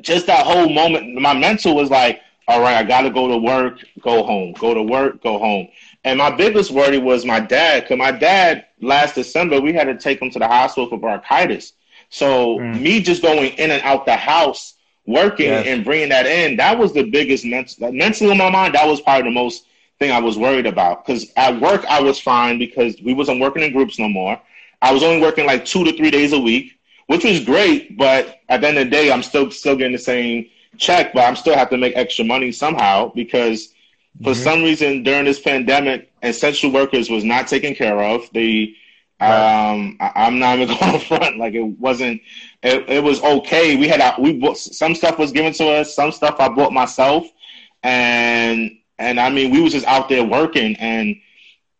just 0.00 0.26
that 0.26 0.46
whole 0.46 0.68
moment, 0.68 1.14
my 1.14 1.34
mental 1.34 1.74
was 1.74 1.90
like, 1.90 2.20
all 2.48 2.60
right, 2.60 2.76
I 2.76 2.84
got 2.84 3.02
to 3.02 3.10
go 3.10 3.28
to 3.28 3.36
work, 3.36 3.80
go 4.00 4.22
home, 4.22 4.52
go 4.52 4.72
to 4.72 4.82
work, 4.82 5.22
go 5.22 5.38
home. 5.38 5.68
And 6.04 6.18
my 6.18 6.30
biggest 6.30 6.70
worry 6.70 6.98
was 6.98 7.24
my 7.24 7.40
dad, 7.40 7.82
because 7.82 7.98
my 7.98 8.12
dad 8.12 8.66
last 8.80 9.16
December 9.16 9.60
we 9.60 9.72
had 9.72 9.84
to 9.84 9.96
take 9.96 10.22
him 10.22 10.30
to 10.30 10.38
the 10.38 10.46
hospital 10.46 10.88
for 10.88 10.98
bronchitis. 10.98 11.72
So 12.10 12.58
mm. 12.58 12.80
me 12.80 13.00
just 13.00 13.22
going 13.22 13.52
in 13.54 13.70
and 13.70 13.82
out 13.82 14.06
the 14.06 14.16
house, 14.16 14.74
working 15.06 15.46
yes. 15.46 15.66
and 15.66 15.84
bringing 15.84 16.08
that 16.10 16.26
in, 16.26 16.56
that 16.56 16.78
was 16.78 16.92
the 16.92 17.04
biggest 17.04 17.44
mental, 17.44 17.92
mentally 17.92 18.30
in 18.30 18.38
my 18.38 18.50
mind. 18.50 18.74
That 18.74 18.86
was 18.86 19.00
probably 19.00 19.30
the 19.30 19.34
most 19.34 19.66
thing 19.98 20.10
I 20.10 20.20
was 20.20 20.38
worried 20.38 20.66
about. 20.66 21.04
Because 21.04 21.32
at 21.36 21.60
work 21.60 21.84
I 21.86 22.00
was 22.00 22.18
fine 22.18 22.58
because 22.58 23.00
we 23.02 23.14
wasn't 23.14 23.40
working 23.40 23.62
in 23.62 23.72
groups 23.72 23.98
no 23.98 24.08
more. 24.08 24.40
I 24.82 24.92
was 24.92 25.02
only 25.02 25.20
working 25.20 25.46
like 25.46 25.64
two 25.64 25.84
to 25.84 25.96
three 25.96 26.10
days 26.10 26.32
a 26.32 26.38
week, 26.38 26.78
which 27.06 27.24
was 27.24 27.44
great. 27.44 27.96
But 27.96 28.40
at 28.48 28.60
the 28.60 28.68
end 28.68 28.78
of 28.78 28.84
the 28.84 28.90
day, 28.90 29.10
I'm 29.10 29.22
still 29.22 29.50
still 29.50 29.76
getting 29.76 29.92
the 29.92 29.98
same 29.98 30.48
check, 30.76 31.14
but 31.14 31.24
I'm 31.24 31.36
still 31.36 31.56
have 31.56 31.70
to 31.70 31.78
make 31.78 31.96
extra 31.96 32.24
money 32.24 32.52
somehow 32.52 33.10
because 33.14 33.72
for 34.22 34.32
mm-hmm. 34.32 34.42
some 34.42 34.62
reason 34.62 35.02
during 35.02 35.24
this 35.24 35.40
pandemic, 35.40 36.10
essential 36.22 36.70
workers 36.70 37.10
was 37.10 37.24
not 37.24 37.48
taken 37.48 37.74
care 37.74 38.02
of. 38.02 38.28
The 38.32 38.74
right. 39.20 39.70
um, 39.70 39.96
I, 40.00 40.26
am 40.26 40.38
not 40.38 40.58
even 40.58 40.76
going 40.80 40.92
to 40.92 41.04
front 41.04 41.38
like 41.38 41.54
it 41.54 41.62
wasn't. 41.62 42.20
It, 42.62 42.88
it 42.88 43.02
was 43.02 43.22
okay. 43.22 43.76
We 43.76 43.88
had 43.88 44.14
we 44.18 44.34
bought 44.34 44.58
some 44.58 44.94
stuff 44.94 45.18
was 45.18 45.32
given 45.32 45.52
to 45.54 45.68
us. 45.68 45.94
Some 45.94 46.12
stuff 46.12 46.36
I 46.38 46.48
bought 46.48 46.72
myself, 46.72 47.26
and 47.82 48.70
and 48.98 49.20
I 49.20 49.30
mean 49.30 49.50
we 49.50 49.60
was 49.60 49.72
just 49.72 49.86
out 49.86 50.08
there 50.08 50.24
working 50.24 50.76
and 50.76 51.16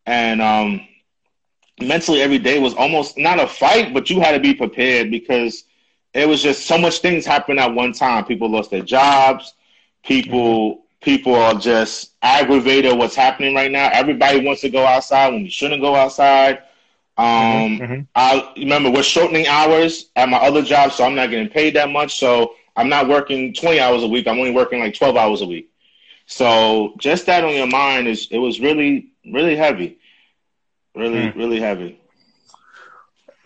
and 0.06 0.40
um 0.40 0.86
mentally 1.80 2.22
every 2.22 2.38
day 2.38 2.58
was 2.58 2.74
almost 2.74 3.18
not 3.18 3.40
a 3.40 3.46
fight, 3.46 3.92
but 3.92 4.08
you 4.10 4.20
had 4.20 4.32
to 4.32 4.40
be 4.40 4.54
prepared 4.54 5.10
because 5.10 5.64
it 6.14 6.26
was 6.26 6.42
just 6.42 6.66
so 6.66 6.78
much 6.78 7.00
things 7.00 7.26
happening 7.26 7.58
at 7.58 7.74
one 7.74 7.92
time. 7.92 8.24
People 8.24 8.50
lost 8.50 8.70
their 8.70 8.82
jobs. 8.82 9.54
People 10.02 10.70
mm-hmm 10.70 10.80
people 11.06 11.36
are 11.36 11.54
just 11.54 12.14
aggravated 12.22 12.96
what's 12.98 13.14
happening 13.14 13.54
right 13.54 13.70
now. 13.70 13.88
Everybody 13.92 14.44
wants 14.44 14.60
to 14.62 14.68
go 14.68 14.84
outside 14.84 15.32
when 15.32 15.44
we 15.44 15.50
shouldn't 15.50 15.80
go 15.80 15.94
outside. 15.94 16.62
Um, 17.18 17.26
mm-hmm, 17.26 17.82
mm-hmm. 17.82 18.00
I 18.14 18.52
remember 18.56 18.90
we're 18.90 19.02
shortening 19.02 19.46
hours 19.46 20.10
at 20.16 20.28
my 20.28 20.36
other 20.36 20.62
job, 20.62 20.92
so 20.92 21.04
I'm 21.04 21.14
not 21.14 21.30
getting 21.30 21.48
paid 21.48 21.74
that 21.76 21.88
much. 21.88 22.18
So 22.18 22.54
I'm 22.76 22.88
not 22.88 23.08
working 23.08 23.54
20 23.54 23.80
hours 23.80 24.02
a 24.02 24.06
week. 24.06 24.26
I'm 24.26 24.38
only 24.38 24.50
working 24.50 24.80
like 24.80 24.94
12 24.94 25.16
hours 25.16 25.40
a 25.40 25.46
week. 25.46 25.70
So 26.26 26.94
just 26.98 27.26
that 27.26 27.44
on 27.44 27.54
your 27.54 27.68
mind 27.68 28.08
is 28.08 28.28
it 28.30 28.38
was 28.38 28.60
really 28.60 29.12
really 29.24 29.56
heavy, 29.56 29.98
really 30.94 31.30
mm. 31.30 31.36
really 31.36 31.60
heavy. 31.60 32.00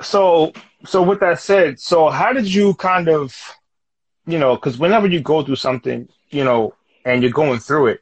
So 0.02 0.52
so 0.87 1.02
with 1.02 1.20
that 1.20 1.40
said, 1.40 1.78
so 1.78 2.09
how 2.09 2.33
did 2.33 2.52
you 2.52 2.74
kind 2.74 3.09
of, 3.09 3.37
you 4.26 4.38
know, 4.38 4.54
because 4.54 4.78
whenever 4.78 5.06
you 5.06 5.20
go 5.20 5.42
through 5.42 5.56
something, 5.56 6.09
you 6.30 6.42
know, 6.42 6.74
and 7.04 7.22
you're 7.22 7.33
going 7.33 7.61
through 7.61 7.88
it, 7.88 8.00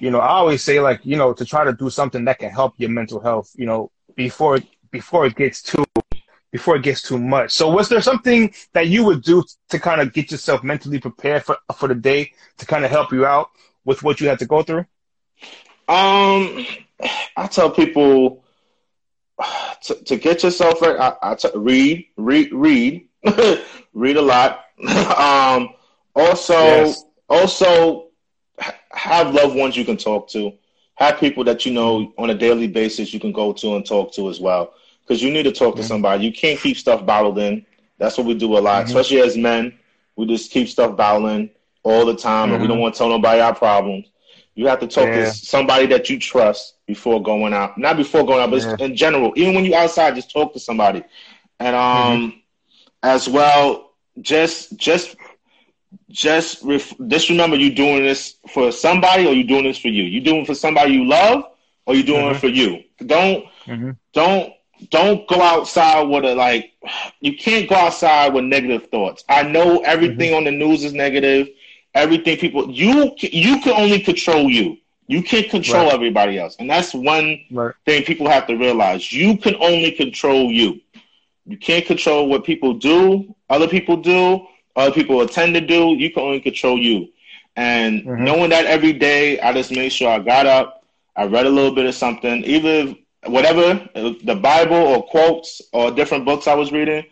you 0.00 0.10
know, 0.10 0.18
I 0.18 0.28
always 0.28 0.62
say 0.62 0.80
like, 0.80 1.00
you 1.04 1.16
know, 1.16 1.32
to 1.32 1.44
try 1.44 1.64
to 1.64 1.72
do 1.72 1.90
something 1.90 2.24
that 2.24 2.40
can 2.40 2.50
help 2.50 2.74
your 2.76 2.90
mental 2.90 3.20
health, 3.20 3.52
you 3.54 3.66
know, 3.66 3.90
before 4.16 4.58
before 4.90 5.26
it 5.26 5.36
gets 5.36 5.62
too 5.62 5.84
before 6.50 6.76
it 6.76 6.82
gets 6.82 7.02
too 7.02 7.18
much. 7.18 7.50
So 7.52 7.70
was 7.70 7.88
there 7.88 8.00
something 8.00 8.54
that 8.72 8.88
you 8.88 9.04
would 9.04 9.22
do 9.22 9.44
to 9.68 9.78
kind 9.78 10.00
of 10.00 10.12
get 10.12 10.30
yourself 10.30 10.62
mentally 10.62 10.98
prepared 10.98 11.44
for 11.44 11.58
for 11.76 11.88
the 11.88 11.94
day 11.94 12.32
to 12.58 12.66
kind 12.66 12.84
of 12.84 12.90
help 12.90 13.12
you 13.12 13.26
out 13.26 13.50
with 13.84 14.02
what 14.02 14.20
you 14.20 14.28
had 14.28 14.38
to 14.38 14.46
go 14.46 14.62
through? 14.62 14.86
Um, 15.88 16.66
I 17.36 17.46
tell 17.50 17.70
people 17.70 18.44
to, 19.82 19.94
to 19.94 20.16
get 20.16 20.42
yourself 20.42 20.82
right. 20.82 20.98
I, 20.98 21.32
I 21.32 21.34
t- 21.34 21.48
read, 21.54 22.06
read, 22.16 22.52
read, 22.52 23.08
read 23.94 24.16
a 24.16 24.22
lot. 24.22 24.64
um, 25.16 25.70
also, 26.14 26.54
yes. 26.54 27.04
also 27.28 28.08
have 28.90 29.34
loved 29.34 29.56
ones 29.56 29.76
you 29.76 29.84
can 29.84 29.96
talk 29.96 30.28
to. 30.30 30.52
Have 30.98 31.20
people 31.20 31.44
that 31.44 31.64
you 31.64 31.72
know 31.72 32.12
on 32.18 32.30
a 32.30 32.34
daily 32.34 32.66
basis 32.66 33.14
you 33.14 33.20
can 33.20 33.30
go 33.30 33.52
to 33.52 33.76
and 33.76 33.86
talk 33.86 34.12
to 34.14 34.28
as 34.28 34.40
well. 34.40 34.74
Because 35.02 35.22
you 35.22 35.30
need 35.30 35.44
to 35.44 35.52
talk 35.52 35.74
mm-hmm. 35.74 35.82
to 35.82 35.86
somebody. 35.86 36.24
You 36.24 36.32
can't 36.32 36.58
keep 36.58 36.76
stuff 36.76 37.06
bottled 37.06 37.38
in. 37.38 37.64
That's 37.98 38.18
what 38.18 38.26
we 38.26 38.34
do 38.34 38.58
a 38.58 38.60
lot, 38.60 38.80
mm-hmm. 38.80 38.88
especially 38.88 39.20
as 39.20 39.36
men. 39.36 39.78
We 40.16 40.26
just 40.26 40.50
keep 40.50 40.68
stuff 40.68 40.96
bottled 40.96 41.30
in 41.30 41.50
all 41.84 42.04
the 42.04 42.16
time, 42.16 42.46
mm-hmm. 42.46 42.54
and 42.54 42.62
we 42.62 42.66
don't 42.66 42.76
mm-hmm. 42.76 42.82
want 42.82 42.94
to 42.94 42.98
tell 42.98 43.08
nobody 43.08 43.40
our 43.40 43.54
problems. 43.54 44.06
You 44.56 44.66
have 44.66 44.80
to 44.80 44.88
talk 44.88 45.06
yeah. 45.06 45.26
to 45.26 45.30
somebody 45.30 45.86
that 45.86 46.10
you 46.10 46.18
trust 46.18 46.74
before 46.84 47.22
going 47.22 47.54
out. 47.54 47.78
Not 47.78 47.96
before 47.96 48.26
going 48.26 48.40
out, 48.40 48.50
but 48.50 48.60
yeah. 48.62 48.84
in 48.84 48.96
general. 48.96 49.32
Even 49.36 49.54
when 49.54 49.64
you're 49.64 49.78
outside, 49.78 50.16
just 50.16 50.32
talk 50.32 50.52
to 50.54 50.58
somebody. 50.58 51.04
And 51.60 51.76
um, 51.76 52.32
mm-hmm. 52.32 52.38
as 53.04 53.28
well, 53.28 53.92
just 54.20 54.76
just 54.76 55.14
just 56.10 56.62
ref- 56.62 56.94
just 57.06 57.28
remember 57.28 57.56
you're 57.56 57.74
doing 57.74 58.02
this 58.02 58.36
for 58.48 58.72
somebody 58.72 59.26
or 59.26 59.32
you're 59.32 59.46
doing 59.46 59.64
this 59.64 59.78
for 59.78 59.88
you. 59.88 60.04
You're 60.04 60.24
doing 60.24 60.42
it 60.42 60.46
for 60.46 60.54
somebody 60.54 60.92
you 60.92 61.04
love 61.04 61.44
or 61.86 61.94
you're 61.94 62.04
doing 62.04 62.26
mm-hmm. 62.26 62.36
it 62.36 62.40
for 62.40 62.48
you. 62.48 62.84
Don't 63.04 63.44
mm-hmm. 63.66 63.90
don't 64.12 64.52
don't 64.90 65.26
go 65.28 65.40
outside 65.40 66.02
with 66.02 66.24
a 66.24 66.34
like 66.34 66.72
you 67.20 67.36
can't 67.36 67.68
go 67.68 67.76
outside 67.76 68.32
with 68.32 68.44
negative 68.44 68.88
thoughts. 68.90 69.24
I 69.28 69.42
know 69.42 69.80
everything 69.80 70.30
mm-hmm. 70.30 70.36
on 70.36 70.44
the 70.44 70.50
news 70.50 70.84
is 70.84 70.92
negative. 70.92 71.48
Everything 71.94 72.36
people 72.38 72.70
you 72.70 73.14
you 73.18 73.60
can 73.60 73.72
only 73.72 74.00
control 74.00 74.48
you. 74.48 74.76
You 75.08 75.22
can't 75.22 75.48
control 75.48 75.86
right. 75.86 75.94
everybody 75.94 76.38
else. 76.38 76.56
And 76.58 76.68
that's 76.68 76.92
one 76.92 77.40
right. 77.50 77.74
thing 77.86 78.04
people 78.04 78.28
have 78.28 78.46
to 78.46 78.56
realize. 78.56 79.10
You 79.10 79.38
can 79.38 79.56
only 79.56 79.90
control 79.90 80.52
you. 80.52 80.80
You 81.46 81.56
can't 81.56 81.86
control 81.86 82.28
what 82.28 82.44
people 82.44 82.74
do, 82.74 83.34
other 83.48 83.66
people 83.66 83.96
do, 83.96 84.46
other 84.78 84.92
people 84.92 85.20
attend 85.20 85.54
to 85.54 85.60
do. 85.60 85.94
You 85.94 86.10
can 86.10 86.22
only 86.22 86.40
control 86.40 86.78
you. 86.78 87.08
And 87.56 88.02
mm-hmm. 88.02 88.24
knowing 88.24 88.50
that 88.50 88.66
every 88.66 88.92
day, 88.92 89.40
I 89.40 89.52
just 89.52 89.72
made 89.72 89.90
sure 89.90 90.08
I 90.08 90.20
got 90.20 90.46
up, 90.46 90.84
I 91.16 91.24
read 91.24 91.46
a 91.46 91.50
little 91.50 91.74
bit 91.74 91.86
of 91.86 91.94
something, 91.94 92.44
either 92.44 92.94
whatever, 93.26 93.88
the 93.94 94.38
Bible 94.40 94.76
or 94.76 95.02
quotes 95.02 95.60
or 95.72 95.90
different 95.90 96.24
books 96.24 96.46
I 96.46 96.54
was 96.54 96.70
reading. 96.70 97.04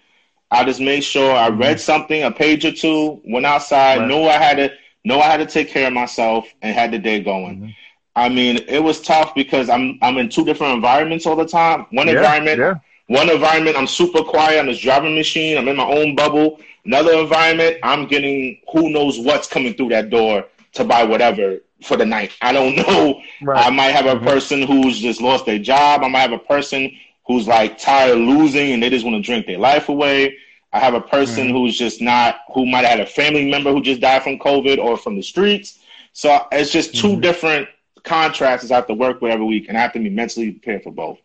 I 0.51 0.65
just 0.65 0.81
made 0.81 1.01
sure 1.03 1.35
I 1.35 1.51
mm-hmm. 1.51 1.61
read 1.61 1.81
something, 1.81 2.23
a 2.23 2.31
page 2.31 2.65
or 2.65 2.73
two, 2.73 3.21
went 3.25 3.47
outside, 3.47 3.99
right. 3.99 4.09
knew 4.09 4.23
I 4.23 4.39
had 4.39 4.57
to 4.59 4.73
know 5.05 5.21
I 5.21 5.27
had 5.27 5.39
to 5.39 5.47
take 5.47 5.69
care 5.69 5.89
of 5.89 5.93
myself 5.93 6.47
and 6.63 6.75
had 6.75 6.93
the 6.93 6.99
day 6.99 7.21
going. 7.21 7.57
Mm-hmm. 7.57 7.71
I 8.15 8.29
mean, 8.29 8.65
it 8.69 8.83
was 8.83 9.01
tough 9.01 9.35
because 9.35 9.69
I'm 9.69 9.99
I'm 10.03 10.17
in 10.19 10.29
two 10.29 10.45
different 10.45 10.75
environments 10.75 11.27
all 11.27 11.37
the 11.37 11.47
time. 11.47 11.87
One 11.91 12.07
yeah, 12.07 12.15
environment, 12.15 12.59
yeah. 12.59 12.75
one 13.09 13.29
environment, 13.29 13.77
I'm 13.77 13.87
super 13.87 14.23
quiet 14.23 14.59
on 14.61 14.67
this 14.67 14.79
driving 14.79 15.15
machine. 15.15 15.59
I'm 15.59 15.69
in 15.69 15.77
my 15.77 15.85
own 15.85 16.15
bubble. 16.15 16.61
Another 16.87 17.15
environment, 17.15 17.79
I'm 17.83 18.07
getting 18.07 18.61
who 18.73 18.91
knows 18.91 19.19
what's 19.19 19.49
coming 19.49 19.75
through 19.75 19.89
that 19.91 20.09
door 20.09 20.45
to 20.75 20.85
buy 20.85 21.03
whatever 21.03 21.59
for 21.83 21.97
the 21.97 22.07
night. 22.07 22.33
I 22.41 22.53
don't 22.53 22.77
know. 22.87 23.21
Right. 23.43 23.67
I 23.67 23.71
might 23.71 23.91
have 23.91 24.07
a 24.07 24.15
mm-hmm. 24.15 24.27
person 24.27 24.63
who's 24.63 25.01
just 25.01 25.21
lost 25.21 25.47
their 25.47 25.59
job. 25.59 26.03
I 26.03 26.09
might 26.09 26.21
have 26.21 26.33
a 26.33 26.39
person 26.39 26.97
who's 27.27 27.49
like 27.49 27.79
tired 27.79 28.13
of 28.13 28.19
losing 28.19 28.73
and 28.73 28.83
they 28.83 28.89
just 28.89 29.05
want 29.05 29.17
to 29.17 29.23
drink 29.23 29.47
their 29.47 29.59
life 29.59 29.89
away. 29.89 30.37
I 30.73 30.79
have 30.79 30.95
a 30.95 31.01
person 31.01 31.47
mm-hmm. 31.47 31.57
who's 31.57 31.77
just 31.77 32.01
not, 32.01 32.37
who 32.55 32.67
might 32.67 32.85
have 32.85 32.99
had 32.99 33.01
a 33.01 33.11
family 33.11 33.51
member 33.51 33.73
who 33.73 33.83
just 33.83 34.01
died 34.01 34.23
from 34.23 34.39
COVID 34.39 34.79
or 34.79 34.97
from 34.97 35.17
the 35.17 35.23
streets. 35.23 35.81
So 36.13 36.47
it's 36.53 36.71
just 36.71 36.95
2 36.95 37.07
mm-hmm. 37.09 37.21
different 37.21 37.69
contrasts 38.05 38.71
I 38.71 38.77
have 38.77 38.87
to 38.87 38.95
work 38.95 39.21
with 39.21 39.33
every 39.33 39.45
week, 39.45 39.69
and 39.69 39.77
I 39.77 39.81
have 39.81 39.93
to 39.95 39.99
be 39.99 40.09
mentally 40.09 40.53
prepared 40.53 40.83
for 40.83 40.93
both. 40.93 41.19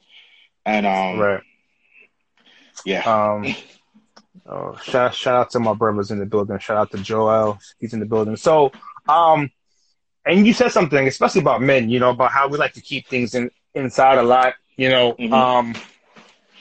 And 0.65 0.85
um, 0.85 1.19
right, 1.19 1.43
yeah. 2.85 3.03
Um, 3.03 3.55
Oh, 4.45 4.75
shout 4.83 5.15
shout 5.15 5.35
out 5.35 5.51
to 5.51 5.59
my 5.59 5.73
brothers 5.73 6.11
in 6.11 6.19
the 6.19 6.25
building. 6.25 6.57
Shout 6.59 6.77
out 6.77 6.91
to 6.91 6.97
Joel. 6.97 7.59
He's 7.79 7.93
in 7.93 7.99
the 7.99 8.05
building. 8.05 8.35
So 8.37 8.71
Um, 9.07 9.51
and 10.25 10.45
you 10.45 10.53
said 10.53 10.71
something, 10.71 11.07
especially 11.07 11.41
about 11.41 11.61
men, 11.61 11.89
you 11.89 11.99
know, 11.99 12.11
about 12.11 12.31
how 12.31 12.47
we 12.47 12.57
like 12.57 12.73
to 12.73 12.81
keep 12.81 13.07
things 13.07 13.35
in 13.35 13.49
inside 13.73 14.17
a 14.17 14.23
lot, 14.23 14.55
you 14.77 14.89
know. 14.89 15.13
Mm-hmm. 15.13 15.33
Um, 15.33 15.75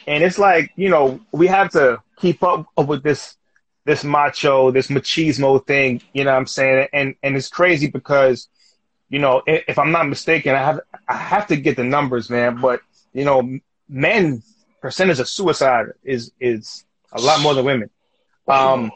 and 0.07 0.25
it's 0.25 0.39
like, 0.39 0.73
you 0.77 0.89
know, 0.89 1.21
we 1.33 1.47
have 1.49 1.71
to 1.73 2.03
keep 2.17 2.43
up 2.43 2.67
with 2.77 3.03
this 3.03 3.37
this 3.85 4.05
macho, 4.05 4.71
this 4.71 4.89
machismo 4.89 5.65
thing, 5.67 6.03
you 6.13 6.25
know 6.25 6.33
what 6.33 6.39
I'm 6.39 6.47
saying? 6.47 6.89
And 6.93 7.15
and 7.23 7.37
it's 7.37 7.49
crazy 7.49 7.89
because, 7.89 8.49
you 9.09 9.19
know, 9.19 9.43
if, 9.47 9.65
if 9.69 9.79
I'm 9.79 9.93
not 9.93 10.09
mistaken, 10.09 10.55
I 10.55 10.63
have 10.63 10.81
I 11.09 11.17
have 11.17 11.47
to 11.49 11.57
get 11.57 11.77
the 11.77 11.85
numbers, 11.85 12.31
man, 12.31 12.61
but 12.61 12.81
you 13.13 13.25
know, 13.25 13.59
men 13.89 14.43
percentage 14.81 15.21
of 15.21 15.29
suicide 15.29 15.87
is 16.03 16.33
is 16.41 16.85
a 17.13 17.21
lot 17.21 17.41
more 17.41 17.55
than 17.55 17.65
women. 17.65 17.91
Um, 18.49 18.93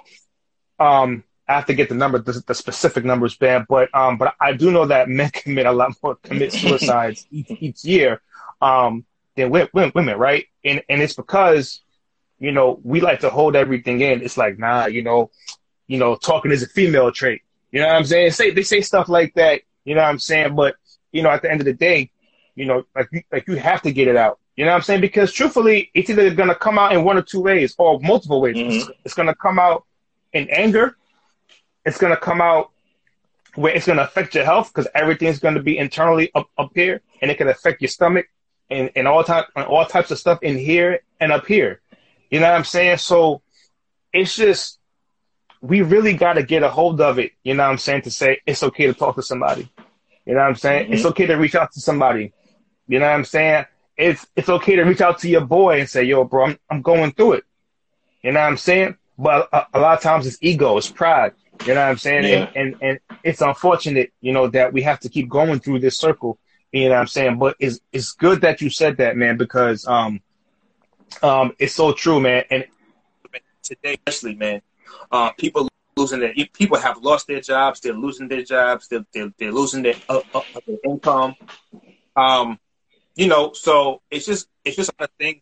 um, 0.78 1.24
I 1.48 1.54
have 1.54 1.66
to 1.66 1.74
get 1.74 1.88
the 1.88 1.94
number, 1.94 2.18
the, 2.18 2.42
the 2.46 2.54
specific 2.54 3.04
numbers, 3.04 3.36
bad, 3.36 3.66
but 3.68 3.94
um, 3.94 4.16
but 4.16 4.34
I 4.40 4.52
do 4.54 4.70
know 4.70 4.86
that 4.86 5.08
men 5.08 5.30
commit 5.32 5.66
a 5.66 5.72
lot 5.72 5.94
more 6.02 6.16
commit 6.16 6.52
suicides 6.52 7.26
each, 7.30 7.50
each 7.50 7.84
year 7.84 8.20
um, 8.62 9.04
than 9.36 9.50
women, 9.50 9.92
women, 9.94 10.18
right? 10.18 10.46
And 10.64 10.82
and 10.88 11.02
it's 11.02 11.14
because 11.14 11.82
you 12.38 12.52
know 12.52 12.80
we 12.82 13.00
like 13.00 13.20
to 13.20 13.30
hold 13.30 13.56
everything 13.56 14.00
in. 14.00 14.22
It's 14.22 14.36
like 14.36 14.58
nah, 14.58 14.86
you 14.86 15.02
know, 15.02 15.30
you 15.86 15.98
know, 15.98 16.16
talking 16.16 16.50
is 16.50 16.62
a 16.62 16.68
female 16.68 17.12
trait. 17.12 17.42
You 17.70 17.80
know 17.80 17.88
what 17.88 17.96
I'm 17.96 18.04
saying? 18.04 18.30
Say 18.30 18.50
they 18.50 18.62
say 18.62 18.80
stuff 18.80 19.08
like 19.08 19.34
that. 19.34 19.62
You 19.84 19.94
know 19.94 20.02
what 20.02 20.08
I'm 20.08 20.18
saying? 20.18 20.54
But 20.54 20.76
you 21.12 21.22
know, 21.22 21.30
at 21.30 21.42
the 21.42 21.50
end 21.50 21.60
of 21.60 21.66
the 21.66 21.74
day, 21.74 22.10
you 22.54 22.64
know, 22.64 22.84
like 22.94 23.26
like 23.30 23.48
you 23.48 23.56
have 23.56 23.82
to 23.82 23.92
get 23.92 24.08
it 24.08 24.16
out. 24.16 24.38
You 24.56 24.64
know 24.64 24.70
what 24.70 24.76
I'm 24.76 24.82
saying? 24.82 25.00
Because 25.00 25.32
truthfully, 25.32 25.90
it's 25.94 26.10
either 26.10 26.32
going 26.34 26.48
to 26.48 26.54
come 26.54 26.78
out 26.78 26.92
in 26.92 27.02
one 27.02 27.16
or 27.16 27.22
two 27.22 27.40
ways 27.40 27.74
or 27.78 27.98
multiple 28.00 28.40
ways. 28.40 28.56
Mm-hmm. 28.56 28.70
It's, 28.70 28.90
it's 29.04 29.14
going 29.14 29.28
to 29.28 29.34
come 29.34 29.58
out 29.58 29.84
in 30.32 30.48
anger. 30.48 30.96
It's 31.84 31.98
going 31.98 32.14
to 32.14 32.20
come 32.20 32.40
out 32.40 32.70
where 33.56 33.74
it's 33.74 33.86
going 33.86 33.98
to 33.98 34.04
affect 34.04 34.34
your 34.34 34.44
health 34.44 34.72
because 34.72 34.88
everything's 34.94 35.38
going 35.38 35.54
to 35.54 35.62
be 35.62 35.78
internally 35.78 36.30
up, 36.34 36.48
up 36.56 36.70
here 36.74 37.00
and 37.20 37.30
it 37.30 37.38
can 37.38 37.48
affect 37.48 37.82
your 37.82 37.88
stomach 37.88 38.26
and, 38.70 38.90
and 38.96 39.06
all, 39.06 39.22
type, 39.22 39.46
all 39.56 39.84
types 39.84 40.10
of 40.10 40.18
stuff 40.18 40.38
in 40.42 40.56
here 40.56 41.00
and 41.20 41.32
up 41.32 41.46
here. 41.46 41.80
You 42.30 42.40
know 42.40 42.48
what 42.48 42.56
I'm 42.56 42.64
saying? 42.64 42.98
So 42.98 43.42
it's 44.12 44.34
just, 44.34 44.78
we 45.60 45.82
really 45.82 46.14
got 46.14 46.34
to 46.34 46.42
get 46.42 46.62
a 46.62 46.68
hold 46.68 47.00
of 47.00 47.18
it. 47.18 47.32
You 47.42 47.54
know 47.54 47.64
what 47.64 47.70
I'm 47.70 47.78
saying? 47.78 48.02
To 48.02 48.10
say 48.10 48.40
it's 48.46 48.62
okay 48.62 48.86
to 48.86 48.94
talk 48.94 49.16
to 49.16 49.22
somebody. 49.22 49.68
You 50.26 50.34
know 50.34 50.40
what 50.40 50.48
I'm 50.48 50.54
saying? 50.54 50.84
Mm-hmm. 50.84 50.94
It's 50.94 51.04
okay 51.06 51.26
to 51.26 51.34
reach 51.34 51.54
out 51.54 51.72
to 51.72 51.80
somebody. 51.80 52.32
You 52.86 52.98
know 52.98 53.06
what 53.06 53.14
I'm 53.14 53.24
saying? 53.24 53.66
It's 53.96 54.26
it's 54.36 54.48
okay 54.48 54.76
to 54.76 54.82
reach 54.82 55.00
out 55.00 55.18
to 55.20 55.28
your 55.28 55.44
boy 55.44 55.80
and 55.80 55.88
say, 55.88 56.04
"Yo, 56.04 56.24
bro, 56.24 56.46
I'm 56.46 56.58
I'm 56.70 56.82
going 56.82 57.12
through 57.12 57.34
it." 57.34 57.44
You 58.22 58.32
know 58.32 58.40
what 58.40 58.46
I'm 58.46 58.56
saying? 58.56 58.96
But 59.18 59.48
a, 59.52 59.66
a 59.74 59.80
lot 59.80 59.96
of 59.96 60.02
times 60.02 60.26
it's 60.26 60.38
ego, 60.40 60.76
it's 60.76 60.90
pride. 60.90 61.32
You 61.66 61.74
know 61.74 61.80
what 61.80 61.90
I'm 61.90 61.98
saying? 61.98 62.24
Yeah. 62.24 62.50
And, 62.54 62.74
and 62.82 62.82
and 62.82 63.00
it's 63.22 63.40
unfortunate, 63.40 64.12
you 64.20 64.32
know, 64.32 64.48
that 64.48 64.72
we 64.72 64.82
have 64.82 65.00
to 65.00 65.08
keep 65.08 65.28
going 65.28 65.60
through 65.60 65.80
this 65.80 65.96
circle. 65.96 66.38
You 66.72 66.88
know 66.88 66.94
what 66.94 67.00
I'm 67.00 67.06
saying? 67.06 67.38
But 67.38 67.56
it's 67.60 67.80
it's 67.92 68.12
good 68.12 68.40
that 68.40 68.60
you 68.60 68.70
said 68.70 68.96
that, 68.96 69.16
man, 69.16 69.36
because 69.36 69.86
um 69.86 70.20
um 71.22 71.54
it's 71.58 71.74
so 71.74 71.92
true, 71.92 72.20
man. 72.20 72.44
And 72.50 72.64
today, 73.62 73.96
especially, 74.06 74.34
man, 74.34 74.62
uh, 75.10 75.30
people 75.32 75.68
losing 75.96 76.20
their 76.20 76.34
people 76.52 76.78
have 76.78 76.98
lost 76.98 77.28
their 77.28 77.40
jobs. 77.40 77.80
They're 77.80 77.92
losing 77.92 78.28
their 78.28 78.42
jobs. 78.42 78.88
They're 78.88 79.06
they're, 79.12 79.32
they're 79.38 79.52
losing 79.52 79.82
their, 79.82 79.94
uh, 80.08 80.20
uh, 80.34 80.42
their 80.66 80.78
income. 80.84 81.36
Um, 82.16 82.58
you 83.16 83.28
know, 83.28 83.52
so 83.52 84.02
it's 84.10 84.26
just 84.26 84.48
it's 84.64 84.76
just 84.76 84.90
a 84.98 85.08
thing. 85.18 85.40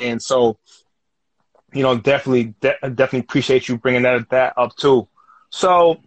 And 0.00 0.22
so, 0.22 0.58
you 1.72 1.82
know, 1.82 1.98
definitely, 1.98 2.54
de- 2.60 2.78
definitely 2.82 3.20
appreciate 3.20 3.68
you 3.68 3.78
bringing 3.78 4.02
that 4.02 4.30
that 4.30 4.54
up 4.56 4.76
too. 4.76 5.08
So, 5.50 6.00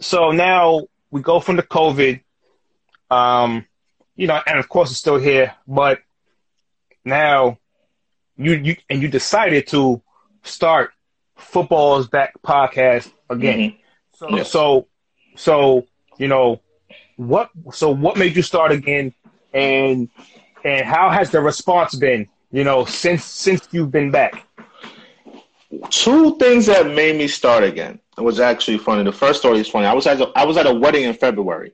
so 0.00 0.30
now 0.32 0.82
we 1.10 1.20
go 1.22 1.40
from 1.40 1.56
the 1.56 1.62
COVID, 1.62 2.20
um, 3.10 3.66
you 4.16 4.26
know, 4.26 4.40
and 4.46 4.58
of 4.58 4.68
course 4.68 4.90
it's 4.90 5.00
still 5.00 5.18
here, 5.18 5.54
but 5.66 6.00
now 7.04 7.58
you 8.36 8.52
you 8.52 8.76
and 8.88 9.02
you 9.02 9.08
decided 9.08 9.66
to 9.68 10.02
start 10.42 10.92
football's 11.36 12.08
back 12.08 12.34
podcast 12.42 13.10
again. 13.28 13.74
Mm-hmm. 14.22 14.36
So, 14.36 14.42
so, 14.42 14.88
so 15.36 15.86
you 16.18 16.28
know, 16.28 16.60
what 17.20 17.50
so 17.72 17.90
what 17.90 18.16
made 18.16 18.34
you 18.34 18.42
start 18.42 18.72
again? 18.72 19.12
And 19.52 20.08
and 20.64 20.86
how 20.86 21.10
has 21.10 21.30
the 21.30 21.40
response 21.40 21.94
been 21.94 22.28
you 22.50 22.64
know 22.64 22.84
since 22.86 23.24
since 23.24 23.68
you've 23.72 23.90
been 23.90 24.10
back? 24.10 24.46
Two 25.90 26.36
things 26.38 26.66
that 26.66 26.86
made 26.86 27.16
me 27.16 27.28
start 27.28 27.62
again. 27.62 28.00
It 28.16 28.22
was 28.22 28.40
actually 28.40 28.78
funny. 28.78 29.04
The 29.04 29.12
first 29.12 29.40
story 29.40 29.58
is 29.58 29.68
funny. 29.68 29.86
I 29.86 29.92
was 29.92 30.06
at 30.06 30.20
a, 30.20 30.32
I 30.34 30.44
was 30.44 30.56
at 30.56 30.66
a 30.66 30.74
wedding 30.74 31.04
in 31.04 31.14
february. 31.14 31.72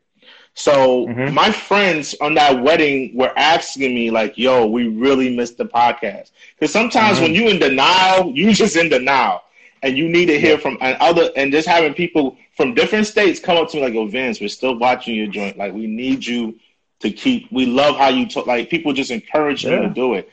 So 0.55 1.07
mm-hmm. 1.07 1.33
my 1.35 1.53
friends 1.53 2.15
on 2.21 2.35
that 2.35 2.63
wedding 2.63 3.13
were 3.15 3.33
asking 3.37 3.95
me 3.95 4.11
like 4.11 4.37
yo 4.37 4.67
we 4.67 4.89
really 4.89 5.35
missed 5.37 5.59
the 5.59 5.67
podcast. 5.67 6.33
Because 6.59 6.73
sometimes 6.73 7.19
mm-hmm. 7.19 7.25
when 7.25 7.35
you 7.35 7.49
in 7.49 7.61
denial 7.61 8.33
you 8.33 8.53
just 8.53 8.77
in 8.77 8.89
denial. 8.89 9.43
And 9.83 9.97
you 9.97 10.09
need 10.09 10.27
to 10.27 10.41
hear 10.41 10.59
from 10.59 10.79
and 10.81 10.97
other 10.99 11.31
and 11.37 11.53
just 11.53 11.69
having 11.69 11.95
people 11.95 12.37
from 12.57 12.75
different 12.75 13.07
states 13.07 13.39
come 13.39 13.57
up 13.57 13.71
to 13.71 13.77
me 13.77 13.83
like, 13.83 13.95
"Yo, 13.95 14.07
Vince, 14.07 14.41
we're 14.41 14.49
still 14.49 14.79
watching 14.79 15.15
your 15.15 15.27
joint. 15.27 15.57
Like, 15.57 15.73
we 15.73 15.87
need 15.87 16.25
you 16.25 16.59
to 17.01 17.11
keep. 17.11 17.51
We 17.53 17.67
love 17.67 17.97
how 17.97 18.09
you 18.09 18.27
talk. 18.27 18.47
Like, 18.47 18.71
people 18.71 18.93
just 18.93 19.11
encourage 19.11 19.65
yeah. 19.65 19.73
you 19.73 19.83
to 19.83 19.89
do 19.89 20.15
it. 20.15 20.31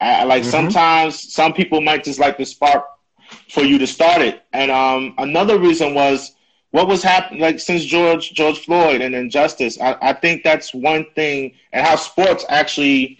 I, 0.00 0.24
like 0.24 0.42
mm-hmm. 0.42 0.50
sometimes 0.50 1.32
some 1.32 1.52
people 1.52 1.80
might 1.80 2.04
just 2.04 2.18
like 2.18 2.36
the 2.36 2.44
spark 2.44 2.84
for 3.48 3.62
you 3.62 3.78
to 3.78 3.86
start 3.86 4.22
it. 4.22 4.42
And 4.52 4.70
um, 4.70 5.14
another 5.18 5.58
reason 5.58 5.94
was 5.94 6.32
what 6.70 6.88
was 6.88 7.02
happening 7.02 7.40
like 7.40 7.60
since 7.60 7.84
George 7.84 8.32
George 8.32 8.58
Floyd 8.58 9.00
and 9.00 9.14
injustice. 9.14 9.80
I, 9.80 9.96
I 10.02 10.12
think 10.12 10.42
that's 10.42 10.74
one 10.74 11.06
thing, 11.14 11.54
and 11.72 11.86
how 11.86 11.96
sports 11.96 12.44
actually 12.48 13.18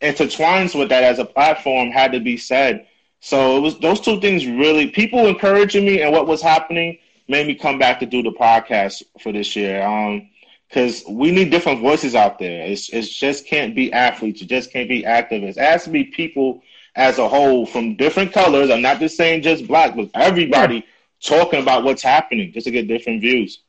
intertwines 0.00 0.78
with 0.78 0.88
that 0.88 1.04
as 1.04 1.18
a 1.18 1.24
platform 1.24 1.90
had 1.90 2.12
to 2.12 2.20
be 2.20 2.36
said. 2.36 2.86
So 3.20 3.56
it 3.56 3.60
was 3.60 3.78
those 3.78 4.00
two 4.00 4.20
things 4.20 4.46
really 4.46 4.88
people 4.88 5.26
encouraging 5.26 5.84
me 5.84 6.02
and 6.02 6.12
what 6.12 6.26
was 6.26 6.40
happening 6.40 6.98
made 7.28 7.46
me 7.46 7.54
come 7.54 7.78
back 7.78 8.00
to 8.00 8.06
do 8.06 8.22
the 8.22 8.32
podcast 8.32 9.02
for 9.20 9.32
this 9.32 9.54
year. 9.54 9.82
Um, 9.86 10.28
because 10.68 11.02
we 11.08 11.30
need 11.30 11.50
different 11.50 11.80
voices 11.80 12.14
out 12.14 12.38
there. 12.38 12.66
It's 12.66 12.90
it 12.90 13.02
just 13.02 13.46
can't 13.46 13.74
be 13.74 13.92
athletes. 13.92 14.42
It 14.42 14.48
just 14.48 14.70
can't 14.70 14.88
be 14.88 15.02
activists. 15.02 15.56
It 15.56 15.58
has 15.58 15.84
to 15.84 15.90
be 15.90 16.04
people 16.04 16.62
as 16.94 17.18
a 17.18 17.28
whole 17.28 17.64
from 17.64 17.96
different 17.96 18.32
colors. 18.32 18.70
I'm 18.70 18.82
not 18.82 18.98
just 18.98 19.16
saying 19.16 19.42
just 19.42 19.66
black, 19.66 19.96
but 19.96 20.10
everybody 20.14 20.84
talking 21.22 21.62
about 21.62 21.84
what's 21.84 22.02
happening 22.02 22.52
just 22.52 22.66
to 22.66 22.70
get 22.70 22.86
different 22.88 23.20
views. 23.20 23.60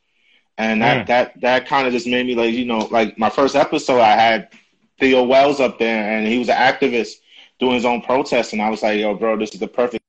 And 0.57 0.82
that 0.82 1.07
that 1.07 1.39
that 1.39 1.68
kind 1.68 1.88
of 1.88 1.93
just 1.93 2.05
made 2.05 2.26
me 2.26 2.36
like 2.36 2.53
you 2.53 2.66
know 2.66 2.80
like 2.91 3.18
my 3.18 3.30
first 3.30 3.55
episode 3.55 4.01
I 4.01 4.12
had 4.12 4.49
Theo 4.99 5.24
Wells 5.24 5.62
up 5.62 5.80
there 5.80 6.12
and 6.12 6.28
he 6.28 6.38
was 6.38 6.49
an 6.49 6.57
activist 6.57 7.14
doing 7.60 7.76
his 7.76 7.86
own 7.86 8.01
protest 8.01 8.51
and 8.51 8.62
I 8.62 8.70
was 8.70 8.84
like 8.84 8.99
yo 8.99 9.16
bro 9.16 9.38
this 9.38 9.53
is 9.53 9.60
the 9.62 9.68
perfect 9.68 10.03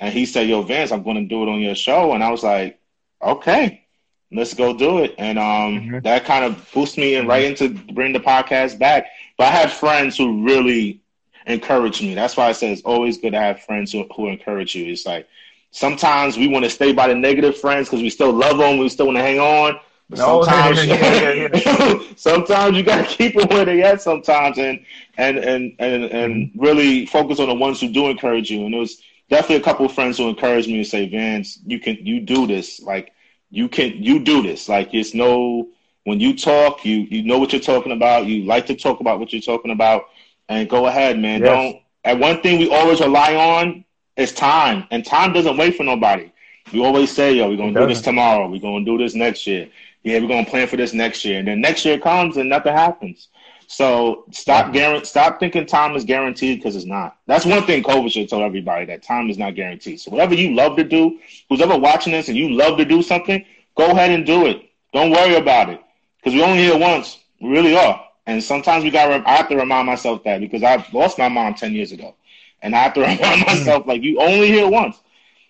and 0.00 0.12
he 0.12 0.26
said, 0.26 0.48
Yo, 0.48 0.62
Vince, 0.62 0.90
I'm 0.90 1.02
going 1.02 1.16
to 1.16 1.28
do 1.28 1.42
it 1.42 1.48
on 1.48 1.60
your 1.60 1.74
show. 1.74 2.12
And 2.14 2.24
I 2.24 2.30
was 2.30 2.42
like, 2.42 2.80
Okay, 3.22 3.84
let's 4.32 4.54
go 4.54 4.76
do 4.76 4.98
it. 5.00 5.14
And 5.18 5.38
um, 5.38 5.44
mm-hmm. 5.44 5.98
that 6.00 6.24
kind 6.24 6.44
of 6.44 6.70
boosted 6.72 7.04
me 7.04 7.14
and 7.16 7.28
right 7.28 7.44
into 7.44 7.68
bring 7.92 8.12
the 8.12 8.20
podcast 8.20 8.78
back. 8.78 9.06
But 9.36 9.48
I 9.48 9.50
had 9.50 9.70
friends 9.70 10.16
who 10.16 10.44
really 10.44 11.02
encouraged 11.46 12.02
me. 12.02 12.14
That's 12.14 12.36
why 12.36 12.48
I 12.48 12.52
said 12.52 12.70
it's 12.70 12.82
always 12.82 13.18
good 13.18 13.32
to 13.32 13.40
have 13.40 13.62
friends 13.62 13.92
who, 13.92 14.06
who 14.14 14.28
encourage 14.28 14.74
you. 14.74 14.90
It's 14.90 15.06
like 15.06 15.28
sometimes 15.70 16.36
we 16.36 16.48
want 16.48 16.64
to 16.64 16.70
stay 16.70 16.92
by 16.92 17.08
the 17.08 17.14
negative 17.14 17.58
friends 17.58 17.88
because 17.88 18.02
we 18.02 18.10
still 18.10 18.32
love 18.32 18.58
them, 18.58 18.78
we 18.78 18.88
still 18.88 19.06
want 19.06 19.18
to 19.18 19.22
hang 19.22 19.38
on. 19.38 19.78
Oh, 20.18 20.44
sometimes, 20.44 20.86
yeah, 20.86 21.32
yeah, 21.32 21.48
yeah, 21.54 22.02
sometimes 22.16 22.76
you 22.76 22.82
gotta 22.82 23.04
keep 23.04 23.36
them 23.36 23.48
where 23.48 23.64
they 23.64 23.82
at. 23.82 24.02
Sometimes, 24.02 24.58
and 24.58 24.84
and 25.16 25.38
and 25.38 25.72
and 25.78 26.04
and 26.04 26.50
really 26.56 27.06
focus 27.06 27.38
on 27.38 27.48
the 27.48 27.54
ones 27.54 27.80
who 27.80 27.92
do 27.92 28.08
encourage 28.08 28.50
you. 28.50 28.66
And 28.66 28.74
it 28.74 28.78
was 28.78 29.00
definitely 29.30 29.56
a 29.56 29.62
couple 29.62 29.86
of 29.86 29.92
friends 29.92 30.18
who 30.18 30.28
encouraged 30.28 30.68
me 30.68 30.78
to 30.78 30.84
say, 30.84 31.08
Vance, 31.08 31.58
you 31.66 31.80
can 31.80 31.98
you 32.04 32.20
do 32.20 32.46
this. 32.46 32.80
Like 32.80 33.12
you 33.50 33.68
can 33.68 34.02
you 34.02 34.20
do 34.20 34.42
this. 34.42 34.68
Like 34.68 34.94
it's 34.94 35.14
no 35.14 35.68
when 36.04 36.20
you 36.20 36.36
talk, 36.36 36.84
you 36.84 37.06
you 37.10 37.22
know 37.22 37.38
what 37.38 37.52
you're 37.52 37.60
talking 37.60 37.92
about. 37.92 38.26
You 38.26 38.44
like 38.44 38.66
to 38.66 38.74
talk 38.74 39.00
about 39.00 39.18
what 39.20 39.32
you're 39.32 39.42
talking 39.42 39.70
about, 39.72 40.04
and 40.48 40.68
go 40.68 40.86
ahead, 40.86 41.18
man. 41.18 41.42
Yes. 41.42 41.48
Don't. 41.72 41.76
And 42.04 42.20
one 42.20 42.40
thing 42.42 42.58
we 42.58 42.70
always 42.70 43.00
rely 43.00 43.34
on 43.36 43.84
is 44.16 44.32
time, 44.32 44.86
and 44.90 45.04
time 45.04 45.32
doesn't 45.32 45.56
wait 45.56 45.76
for 45.76 45.84
nobody. 45.84 46.30
We 46.72 46.80
always 46.84 47.10
say, 47.10 47.34
"Yo, 47.34 47.48
we're 47.48 47.56
gonna 47.56 47.74
do 47.76 47.86
this 47.86 48.00
tomorrow. 48.00 48.48
We're 48.48 48.60
gonna 48.60 48.84
do 48.84 48.98
this 48.98 49.14
next 49.14 49.46
year. 49.46 49.68
Yeah, 50.02 50.18
we're 50.20 50.28
gonna 50.28 50.46
plan 50.46 50.66
for 50.68 50.76
this 50.76 50.92
next 50.92 51.24
year." 51.24 51.38
And 51.38 51.48
then 51.48 51.60
next 51.60 51.84
year 51.84 51.98
comes 51.98 52.36
and 52.36 52.48
nothing 52.48 52.72
happens. 52.72 53.28
So 53.70 54.24
stop 54.32 54.72
guarantee, 54.72 55.04
stop 55.04 55.38
thinking 55.38 55.64
time 55.64 55.94
is 55.94 56.04
guaranteed 56.04 56.58
because 56.58 56.74
it's 56.74 56.86
not. 56.86 57.16
That's 57.26 57.46
one 57.46 57.64
thing 57.66 57.84
COVID 57.84 58.10
should 58.10 58.28
tell 58.28 58.42
everybody 58.42 58.84
that 58.86 59.04
time 59.04 59.30
is 59.30 59.38
not 59.38 59.54
guaranteed. 59.54 60.00
So 60.00 60.10
whatever 60.10 60.34
you 60.34 60.56
love 60.56 60.76
to 60.76 60.82
do, 60.82 61.20
who's 61.48 61.60
ever 61.60 61.78
watching 61.78 62.12
this 62.12 62.26
and 62.26 62.36
you 62.36 62.50
love 62.50 62.78
to 62.78 62.84
do 62.84 63.00
something, 63.00 63.44
go 63.76 63.92
ahead 63.92 64.10
and 64.10 64.26
do 64.26 64.46
it. 64.46 64.68
Don't 64.92 65.12
worry 65.12 65.36
about 65.36 65.70
it 65.70 65.80
because 66.18 66.34
we 66.34 66.42
only 66.42 66.64
here 66.64 66.76
once. 66.76 67.20
We 67.40 67.50
really 67.50 67.76
are. 67.76 68.04
And 68.26 68.42
sometimes 68.42 68.82
we 68.82 68.90
got. 68.90 69.24
I 69.24 69.36
have 69.36 69.48
to 69.50 69.56
remind 69.56 69.86
myself 69.86 70.24
that 70.24 70.40
because 70.40 70.64
I 70.64 70.84
lost 70.92 71.18
my 71.18 71.28
mom 71.28 71.54
ten 71.54 71.72
years 71.72 71.92
ago, 71.92 72.16
and 72.62 72.74
I 72.74 72.80
have 72.80 72.94
to 72.94 73.00
remind 73.02 73.20
mm. 73.20 73.46
myself 73.46 73.86
like 73.86 74.02
you 74.02 74.20
only 74.20 74.48
here 74.48 74.68
once. 74.68 75.00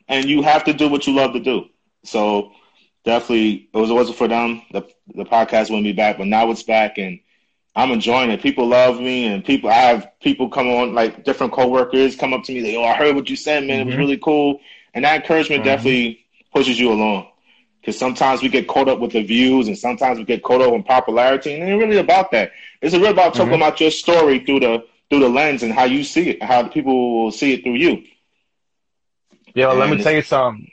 and 0.08 0.26
you 0.26 0.42
have 0.42 0.64
to 0.64 0.74
do 0.74 0.88
what 0.90 1.06
you 1.06 1.14
love 1.14 1.32
to 1.32 1.40
do. 1.40 1.70
So 2.04 2.52
definitely, 3.04 3.70
it 3.72 3.78
was 3.78 3.88
it 3.90 3.94
wasn't 3.94 4.18
for 4.18 4.28
them, 4.28 4.60
the 4.72 4.82
the 5.14 5.24
podcast 5.24 5.70
wouldn't 5.70 5.84
be 5.84 5.92
back. 5.92 6.18
But 6.18 6.26
now 6.26 6.50
it's 6.50 6.64
back, 6.64 6.98
and 6.98 7.20
I'm 7.76 7.92
enjoying 7.92 8.30
it. 8.30 8.42
People 8.42 8.66
love 8.66 9.00
me, 9.00 9.26
and 9.26 9.44
people 9.44 9.70
I 9.70 9.74
have 9.74 10.10
people 10.20 10.48
come 10.48 10.68
on 10.68 10.94
like 10.94 11.24
different 11.24 11.52
coworkers 11.52 12.16
come 12.16 12.32
up 12.32 12.42
to 12.44 12.52
me. 12.52 12.60
They, 12.60 12.76
oh, 12.76 12.84
I 12.84 12.94
heard 12.94 13.14
what 13.14 13.30
you 13.30 13.36
said, 13.36 13.64
man. 13.64 13.68
Mm-hmm. 13.68 13.80
It 13.80 13.84
was 13.84 13.92
mm-hmm. 13.92 14.00
really 14.00 14.18
cool, 14.18 14.60
and 14.92 15.04
that 15.04 15.22
encouragement 15.22 15.60
mm-hmm. 15.60 15.70
definitely 15.70 16.26
pushes 16.52 16.78
you 16.80 16.92
along. 16.92 17.28
Because 17.80 17.98
sometimes 17.98 18.42
we 18.42 18.48
get 18.50 18.68
caught 18.68 18.88
up 18.88 18.98
with 18.98 19.12
the 19.12 19.22
views, 19.22 19.68
and 19.68 19.78
sometimes 19.78 20.18
we 20.18 20.24
get 20.24 20.42
caught 20.42 20.60
up 20.60 20.72
in 20.74 20.82
popularity, 20.82 21.54
and 21.54 21.62
it's 21.62 21.80
really 21.80 21.98
about 21.98 22.30
that. 22.32 22.52
It's 22.82 22.94
really 22.94 23.08
about 23.08 23.34
talking 23.34 23.52
mm-hmm. 23.52 23.62
about 23.62 23.80
your 23.80 23.90
story 23.90 24.44
through 24.44 24.60
the 24.60 24.84
through 25.08 25.20
the 25.20 25.28
lens 25.28 25.62
and 25.62 25.72
how 25.72 25.84
you 25.84 26.04
see 26.04 26.30
it, 26.30 26.42
how 26.42 26.68
people 26.68 27.24
will 27.24 27.32
see 27.32 27.52
it 27.54 27.62
through 27.62 27.74
you. 27.74 28.04
Yo, 29.54 29.70
and 29.70 29.78
let 29.78 29.90
me 29.90 30.02
tell 30.02 30.12
you 30.12 30.22
something. 30.22 30.70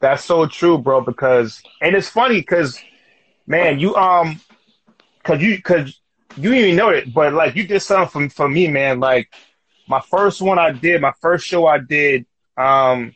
That's 0.00 0.24
so 0.24 0.46
true, 0.46 0.78
bro. 0.78 1.00
Because 1.00 1.62
and 1.80 1.94
it's 1.94 2.08
funny 2.08 2.40
because, 2.40 2.78
man, 3.46 3.80
you 3.80 3.96
um, 3.96 4.40
cause 5.24 5.40
you 5.42 5.60
cause 5.62 5.97
you 6.38 6.50
didn't 6.50 6.64
even 6.64 6.76
know 6.76 6.90
it, 6.90 7.12
but 7.12 7.32
like 7.32 7.56
you 7.56 7.66
did 7.66 7.80
something 7.80 8.28
for 8.28 8.34
for 8.34 8.48
me, 8.48 8.68
man. 8.68 9.00
Like 9.00 9.32
my 9.88 10.00
first 10.00 10.40
one 10.40 10.58
I 10.58 10.70
did, 10.70 11.00
my 11.00 11.12
first 11.20 11.46
show 11.46 11.66
I 11.66 11.78
did, 11.78 12.26
um, 12.56 13.14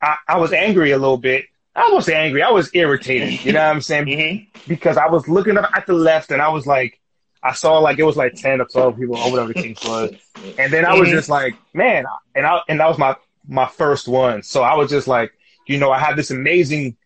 I, 0.00 0.16
I 0.28 0.38
was 0.38 0.52
angry 0.52 0.90
a 0.90 0.98
little 0.98 1.18
bit. 1.18 1.46
I 1.74 1.90
was 1.92 2.08
angry. 2.08 2.42
I 2.42 2.50
was 2.50 2.70
irritated. 2.74 3.44
You 3.44 3.52
know 3.52 3.60
what 3.60 3.74
I'm 3.74 3.80
saying? 3.80 4.06
mm-hmm. 4.06 4.68
Because 4.68 4.96
I 4.96 5.08
was 5.08 5.26
looking 5.28 5.56
up 5.56 5.70
at 5.74 5.86
the 5.86 5.94
left 5.94 6.30
and 6.30 6.42
I 6.42 6.48
was 6.48 6.66
like, 6.66 7.00
I 7.42 7.54
saw 7.54 7.78
like 7.78 7.98
it 7.98 8.04
was 8.04 8.16
like 8.16 8.34
ten 8.34 8.60
or 8.60 8.66
twelve 8.66 8.96
people 8.96 9.16
or 9.16 9.30
whatever 9.30 9.52
the 9.52 9.62
case 9.62 9.82
was, 9.84 10.12
and 10.58 10.72
then 10.72 10.84
I 10.84 10.94
was 10.94 11.08
mm-hmm. 11.08 11.16
just 11.16 11.28
like, 11.28 11.56
man, 11.74 12.04
and 12.36 12.46
I 12.46 12.60
and 12.68 12.78
that 12.78 12.88
was 12.88 12.98
my 12.98 13.16
my 13.48 13.66
first 13.66 14.06
one. 14.06 14.42
So 14.44 14.62
I 14.62 14.76
was 14.76 14.90
just 14.90 15.08
like, 15.08 15.32
you 15.66 15.78
know, 15.78 15.90
I 15.90 15.98
had 15.98 16.14
this 16.14 16.30
amazing 16.30 16.96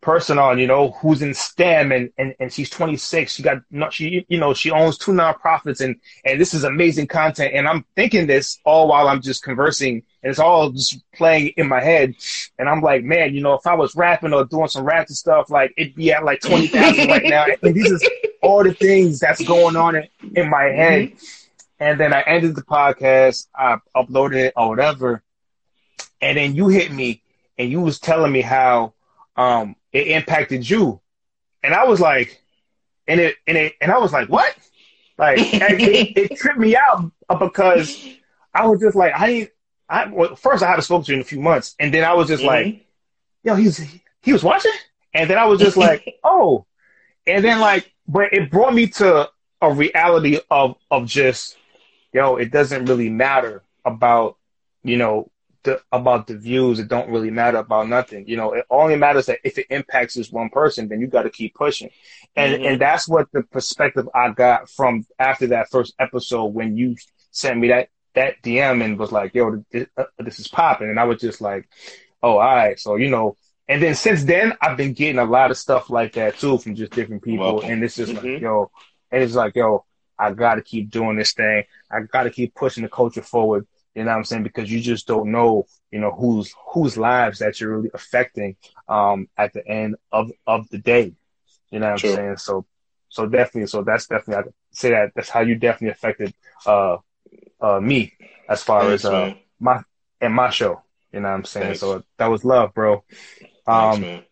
person 0.00 0.38
on, 0.38 0.58
you 0.58 0.66
know, 0.66 0.90
who's 0.92 1.22
in 1.22 1.34
STEM 1.34 1.90
and, 1.90 2.10
and, 2.16 2.34
and 2.38 2.52
she's 2.52 2.70
26. 2.70 3.34
She 3.34 3.42
got, 3.42 3.58
not, 3.70 3.92
she, 3.92 4.24
you 4.28 4.38
know, 4.38 4.54
she 4.54 4.70
owns 4.70 4.98
two 4.98 5.12
nonprofits 5.12 5.80
and, 5.80 5.96
and 6.24 6.40
this 6.40 6.54
is 6.54 6.64
amazing 6.64 7.08
content. 7.08 7.54
And 7.54 7.66
I'm 7.66 7.84
thinking 7.96 8.26
this 8.26 8.58
all 8.64 8.88
while 8.88 9.08
I'm 9.08 9.20
just 9.20 9.42
conversing 9.42 10.02
and 10.22 10.30
it's 10.30 10.38
all 10.38 10.70
just 10.70 11.02
playing 11.12 11.48
in 11.56 11.68
my 11.68 11.80
head. 11.80 12.14
And 12.58 12.68
I'm 12.68 12.80
like, 12.80 13.04
man, 13.04 13.34
you 13.34 13.40
know, 13.40 13.54
if 13.54 13.66
I 13.66 13.74
was 13.74 13.96
rapping 13.96 14.32
or 14.32 14.44
doing 14.44 14.68
some 14.68 14.84
rapping 14.84 15.14
stuff, 15.14 15.50
like 15.50 15.72
it'd 15.76 15.94
be 15.94 16.12
at 16.12 16.24
like 16.24 16.40
20,000 16.40 17.08
right 17.08 17.24
now. 17.24 17.46
And 17.62 17.74
these 17.74 17.90
are 17.92 17.98
all 18.42 18.62
the 18.62 18.74
things 18.74 19.18
that's 19.18 19.42
going 19.44 19.76
on 19.76 19.96
in, 19.96 20.08
in 20.34 20.50
my 20.50 20.64
head. 20.64 21.12
And 21.78 22.00
then 22.00 22.12
I 22.12 22.22
ended 22.22 22.54
the 22.54 22.62
podcast, 22.62 23.48
I 23.54 23.78
uploaded 23.94 24.36
it 24.36 24.52
or 24.56 24.68
whatever. 24.68 25.22
And 26.20 26.36
then 26.38 26.54
you 26.54 26.68
hit 26.68 26.92
me 26.92 27.22
and 27.58 27.70
you 27.70 27.80
was 27.80 27.98
telling 27.98 28.32
me 28.32 28.40
how, 28.40 28.94
um, 29.36 29.76
it 29.96 30.08
impacted 30.08 30.68
you. 30.68 31.00
And 31.62 31.74
I 31.74 31.84
was 31.84 32.00
like, 32.00 32.42
and 33.08 33.18
it, 33.18 33.36
and 33.46 33.56
it, 33.56 33.74
and 33.80 33.90
I 33.90 33.98
was 33.98 34.12
like, 34.12 34.28
what? 34.28 34.54
Like, 35.16 35.38
it, 35.40 36.16
it, 36.16 36.36
tripped 36.36 36.58
me 36.58 36.76
out 36.76 37.10
because 37.38 38.06
I 38.52 38.66
was 38.66 38.80
just 38.80 38.94
like, 38.94 39.12
I, 39.16 39.50
I, 39.88 40.06
well, 40.08 40.36
first 40.36 40.62
I 40.62 40.68
haven't 40.68 40.82
spoken 40.82 41.04
to 41.06 41.12
you 41.12 41.16
in 41.16 41.22
a 41.22 41.24
few 41.24 41.40
months. 41.40 41.74
And 41.80 41.94
then 41.94 42.04
I 42.04 42.12
was 42.12 42.28
just 42.28 42.42
mm-hmm. 42.42 42.68
like, 42.68 42.86
yo, 43.42 43.54
he's, 43.54 43.78
he 44.20 44.32
was 44.32 44.44
watching. 44.44 44.72
And 45.14 45.30
then 45.30 45.38
I 45.38 45.46
was 45.46 45.60
just 45.60 45.78
like, 45.78 46.18
oh, 46.24 46.66
and 47.26 47.42
then 47.42 47.58
like, 47.58 47.90
but 48.06 48.34
it 48.34 48.50
brought 48.50 48.74
me 48.74 48.88
to 48.88 49.30
a 49.62 49.72
reality 49.72 50.40
of, 50.50 50.76
of 50.90 51.06
just, 51.06 51.56
yo, 52.12 52.36
it 52.36 52.50
doesn't 52.50 52.84
really 52.84 53.08
matter 53.08 53.62
about, 53.84 54.36
you 54.84 54.98
know, 54.98 55.30
the, 55.66 55.80
about 55.92 56.26
the 56.26 56.36
views. 56.36 56.78
It 56.78 56.88
don't 56.88 57.10
really 57.10 57.30
matter 57.30 57.58
about 57.58 57.88
nothing. 57.88 58.26
You 58.26 58.36
know, 58.36 58.52
it 58.52 58.64
only 58.70 58.96
matters 58.96 59.26
that 59.26 59.40
if 59.44 59.58
it 59.58 59.66
impacts 59.68 60.14
this 60.14 60.32
one 60.32 60.48
person, 60.48 60.88
then 60.88 61.00
you 61.00 61.06
got 61.06 61.24
to 61.24 61.30
keep 61.30 61.54
pushing. 61.54 61.90
And 62.34 62.54
mm-hmm. 62.54 62.66
and 62.66 62.80
that's 62.80 63.06
what 63.06 63.30
the 63.32 63.42
perspective 63.42 64.08
I 64.14 64.30
got 64.30 64.70
from 64.70 65.06
after 65.18 65.48
that 65.48 65.70
first 65.70 65.94
episode 65.98 66.46
when 66.46 66.76
you 66.76 66.96
sent 67.30 67.58
me 67.58 67.68
that 67.68 67.88
that 68.14 68.42
DM 68.42 68.82
and 68.82 68.98
was 68.98 69.12
like, 69.12 69.34
"Yo, 69.34 69.62
this, 69.70 69.86
uh, 69.96 70.04
this 70.18 70.40
is 70.40 70.48
popping," 70.48 70.88
and 70.88 70.98
I 70.98 71.04
was 71.04 71.20
just 71.20 71.40
like, 71.40 71.68
"Oh, 72.22 72.38
all 72.38 72.38
right." 72.38 72.80
So 72.80 72.96
you 72.96 73.10
know, 73.10 73.36
and 73.68 73.82
then 73.82 73.94
since 73.94 74.24
then, 74.24 74.54
I've 74.60 74.76
been 74.76 74.94
getting 74.94 75.18
a 75.18 75.24
lot 75.24 75.50
of 75.50 75.58
stuff 75.58 75.90
like 75.90 76.14
that 76.14 76.38
too 76.38 76.58
from 76.58 76.74
just 76.74 76.92
different 76.92 77.22
people, 77.22 77.60
and 77.62 77.84
it's 77.84 77.96
just 77.96 78.12
mm-hmm. 78.12 78.34
like, 78.34 78.42
yo, 78.42 78.70
and 79.10 79.22
it's 79.22 79.34
like, 79.34 79.54
yo, 79.54 79.84
I 80.18 80.32
got 80.32 80.56
to 80.56 80.62
keep 80.62 80.90
doing 80.90 81.16
this 81.16 81.32
thing. 81.32 81.64
I 81.90 82.00
got 82.00 82.24
to 82.24 82.30
keep 82.30 82.54
pushing 82.54 82.82
the 82.82 82.88
culture 82.88 83.22
forward. 83.22 83.66
You 83.96 84.04
know 84.04 84.12
what 84.12 84.18
I'm 84.18 84.24
saying? 84.24 84.44
Because 84.44 84.70
you 84.72 84.80
just 84.80 85.08
don't 85.08 85.32
know, 85.32 85.66
you 85.92 86.00
know, 86.00 86.12
whose 86.12 86.54
whose 86.74 86.98
lives 86.98 87.40
that 87.40 87.60
you're 87.60 87.78
really 87.78 87.90
affecting 87.94 88.56
um, 88.88 89.28
at 89.38 89.54
the 89.54 89.66
end 89.66 89.96
of 90.12 90.32
of 90.46 90.68
the 90.70 90.78
day. 90.78 91.14
You 91.70 91.80
know 91.80 91.86
what 91.88 91.94
I'm 91.96 92.04
saying? 92.04 92.38
So 92.38 92.66
so 93.08 93.26
definitely, 93.26 93.68
so 93.68 93.82
that's 93.82 94.06
definitely 94.08 94.44
I 94.44 94.52
say 94.72 94.90
that 94.90 95.12
that's 95.16 95.30
how 95.30 95.40
you 95.40 95.56
definitely 95.56 95.90
affected 95.92 96.34
uh 96.66 96.98
uh 97.60 97.80
me 97.80 98.14
as 98.48 98.62
far 98.62 98.90
Thanks, 98.90 99.04
as 99.04 99.04
uh 99.06 99.28
man. 99.28 99.38
my 99.60 99.82
and 100.20 100.34
my 100.34 100.50
show. 100.50 100.82
You 101.12 101.20
know 101.20 101.28
what 101.28 101.34
I'm 101.36 101.44
saying? 101.44 101.68
Thanks. 101.68 101.80
So 101.80 102.04
that 102.18 102.26
was 102.26 102.44
love, 102.44 102.74
bro. 102.74 103.04
Um 103.66 104.08
Thanks, 104.08 104.26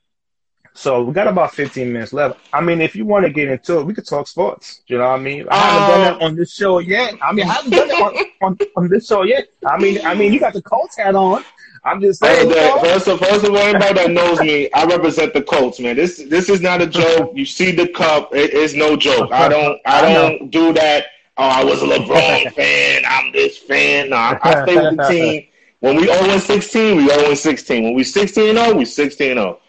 so 0.75 1.05
we 1.05 1.12
got 1.12 1.29
about 1.29 1.55
15 1.55 1.93
minutes 1.93 2.12
left. 2.12 2.41
I 2.53 2.61
mean, 2.61 2.81
if 2.81 2.97
you 2.97 3.07
want 3.07 3.25
to 3.25 3.33
get 3.33 3.49
into 3.49 3.79
it, 3.79 3.87
we 3.87 3.95
could 3.95 4.07
talk 4.07 4.27
sports. 4.27 4.83
You 4.89 4.99
know 4.99 5.09
what 5.09 5.20
I 5.20 5.22
mean? 5.22 5.47
I 5.49 5.57
haven't 5.57 5.89
done 5.89 6.01
that 6.01 6.22
uh, 6.22 6.27
on 6.27 6.37
this 6.37 6.53
show 6.53 6.81
yet. 6.81 7.14
I 7.22 7.33
mean, 7.33 7.49
I 7.49 7.53
haven't 7.53 7.70
done 7.70 7.91
it 7.91 8.03
on, 8.03 8.16
on, 8.43 8.59
on, 8.77 8.89
this 8.89 9.07
show 9.07 9.22
yet. 9.22 9.47
I 9.64 9.79
mean, 9.79 10.05
I 10.05 10.14
mean, 10.14 10.33
you 10.33 10.41
got 10.41 10.53
the 10.53 10.62
Colts 10.62 10.97
hat 10.97 11.14
on. 11.14 11.45
I'm 11.85 12.01
just 12.01 12.18
saying. 12.18 12.49
That, 12.49 12.81
first 12.81 13.07
of 13.07 13.20
first 13.20 13.45
of 13.45 13.51
all, 13.51 13.59
everybody 13.59 13.95
that 13.95 14.11
knows 14.11 14.41
me, 14.41 14.70
I 14.72 14.85
represent 14.85 15.33
the 15.33 15.43
Colts, 15.43 15.79
man. 15.79 15.95
This 15.95 16.25
this 16.29 16.49
is 16.49 16.61
not 16.61 16.83
a 16.83 16.87
joke. 16.87 17.33
You 17.35 17.45
see 17.45 17.70
the 17.70 17.89
cup, 17.89 18.35
it 18.35 18.53
is 18.53 18.75
no 18.75 18.97
joke. 18.97 19.31
I 19.31 19.49
don't 19.49 19.81
I 19.87 20.12
don't 20.12 20.51
do 20.51 20.72
that. 20.72 21.07
Oh, 21.37 21.45
I 21.45 21.62
was 21.62 21.83
a 21.83 21.87
LeBron 21.87 22.53
fan. 22.55 23.03
I'm 23.07 23.33
this 23.33 23.59
fan. 23.59 24.11
No, 24.11 24.16
I, 24.16 24.39
I 24.43 24.62
stay 24.64 24.77
with 24.77 24.97
the 24.97 25.09
team. 25.09 25.47
When 25.81 25.97
we 25.97 26.07
0 26.07 26.39
16, 26.39 26.97
we 26.97 27.09
0 27.09 27.35
16. 27.35 27.85
When 27.85 27.95
we 27.95 28.03
16 28.03 28.57
0, 28.57 28.75
we 28.75 28.85
16 28.85 29.35
0. 29.35 29.61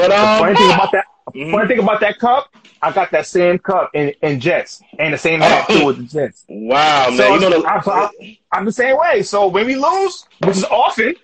But 0.00 0.12
um, 0.12 0.38
funny 0.38 0.56
thing 0.56 0.70
about 0.70 0.92
that, 0.92 1.04
mm-hmm. 1.34 1.50
funny 1.50 1.68
thing 1.68 1.78
about 1.78 2.00
that 2.00 2.18
cup, 2.18 2.54
I 2.80 2.92
got 2.92 3.10
that 3.10 3.26
same 3.26 3.58
cup 3.58 3.90
in, 3.94 4.14
in 4.22 4.40
Jets 4.40 4.82
and 4.98 5.12
the 5.12 5.18
same 5.18 5.40
hat 5.40 5.68
too 5.68 5.84
with 5.84 5.98
the 5.98 6.04
Jets. 6.04 6.44
Wow, 6.48 7.10
man! 7.10 7.32
You 7.34 7.40
know, 7.40 7.60
the, 7.60 7.68
I, 7.68 8.38
am 8.52 8.64
the 8.64 8.72
same 8.72 8.96
way. 8.96 9.22
So 9.22 9.48
when 9.48 9.66
we 9.66 9.76
lose, 9.76 10.26
which 10.42 10.56
is 10.56 10.64
often, 10.64 11.14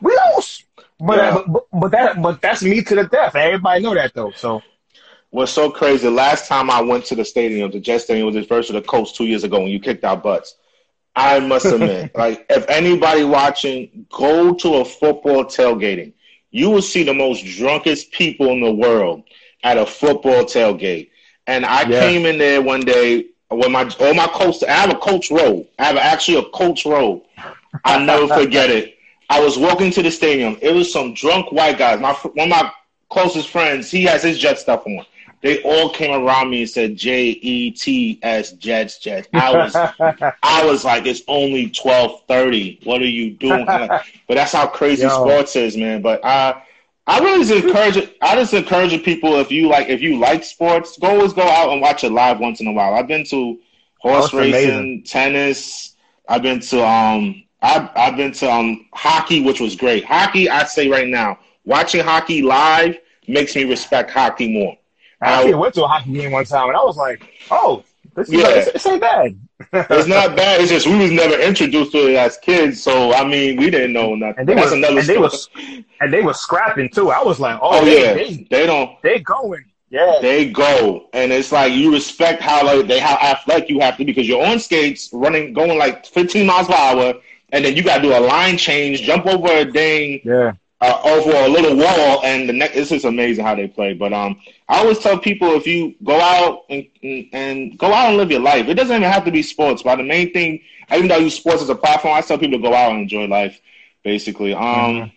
we 0.00 0.18
lose. 0.34 0.64
But, 0.98 1.16
yeah. 1.18 1.42
but, 1.46 1.66
but 1.72 1.90
that 1.90 2.22
but 2.22 2.40
that's 2.40 2.62
me 2.62 2.82
to 2.82 2.94
the 2.94 3.04
death. 3.04 3.34
Everybody 3.34 3.82
know 3.82 3.94
that 3.94 4.14
though. 4.14 4.30
So 4.30 4.62
what's 5.30 5.52
so 5.52 5.70
crazy? 5.70 6.08
Last 6.08 6.48
time 6.48 6.70
I 6.70 6.80
went 6.80 7.04
to 7.06 7.14
the 7.14 7.24
stadium, 7.24 7.70
the 7.70 7.80
Jets 7.80 8.04
stadium 8.04 8.26
was 8.26 8.34
the 8.34 8.44
first 8.44 8.70
of 8.70 8.74
the 8.74 8.82
Colts 8.82 9.12
two 9.12 9.24
years 9.26 9.44
ago 9.44 9.60
when 9.60 9.68
you 9.68 9.80
kicked 9.80 10.04
our 10.04 10.16
butts. 10.16 10.56
I 11.16 11.38
must 11.40 11.66
admit, 11.66 12.12
like 12.16 12.46
if 12.48 12.68
anybody 12.68 13.24
watching, 13.24 14.06
go 14.10 14.54
to 14.54 14.76
a 14.76 14.84
football 14.84 15.44
tailgating 15.44 16.14
you 16.54 16.70
will 16.70 16.82
see 16.82 17.02
the 17.02 17.12
most 17.12 17.44
drunkest 17.44 18.12
people 18.12 18.50
in 18.50 18.60
the 18.60 18.72
world 18.72 19.24
at 19.64 19.76
a 19.76 19.84
football 19.84 20.44
tailgate. 20.44 21.10
And 21.48 21.66
I 21.66 21.82
yeah. 21.82 21.98
came 21.98 22.26
in 22.26 22.38
there 22.38 22.62
one 22.62 22.82
day 22.82 23.26
when 23.48 23.72
my 23.72 23.90
all 23.98 24.14
my 24.14 24.28
coach 24.28 24.62
I 24.62 24.72
have 24.72 24.90
a 24.90 24.98
coach 24.98 25.32
robe. 25.32 25.66
I 25.80 25.84
have 25.86 25.96
actually 25.96 26.38
a 26.38 26.44
coach 26.50 26.86
robe. 26.86 27.24
I'll 27.84 28.04
never 28.06 28.28
forget 28.28 28.70
it. 28.70 28.96
I 29.28 29.40
was 29.40 29.58
walking 29.58 29.90
to 29.90 30.02
the 30.02 30.12
stadium. 30.12 30.56
It 30.62 30.72
was 30.72 30.92
some 30.92 31.12
drunk 31.12 31.50
white 31.50 31.76
guys. 31.76 31.98
My 31.98 32.12
one 32.12 32.44
of 32.44 32.48
my 32.50 32.70
closest 33.10 33.48
friends, 33.48 33.90
he 33.90 34.04
has 34.04 34.22
his 34.22 34.38
jet 34.38 34.60
stuff 34.60 34.86
on. 34.86 35.04
They 35.44 35.62
all 35.62 35.90
came 35.90 36.26
around 36.26 36.48
me 36.48 36.62
and 36.62 36.70
said 36.70 36.96
J 36.96 37.26
E 37.28 37.70
T 37.70 38.18
S 38.22 38.52
Jets 38.52 38.98
Jets. 38.98 39.28
I 39.34 39.54
was 39.54 39.74
I 40.42 40.64
was 40.64 40.86
like, 40.86 41.04
it's 41.04 41.20
only 41.28 41.68
twelve 41.68 42.22
thirty. 42.26 42.80
What 42.84 43.02
are 43.02 43.06
you 43.06 43.32
doing? 43.32 43.66
but 43.66 44.00
that's 44.26 44.52
how 44.52 44.66
crazy 44.66 45.02
Yo. 45.02 45.10
sports 45.10 45.54
is, 45.54 45.76
man. 45.76 46.00
But 46.00 46.24
I 46.24 46.62
I 47.06 47.18
really 47.18 47.44
just 47.44 47.62
encourage 47.62 48.10
I 48.22 48.36
just 48.36 48.54
encourage 48.54 49.04
people 49.04 49.38
if 49.38 49.52
you 49.52 49.68
like 49.68 49.90
if 49.90 50.00
you 50.00 50.18
like 50.18 50.44
sports, 50.44 50.96
go 50.96 51.08
always 51.08 51.34
go 51.34 51.42
out 51.42 51.68
and 51.68 51.82
watch 51.82 52.04
it 52.04 52.10
live 52.10 52.40
once 52.40 52.62
in 52.62 52.66
a 52.66 52.72
while. 52.72 52.94
I've 52.94 53.06
been 53.06 53.26
to 53.26 53.58
horse 53.98 54.32
racing, 54.32 54.70
amazing. 54.70 55.02
tennis. 55.04 55.94
I've 56.26 56.40
been 56.40 56.60
to 56.60 56.82
um 56.82 57.44
I've 57.60 57.90
I've 57.94 58.16
been 58.16 58.32
to 58.32 58.50
um 58.50 58.86
hockey, 58.94 59.42
which 59.42 59.60
was 59.60 59.76
great. 59.76 60.06
Hockey, 60.06 60.48
I 60.48 60.64
say 60.64 60.88
right 60.88 61.06
now, 61.08 61.38
watching 61.66 62.02
hockey 62.02 62.40
live 62.40 62.96
makes 63.28 63.54
me 63.54 63.64
respect 63.64 64.10
hockey 64.10 64.50
more. 64.50 64.78
I 65.24 65.32
actually 65.32 65.54
went 65.54 65.74
to 65.74 65.84
a 65.84 65.88
hockey 65.88 66.12
game 66.12 66.32
one 66.32 66.44
time, 66.44 66.68
and 66.68 66.76
I 66.76 66.84
was 66.84 66.96
like, 66.96 67.22
"Oh, 67.50 67.84
this, 68.14 68.30
yeah. 68.30 68.44
Like, 68.44 68.72
this 68.72 68.86
ain't 68.86 69.00
bad." 69.00 69.38
it's 69.72 70.08
not 70.08 70.36
bad. 70.36 70.60
It's 70.60 70.70
just 70.70 70.86
we 70.86 70.96
was 70.96 71.10
never 71.10 71.38
introduced 71.40 71.92
to 71.92 72.10
it 72.10 72.16
as 72.16 72.36
kids, 72.38 72.82
so 72.82 73.12
I 73.12 73.26
mean, 73.26 73.56
we 73.56 73.70
didn't 73.70 73.92
know 73.92 74.14
nothing. 74.14 74.40
And 74.40 74.48
they 74.48 74.54
That's 74.54 74.72
another 74.72 74.98
and 74.98 75.04
story. 75.04 75.16
they 75.16 75.22
was 75.22 75.48
and 76.00 76.12
they 76.12 76.22
were 76.22 76.34
scrapping 76.34 76.90
too. 76.90 77.10
I 77.10 77.22
was 77.22 77.40
like, 77.40 77.58
"Oh, 77.62 77.80
oh 77.80 77.84
they, 77.84 78.04
yeah, 78.04 78.14
they, 78.14 78.46
they 78.50 78.66
don't. 78.66 79.00
They 79.02 79.20
going." 79.20 79.64
Yeah. 79.94 80.18
They 80.20 80.50
go. 80.50 81.08
And 81.12 81.32
it's 81.32 81.52
like 81.52 81.72
you 81.72 81.92
respect 81.92 82.42
how 82.42 82.64
like 82.66 82.88
they 82.88 82.98
how 82.98 83.14
athletic 83.14 83.68
you 83.68 83.78
have 83.78 83.96
to 83.98 84.04
because 84.04 84.26
you're 84.26 84.44
on 84.44 84.58
skates 84.58 85.08
running 85.12 85.52
going 85.52 85.78
like 85.78 86.04
15 86.04 86.44
miles 86.44 86.66
per 86.66 86.74
hour 86.74 87.14
and 87.52 87.64
then 87.64 87.76
you 87.76 87.84
got 87.84 87.98
to 87.98 88.02
do 88.02 88.12
a 88.12 88.18
line 88.18 88.58
change, 88.58 89.02
jump 89.02 89.24
over 89.26 89.46
a 89.46 89.64
dang 89.64 90.20
Yeah. 90.24 90.54
Uh, 90.80 91.00
over 91.04 91.30
a 91.32 91.48
little 91.48 91.76
wall, 91.76 92.22
and 92.24 92.48
the 92.48 92.52
next. 92.52 92.74
This 92.74 92.92
is 92.92 93.04
amazing 93.04 93.44
how 93.44 93.54
they 93.54 93.68
play. 93.68 93.94
But 93.94 94.12
um, 94.12 94.40
I 94.68 94.78
always 94.80 94.98
tell 94.98 95.18
people 95.18 95.54
if 95.54 95.66
you 95.66 95.94
go 96.04 96.18
out 96.20 96.64
and, 96.70 96.84
and 97.02 97.26
and 97.32 97.78
go 97.78 97.92
out 97.92 98.08
and 98.08 98.16
live 98.16 98.30
your 98.30 98.40
life, 98.40 98.68
it 98.68 98.74
doesn't 98.74 98.96
even 98.96 99.10
have 99.10 99.24
to 99.24 99.30
be 99.32 99.42
sports. 99.42 99.82
But 99.82 99.96
the 99.96 100.02
main 100.04 100.32
thing, 100.32 100.60
even 100.94 101.08
though 101.08 101.16
I 101.16 101.18
use 101.18 101.36
sports 101.36 101.62
as 101.62 101.68
a 101.70 101.74
platform, 101.74 102.14
I 102.14 102.20
tell 102.20 102.38
people 102.38 102.58
to 102.58 102.62
go 102.62 102.74
out 102.74 102.92
and 102.92 103.02
enjoy 103.02 103.26
life. 103.26 103.60
Basically, 104.02 104.54
um, 104.54 105.10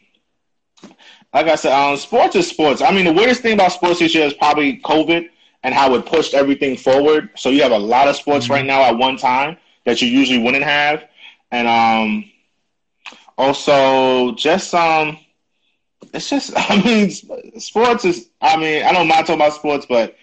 like 1.33 1.47
I 1.47 1.55
said, 1.55 1.73
um, 1.73 1.97
sports 1.97 2.35
is 2.35 2.47
sports. 2.49 2.81
I 2.81 2.91
mean, 2.91 3.05
the 3.05 3.13
weirdest 3.13 3.41
thing 3.41 3.53
about 3.53 3.71
sports 3.71 3.99
this 3.99 4.15
year 4.15 4.25
is 4.25 4.33
probably 4.33 4.79
COVID 4.79 5.29
and 5.63 5.73
how 5.73 5.93
it 5.95 6.05
pushed 6.05 6.33
everything 6.33 6.77
forward. 6.77 7.29
So 7.35 7.49
you 7.49 7.61
have 7.63 7.71
a 7.71 7.77
lot 7.77 8.07
of 8.07 8.15
sports 8.15 8.49
right 8.49 8.65
now 8.65 8.83
at 8.83 8.97
one 8.97 9.17
time 9.17 9.57
that 9.85 10.01
you 10.01 10.07
usually 10.07 10.39
wouldn't 10.41 10.63
have, 10.63 11.03
and 11.51 11.67
um, 11.67 12.25
also 13.37 14.33
just 14.35 14.73
um, 14.73 15.17
it's 16.13 16.29
just 16.29 16.53
I 16.55 16.81
mean, 16.81 17.09
sports 17.59 18.05
is. 18.05 18.29
I 18.41 18.57
mean, 18.57 18.83
I 18.83 18.91
don't 18.91 19.07
mind 19.07 19.25
talking 19.25 19.41
about 19.41 19.53
sports, 19.53 19.85
but 19.87 20.15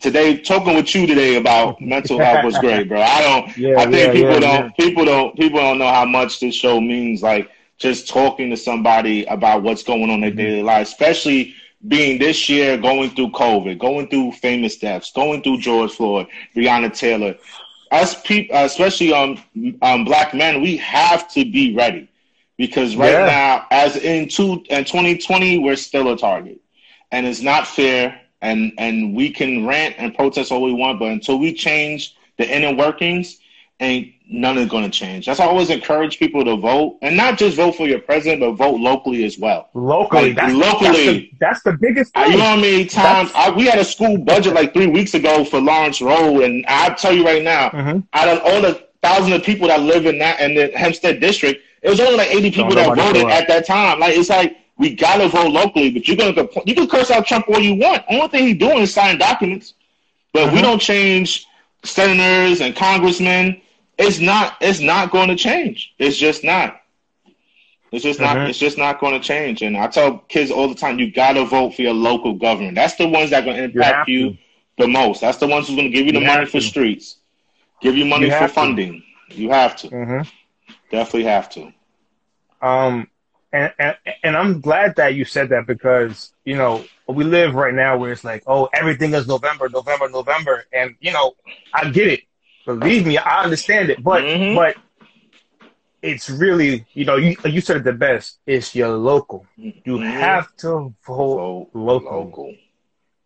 today 0.00 0.38
talking 0.38 0.74
with 0.74 0.94
you 0.94 1.06
today 1.06 1.36
about 1.36 1.80
mental 1.80 2.18
health 2.18 2.44
was 2.44 2.58
great, 2.58 2.88
bro. 2.88 3.00
I 3.00 3.22
don't. 3.22 3.56
Yeah, 3.56 3.78
I 3.78 3.84
think 3.84 3.94
yeah, 3.96 4.12
people 4.12 4.40
yeah, 4.40 4.60
don't. 4.60 4.76
People 4.76 5.04
don't. 5.04 5.36
People 5.36 5.60
don't 5.60 5.78
know 5.78 5.88
how 5.88 6.04
much 6.04 6.40
this 6.40 6.54
show 6.54 6.80
means. 6.80 7.22
Like 7.22 7.50
just 7.78 8.08
talking 8.08 8.50
to 8.50 8.56
somebody 8.56 9.24
about 9.26 9.62
what's 9.62 9.82
going 9.82 10.04
on 10.04 10.10
in 10.10 10.20
their 10.20 10.30
daily 10.30 10.62
life, 10.62 10.88
especially 10.88 11.54
being 11.88 12.18
this 12.18 12.48
year 12.48 12.76
going 12.76 13.10
through 13.10 13.30
COVID, 13.30 13.78
going 13.78 14.08
through 14.08 14.32
famous 14.32 14.76
deaths, 14.76 15.12
going 15.12 15.42
through 15.42 15.58
George 15.58 15.92
Floyd, 15.92 16.26
Breonna 16.54 16.94
Taylor. 16.94 17.36
Us 17.90 18.20
people, 18.22 18.56
especially 18.56 19.12
um, 19.12 19.42
um, 19.82 20.04
black 20.04 20.32
men, 20.32 20.60
we 20.60 20.76
have 20.76 21.28
to 21.32 21.44
be 21.44 21.74
ready 21.74 22.09
because 22.60 22.94
right 22.94 23.10
Yeah. 23.12 23.24
now, 23.26 23.66
as 23.70 23.96
in 23.96 24.28
two 24.28 24.62
in 24.68 24.84
2020, 24.84 25.58
we're 25.58 25.76
still 25.76 26.12
a 26.12 26.16
target, 26.16 26.60
and 27.10 27.26
it's 27.26 27.40
not 27.40 27.66
fair. 27.66 28.20
And 28.42 28.72
and 28.78 29.14
we 29.14 29.30
can 29.30 29.66
rant 29.66 29.96
and 29.98 30.14
protest 30.14 30.52
all 30.52 30.62
we 30.62 30.72
want, 30.72 30.98
but 30.98 31.10
until 31.10 31.38
we 31.38 31.52
change 31.54 32.14
the 32.38 32.46
inner 32.56 32.72
workings, 32.74 33.38
ain't 33.80 34.12
none 34.32 34.56
is 34.58 34.68
going 34.68 34.84
to 34.84 34.90
change. 34.90 35.26
That's 35.26 35.40
why 35.40 35.46
I 35.46 35.48
always 35.48 35.70
encourage 35.70 36.18
people 36.18 36.44
to 36.44 36.56
vote, 36.56 36.98
and 37.02 37.16
not 37.16 37.36
just 37.38 37.56
vote 37.56 37.72
for 37.76 37.86
your 37.86 37.98
president, 37.98 38.40
but 38.40 38.52
vote 38.52 38.78
locally 38.80 39.24
as 39.24 39.38
well. 39.38 39.68
Locally, 39.74 40.32
Like, 40.32 40.36
that's, 40.36 40.54
locally. 40.54 40.88
That's 40.88 41.06
the, 41.06 41.30
that's 41.40 41.62
the 41.64 41.72
biggest 41.72 42.14
thing. 42.14 42.32
You 42.32 42.38
know 42.38 42.44
how 42.44 42.56
many 42.56 42.84
times 42.84 43.30
I, 43.34 43.50
we 43.50 43.64
had 43.66 43.78
a 43.78 43.84
school 43.84 44.16
budget 44.18 44.54
like 44.54 44.72
three 44.72 44.86
weeks 44.86 45.14
ago 45.14 45.44
for 45.44 45.60
Lawrence 45.60 46.00
Road, 46.00 46.42
and 46.42 46.64
I 46.68 46.90
tell 46.90 47.12
you 47.12 47.24
right 47.24 47.42
now, 47.42 47.70
Mhm. 47.70 48.04
out 48.12 48.28
of 48.28 48.38
all 48.44 48.60
the 48.62 48.82
thousands 49.02 49.34
of 49.34 49.42
people 49.42 49.68
that 49.68 49.80
live 49.80 50.04
in 50.06 50.18
that 50.18 50.40
in 50.40 50.54
the 50.54 50.70
Hempstead 50.76 51.20
district, 51.20 51.62
it 51.82 51.90
was 51.90 52.00
only 52.00 52.16
like 52.16 52.30
eighty 52.30 52.50
people 52.50 52.74
that 52.76 52.94
voted 52.94 53.28
at 53.28 53.46
that 53.48 53.66
time. 53.66 53.98
Like 54.00 54.16
it's 54.16 54.28
like 54.30 54.56
we 54.78 54.94
gotta 54.94 55.28
vote 55.28 55.50
locally, 55.52 55.90
but 55.90 56.06
you're 56.08 56.16
gonna 56.16 56.32
compl- 56.34 56.66
you 56.66 56.74
can 56.74 56.88
curse 56.88 57.10
out 57.10 57.26
Trump 57.26 57.48
all 57.48 57.60
you 57.60 57.74
want. 57.74 58.02
Only 58.08 58.28
thing 58.28 58.46
he's 58.48 58.58
doing 58.58 58.78
is 58.78 58.92
signing 58.94 59.18
documents, 59.18 59.74
but 60.32 60.52
we 60.52 60.60
Mhm. 60.60 60.62
don't 60.62 60.80
change 60.80 61.46
senators 61.84 62.60
and 62.60 62.74
congressmen. 62.74 63.60
It's 63.98 64.20
not. 64.20 64.56
It's 64.60 64.80
not 64.80 65.10
going 65.10 65.28
to 65.28 65.36
change. 65.36 65.92
It's 65.98 66.16
just 66.16 66.44
not. 66.44 66.80
It's 67.92 68.04
just 68.04 68.20
not. 68.20 68.38
Mhm. 68.38 68.48
It's 68.48 68.58
just 68.58 68.78
not 68.78 69.00
going 69.00 69.14
to 69.14 69.20
change. 69.20 69.62
And 69.62 69.76
I 69.76 69.86
tell 69.88 70.18
kids 70.28 70.50
all 70.50 70.68
the 70.68 70.74
time, 70.74 70.98
you 70.98 71.10
gotta 71.10 71.44
vote 71.44 71.74
for 71.74 71.82
your 71.82 71.94
local 71.94 72.34
government. 72.34 72.74
That's 72.76 72.94
the 72.96 73.08
ones 73.08 73.30
that 73.30 73.42
are 73.42 73.44
going 73.46 73.56
to 73.56 73.64
impact 73.64 74.06
to. 74.06 74.12
you 74.12 74.36
the 74.78 74.86
most. 74.88 75.20
That's 75.20 75.38
the 75.38 75.46
ones 75.46 75.66
who's 75.66 75.76
going 75.76 75.90
to 75.90 75.96
give 75.96 76.06
you 76.06 76.12
the 76.12 76.20
You 76.20 76.26
money 76.26 76.46
for 76.46 76.60
to. 76.60 76.60
streets, 76.60 77.16
give 77.80 77.96
you 77.96 78.04
money 78.04 78.26
You 78.26 78.30
for 78.30 78.34
have 78.34 78.50
to. 78.54 78.54
funding. 78.54 79.02
You 79.30 79.50
have 79.50 79.76
to. 79.76 79.88
hmm 79.88 80.20
Definitely 80.90 81.24
have 81.24 81.48
to. 81.50 81.72
Um, 82.60 83.08
and, 83.52 83.72
and 83.78 83.96
and 84.22 84.36
I'm 84.36 84.60
glad 84.60 84.96
that 84.96 85.14
you 85.14 85.24
said 85.24 85.48
that 85.50 85.66
because 85.66 86.32
you 86.44 86.56
know 86.56 86.84
we 87.08 87.24
live 87.24 87.54
right 87.54 87.74
now 87.74 87.96
where 87.98 88.12
it's 88.12 88.24
like, 88.24 88.42
oh, 88.46 88.68
everything 88.72 89.14
is 89.14 89.26
November, 89.26 89.68
November, 89.68 90.08
November, 90.08 90.64
and 90.72 90.94
you 91.00 91.12
know 91.12 91.34
I 91.72 91.90
get 91.90 92.08
it. 92.08 92.20
Believe 92.66 93.06
me, 93.06 93.18
I 93.18 93.42
understand 93.44 93.90
it, 93.90 94.02
but 94.02 94.22
Mhm. 94.24 94.54
but 94.54 94.76
it's 96.02 96.28
really 96.30 96.86
you 96.94 97.04
know 97.04 97.16
you 97.16 97.36
you 97.44 97.60
said 97.60 97.78
it 97.78 97.84
the 97.84 97.92
best. 97.92 98.38
It's 98.46 98.74
your 98.74 98.88
local. 98.90 99.46
You 99.84 99.98
Mhm. 99.98 100.02
have 100.20 100.54
to 100.58 100.94
vote 101.06 101.36
Vote 101.36 101.70
local. 101.74 102.24
local. 102.24 102.54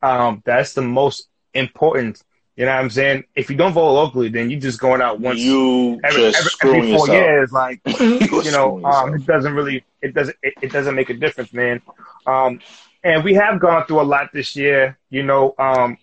Um, 0.02 0.42
that's 0.44 0.74
the 0.74 0.82
most 0.82 1.28
important. 1.54 2.22
You 2.56 2.66
know 2.66 2.72
what 2.74 2.80
I'm 2.82 2.90
saying? 2.90 3.24
If 3.34 3.50
you 3.50 3.56
don't 3.56 3.72
vote 3.72 3.92
locally, 3.92 4.28
then 4.28 4.50
you're 4.50 4.60
just 4.60 4.80
going 4.80 5.00
out 5.00 5.20
once 5.20 5.46
you 5.46 6.04
every, 6.04 6.22
every, 6.34 6.50
every 6.62 6.82
four 6.82 7.08
yourself. 7.08 7.08
years, 7.08 7.52
like 7.52 7.80
you 8.18 8.34
you 8.40 8.50
know, 8.50 8.78
um, 8.84 9.14
it 9.14 9.24
doesn't 9.26 9.54
really, 9.54 9.84
it 10.02 10.14
doesn't, 10.14 10.36
it, 10.42 10.54
it 10.60 10.72
doesn't 10.72 10.94
make 10.94 11.10
a 11.10 11.14
difference, 11.14 11.52
man. 11.52 11.80
Um, 12.26 12.62
and 13.02 13.24
we 13.24 13.34
have 13.34 13.60
gone 13.60 13.84
through 13.86 14.00
a 14.00 14.02
lot 14.02 14.30
this 14.32 14.56
year, 14.56 14.98
you 15.10 15.22
know. 15.22 15.54
Um, 15.58 15.98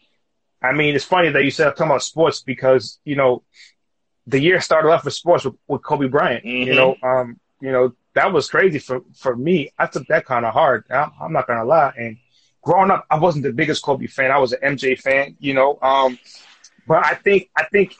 I 0.62 0.72
mean, 0.74 0.96
it's 0.96 1.06
funny 1.06 1.30
that 1.30 1.44
you 1.44 1.52
said 1.52 1.68
I'm 1.68 1.74
talking 1.74 1.88
about 1.92 2.04
sports 2.04 2.42
because 2.42 3.00
you 3.06 3.16
know, 3.16 3.44
the 4.28 4.40
year 4.40 4.60
started 4.62 4.90
off 4.90 5.06
with 5.06 5.14
sports 5.14 5.46
with, 5.46 5.56
with 5.68 5.84
Kobe 5.84 6.08
Bryant. 6.08 6.46
You 6.60 6.74
Mhm. 6.74 6.76
know, 6.76 6.98
um, 7.04 7.40
you 7.62 7.72
know 7.72 7.94
that 8.16 8.32
was 8.34 8.50
crazy 8.50 8.80
for 8.80 9.02
for 9.16 9.36
me. 9.36 9.72
I 9.78 9.88
took 9.88 10.08
that 10.08 10.26
kind 10.26 10.46
of 10.46 10.54
hard. 10.54 10.86
I, 10.90 11.10
I'm 11.22 11.34
not 11.34 11.48
gonna 11.48 11.66
lie. 11.66 11.94
And 11.98 12.18
growing 12.62 12.92
up, 12.92 13.06
I 13.10 13.18
wasn't 13.20 13.44
the 13.44 13.54
biggest 13.54 13.84
Kobe 13.84 14.08
fan. 14.08 14.32
I 14.32 14.38
was 14.38 14.54
an 14.54 14.76
MJ 14.76 15.00
fan, 15.00 15.36
you 15.40 15.54
know. 15.54 15.80
Um, 15.82 16.20
but 16.88 17.06
I 17.06 17.16
think 17.16 17.50
I 17.56 17.66
think 17.66 17.96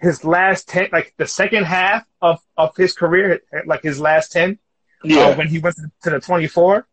his 0.00 0.24
last 0.24 0.68
ten, 0.68 0.88
like 0.92 1.14
the 1.16 1.26
second 1.26 1.64
half 1.64 2.04
of 2.20 2.40
of 2.56 2.76
his 2.76 2.92
career, 2.92 3.40
like 3.66 3.82
his 3.82 4.00
last 4.00 4.32
ten, 4.32 4.58
yeah. 5.02 5.20
uh, 5.20 5.36
when 5.36 5.48
he 5.48 5.58
went 5.58 5.76
to 6.02 6.10
the 6.10 6.20
24, 6.20 6.86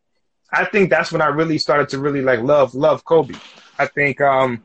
I 0.52 0.64
think 0.66 0.90
that's 0.90 1.12
when 1.12 1.22
I 1.22 1.26
really 1.26 1.58
started 1.58 1.88
to 1.90 1.98
really 1.98 2.22
like 2.22 2.40
love 2.40 2.74
love 2.74 3.04
Kobe. 3.04 3.34
I 3.78 3.86
think, 3.86 4.20
um, 4.20 4.64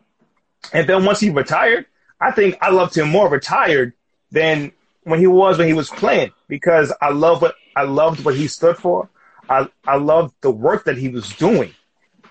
and 0.74 0.88
then 0.88 1.06
once 1.06 1.20
he 1.20 1.30
retired, 1.30 1.86
I 2.20 2.32
think 2.32 2.58
I 2.62 2.70
loved 2.70 2.96
him 2.96 3.10
more 3.10 3.30
retired 3.30 3.94
than 4.32 4.72
when 5.04 5.20
he 5.20 5.28
was 5.28 5.58
when 5.58 5.68
he 5.68 5.74
was 5.74 5.90
playing 5.90 6.32
because 6.48 6.94
I 7.02 7.10
love 7.12 7.42
what 7.42 7.56
I 7.76 7.84
loved 7.84 8.26
what 8.26 8.36
he 8.36 8.48
stood 8.48 8.78
for. 8.78 9.10
I 9.50 9.68
I 9.86 9.96
loved 9.96 10.36
the 10.42 10.52
work 10.52 10.86
that 10.86 10.98
he 10.98 11.08
was 11.10 11.30
doing. 11.36 11.74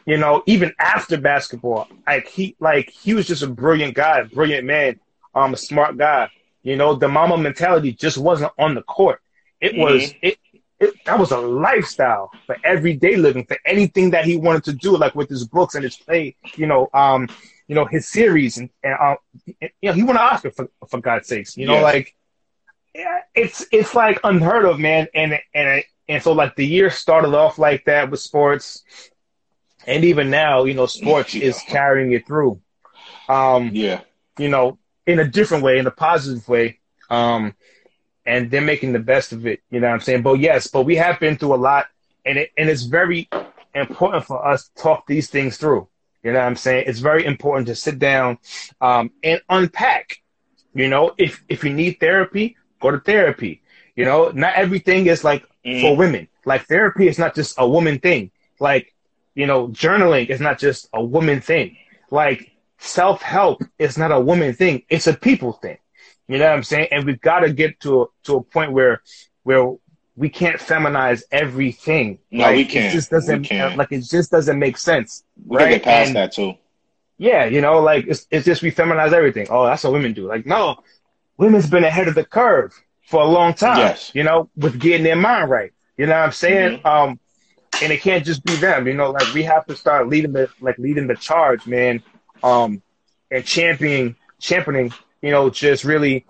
You 0.07 0.17
know, 0.17 0.43
even 0.47 0.73
after 0.79 1.19
basketball, 1.19 1.89
like 2.07 2.29
he 2.29 2.57
like 2.61 2.91
he 2.91 3.15
was 3.15 3.27
just 3.27 3.43
a 3.43 3.49
brilliant 3.49 3.95
guy, 3.95 4.23
brilliant 4.23 4.65
man, 4.65 5.01
um, 5.35 5.55
a 5.55 5.57
smart 5.57 5.97
guy. 5.99 6.31
You 6.63 6.77
know, 6.77 6.95
the 6.95 7.09
Mamba 7.09 7.37
mentality 7.37 7.93
just 7.93 8.17
wasn't 8.17 8.53
on 8.59 8.75
the 8.75 8.83
court. 8.83 9.21
It 9.61 9.77
was 9.77 10.15
it, 10.23 10.39
it 10.79 10.95
that 11.07 11.19
was 11.19 11.33
a 11.33 11.39
lifestyle 11.39 12.31
for 12.47 12.57
everyday 12.65 13.17
living, 13.17 13.45
for 13.47 13.59
anything 13.65 14.11
that 14.11 14.25
he 14.25 14.37
wanted 14.37 14.65
to 14.65 14.73
do, 14.75 14.97
like 14.97 15.15
with 15.15 15.29
his 15.29 15.47
books 15.47 15.75
and 15.75 15.83
his 15.83 15.97
play, 15.97 16.37
you 16.55 16.67
know, 16.67 16.89
um, 16.95 17.29
you 17.67 17.75
know, 17.75 17.85
his 17.85 18.09
series 18.09 18.59
and, 18.59 18.71
and 18.85 18.95
um, 19.01 19.17
you 19.61 19.71
know, 19.83 19.93
he 19.93 20.03
won 20.05 20.17
an 20.17 20.23
Oscar 20.23 20.51
for 20.53 20.69
for 20.89 21.01
God's 21.01 21.29
sakes, 21.29 21.57
you 21.57 21.67
know, 21.67 21.81
like 21.81 22.15
yeah, 22.95 23.21
it's 23.35 23.67
it's 23.73 23.95
like 23.95 24.21
unheard 24.25 24.65
of, 24.65 24.79
man, 24.79 25.09
and 25.15 25.39
and 25.55 25.83
and 26.09 26.23
so 26.23 26.33
like 26.33 26.57
the 26.57 26.67
year 26.67 26.91
started 26.91 27.35
off 27.35 27.59
like 27.59 27.85
that 27.87 28.11
with 28.11 28.21
sports, 28.21 28.85
and 29.87 30.05
even 30.05 30.31
now, 30.31 30.65
you 30.65 30.75
know, 30.75 30.87
sports 30.87 31.35
Yeah. 31.35 31.45
is 31.47 31.61
carrying 31.69 32.13
it 32.13 32.27
through, 32.27 32.61
um, 33.29 33.71
yeah. 33.73 34.01
you 34.39 34.49
know, 34.49 34.79
in 35.07 35.19
a 35.21 35.29
different 35.29 35.65
way, 35.65 35.79
in 35.79 35.87
a 35.87 35.91
positive 35.91 36.49
way, 36.49 36.79
um, 37.11 37.55
and 38.27 38.51
they're 38.51 38.61
making 38.61 38.93
the 38.93 38.99
best 38.99 39.33
of 39.33 39.47
it. 39.47 39.61
You 39.71 39.81
know 39.81 39.89
what 39.89 39.95
I'm 39.95 40.01
saying? 40.01 40.23
But 40.23 40.35
yes, 40.41 40.67
but 40.67 40.83
we 40.83 40.97
have 40.97 41.21
been 41.21 41.37
through 41.37 41.55
a 41.55 41.57
lot, 41.57 41.87
and 42.25 42.39
it 42.39 42.51
and 42.59 42.69
it's 42.69 42.83
very 42.85 43.29
important 43.75 44.25
for 44.25 44.45
us 44.47 44.69
to 44.69 44.83
talk 44.83 45.07
these 45.07 45.31
things 45.31 45.57
through. 45.57 45.89
You 46.23 46.33
know 46.33 46.41
what 46.41 46.47
I'm 46.47 46.57
saying? 46.57 46.85
It's 46.89 46.99
very 47.01 47.25
important 47.25 47.69
to 47.69 47.75
sit 47.77 47.99
down 47.99 48.39
um, 48.81 49.13
and 49.23 49.41
unpack. 49.49 50.19
You 50.75 50.89
know, 50.89 51.15
if 51.19 51.45
if 51.49 51.63
you 51.65 51.73
need 51.73 52.01
therapy, 52.01 52.57
go 52.81 52.91
to 52.91 52.99
therapy. 53.01 53.63
You 53.95 54.05
know, 54.05 54.31
not 54.35 54.55
everything 54.57 55.07
is 55.07 55.25
like 55.25 55.45
Mhm. 55.65 55.81
for 55.83 55.97
women. 55.97 56.29
Like 56.45 56.67
therapy 56.67 57.09
is 57.09 57.19
not 57.19 57.35
just 57.35 57.55
a 57.59 57.69
woman 57.69 57.99
thing. 57.99 58.31
Like, 58.61 58.93
you 59.37 59.47
know, 59.47 59.69
journaling 59.69 60.29
is 60.29 60.41
not 60.41 60.59
just 60.59 60.89
a 60.93 61.05
woman 61.05 61.41
thing. 61.41 61.77
Like 62.11 62.51
self 62.79 63.23
help 63.23 63.63
is 63.79 63.97
not 63.97 64.11
a 64.11 64.19
woman 64.19 64.53
thing. 64.55 64.83
It's 64.89 65.07
a 65.07 65.15
people 65.15 65.53
thing. 65.53 65.79
You 66.27 66.39
know 66.39 66.47
what 66.47 66.55
I'm 66.57 66.65
saying? 66.65 66.89
And 66.91 67.05
we've 67.07 67.21
got 67.21 67.41
to 67.41 67.53
get 67.53 67.79
to 67.81 68.03
a, 68.03 68.07
to 68.25 68.37
a 68.39 68.43
point 68.43 68.73
where 68.73 69.03
where 69.45 69.75
we 70.17 70.29
can't 70.29 70.57
feminize 70.59 71.23
everything. 71.31 72.19
No, 72.33 72.45
like, 72.45 72.57
we 72.57 72.63
It 72.63 72.69
can't. 72.71 72.93
just 72.93 73.11
doesn't 73.11 73.43
We 73.43 73.47
can't. 73.49 73.77
like 73.77 73.93
it 73.93 74.01
just 74.01 74.31
doesn't 74.33 74.59
make 74.59 74.79
sense. 74.79 75.23
We 75.47 75.59
can 75.59 75.67
right? 75.67 75.73
get 75.75 75.83
past 75.85 76.07
And- 76.09 76.17
that 76.17 76.33
too. 76.33 76.55
Yeah, 77.19 77.47
you 77.47 77.63
know, 77.63 77.81
like 77.81 78.07
it's 78.09 78.27
it's 78.31 78.45
just 78.45 78.61
we 78.63 78.71
feminize 78.71 79.13
everything. 79.15 79.47
Oh, 79.49 79.65
that's 79.65 79.85
what 79.85 79.93
women 79.95 80.13
do. 80.13 80.27
Like, 80.29 80.45
no, 80.45 80.83
women's 81.39 81.69
been 81.71 81.85
ahead 81.85 82.09
of 82.09 82.15
the 82.15 82.25
curve 82.25 82.73
for 83.07 83.23
a 83.23 83.25
long 83.25 83.55
time. 83.55 83.79
Yes. 83.79 84.11
You 84.15 84.23
know, 84.23 84.51
with 84.57 84.79
getting 84.79 85.03
their 85.05 85.17
mind 85.17 85.49
right. 85.49 85.73
You 85.97 86.05
know 86.07 86.13
what 86.19 86.25
I'm 86.27 86.33
saying? 86.33 86.81
Um, 86.85 87.19
and 87.83 87.93
it 87.93 88.01
can't 88.01 88.25
just 88.25 88.45
be 88.45 88.57
them. 88.57 88.87
You 88.87 88.95
know, 88.95 89.11
like 89.11 89.33
we 89.35 89.43
have 89.45 89.67
to 89.67 89.77
start 89.77 90.09
leading 90.09 90.33
the 90.33 90.49
like 90.61 90.79
leading 90.79 91.07
the 91.07 91.17
charge, 91.17 91.67
man. 91.67 92.03
Um, 92.43 92.83
and 93.31 93.45
championing 93.45 94.17
championing. 94.39 94.93
You 95.23 95.31
know, 95.31 95.51
just 95.51 95.85
really 95.85 96.27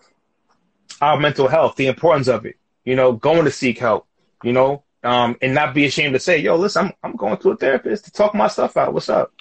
our 1.01 1.19
mental 1.19 1.49
health, 1.49 1.77
the 1.77 1.87
importance 1.87 2.29
of 2.29 2.47
it. 2.47 2.57
you 2.85 2.95
know, 2.95 3.13
going 3.13 3.45
to 3.45 3.51
seek 3.51 3.79
help, 3.79 4.07
you 4.43 4.53
know, 4.53 4.83
um, 5.03 5.37
and 5.43 5.55
not 5.55 5.75
be 5.75 5.85
ashamed 5.85 6.15
to 6.15 6.21
say, 6.21 6.39
yo, 6.39 6.57
listen, 6.57 6.87
I'm, 6.87 6.93
I'm 7.03 7.17
going 7.17 7.37
to 7.39 7.51
a 7.51 7.57
therapist 7.57 8.07
to 8.07 8.11
talk 8.13 8.35
my 8.35 8.49
stuff 8.49 8.77
out. 8.77 8.95
What's 8.95 9.09
up? 9.09 9.33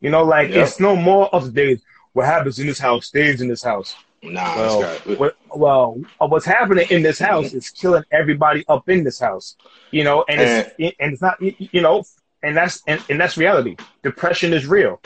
You 0.00 0.10
know, 0.10 0.24
like 0.24 0.48
yep. 0.48 0.66
it's 0.66 0.80
no 0.80 0.96
more 0.96 1.32
of 1.32 1.44
the 1.44 1.52
days. 1.52 1.82
What 2.12 2.26
happens 2.26 2.58
in 2.58 2.66
this 2.66 2.78
house 2.78 3.06
stays 3.06 3.40
in 3.40 3.48
this 3.48 3.62
house. 3.62 3.94
Nah, 4.22 4.56
well, 4.56 4.98
what, 5.16 5.36
well, 5.54 5.98
what's 6.18 6.44
happening 6.44 6.86
in 6.90 7.02
this 7.02 7.18
house 7.18 7.54
is 7.54 7.70
killing 7.70 8.04
everybody 8.12 8.64
up 8.68 8.88
in 8.88 9.02
this 9.02 9.18
house. 9.18 9.56
You 9.90 10.04
know, 10.04 10.24
and 10.28 10.40
it's 10.40 10.74
and, 10.78 11.12
it's 11.12 11.22
not 11.22 11.40
you 11.40 11.80
know, 11.80 12.04
and 12.42 12.56
that's 12.56 12.82
and, 12.86 13.02
and 13.08 13.18
that's 13.18 13.38
reality. 13.38 13.76
Depression 14.02 14.52
is 14.52 14.66
real. 14.66 15.00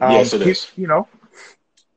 Um, 0.00 0.12
yes, 0.12 0.32
it 0.32 0.42
is. 0.42 0.70
You 0.76 0.86
know, 0.86 1.08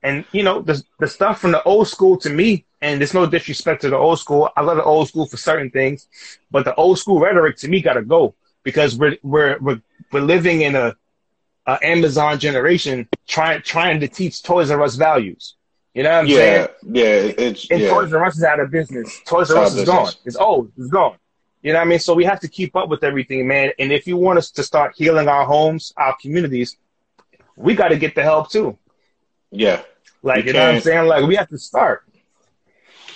and 0.04 0.26
you 0.34 0.44
know 0.44 0.62
the 0.62 0.84
the 1.00 1.08
stuff 1.08 1.40
from 1.40 1.52
the 1.52 1.64
old 1.64 1.88
school 1.88 2.18
to 2.18 2.30
me, 2.30 2.66
and 2.82 3.00
there's 3.00 3.14
no 3.14 3.26
disrespect 3.26 3.82
to 3.84 3.90
the 3.90 3.98
old 3.98 4.20
school. 4.20 4.50
I 4.58 4.62
love 4.62 4.78
the 4.78 4.84
old 4.84 5.08
school 5.08 5.26
for 5.26 5.38
certain 5.38 5.72
things, 5.72 6.08
but 6.52 6.66
the 6.66 6.76
old 6.76 7.00
school 7.00 7.20
rhetoric 7.20 7.58
to 7.58 7.70
me 7.70 7.82
gotta 7.82 8.02
go 8.02 8.36
because 8.64 8.98
we're 8.98 9.18
we're 9.24 9.58
we're, 9.60 9.82
we're 10.12 10.22
living 10.22 10.62
in 10.62 10.76
a, 10.76 10.96
a 11.66 11.80
Amazon 11.82 12.40
generation 12.40 13.08
trying 13.26 13.62
trying 13.62 14.02
to 14.02 14.08
teach 14.08 14.44
Toys 14.44 14.70
R 14.70 14.84
Us 14.84 14.96
values. 14.96 15.56
You 15.98 16.04
know 16.04 16.12
what 16.12 16.20
I'm 16.20 16.28
yeah, 16.28 16.36
saying? 16.36 16.68
Yeah, 16.92 17.04
it's 17.04 17.72
and 17.72 17.82
yeah. 17.82 17.90
Toys 17.90 18.14
R 18.14 18.24
Us 18.24 18.38
is 18.38 18.44
out 18.44 18.60
of 18.60 18.70
business. 18.70 19.20
Toys 19.26 19.50
R 19.50 19.64
Us 19.64 19.76
is 19.76 19.86
gone. 19.86 20.12
It's 20.26 20.36
old. 20.36 20.72
It's 20.78 20.90
gone. 20.90 21.16
You 21.64 21.74
know 21.74 21.80
what 21.80 21.86
I 21.86 21.90
mean? 21.90 21.98
So 21.98 22.14
we 22.14 22.24
have 22.24 22.40
to 22.42 22.48
keep 22.48 22.76
up 22.76 22.88
with 22.88 23.04
everything, 23.04 23.48
man. 23.48 23.72
And 23.80 23.92
if 23.92 24.06
you 24.06 24.16
want 24.16 24.38
us 24.38 24.52
to 24.52 24.64
start 24.64 24.94
healing 24.96 25.28
our 25.28 25.44
homes, 25.44 25.94
our 25.98 26.16
communities, 26.22 26.78
we 27.56 27.74
got 27.74 27.88
to 27.88 27.98
get 27.98 28.14
the 28.14 28.22
help 28.22 28.52
too. 28.52 28.78
Yeah. 29.50 29.82
Like 30.22 30.44
you, 30.44 30.50
you 30.50 30.54
know 30.54 30.68
what 30.68 30.76
I'm 30.76 30.82
saying? 30.82 31.08
Like 31.08 31.26
we 31.26 31.36
have 31.36 31.50
to 31.50 31.58
start. 31.58 32.04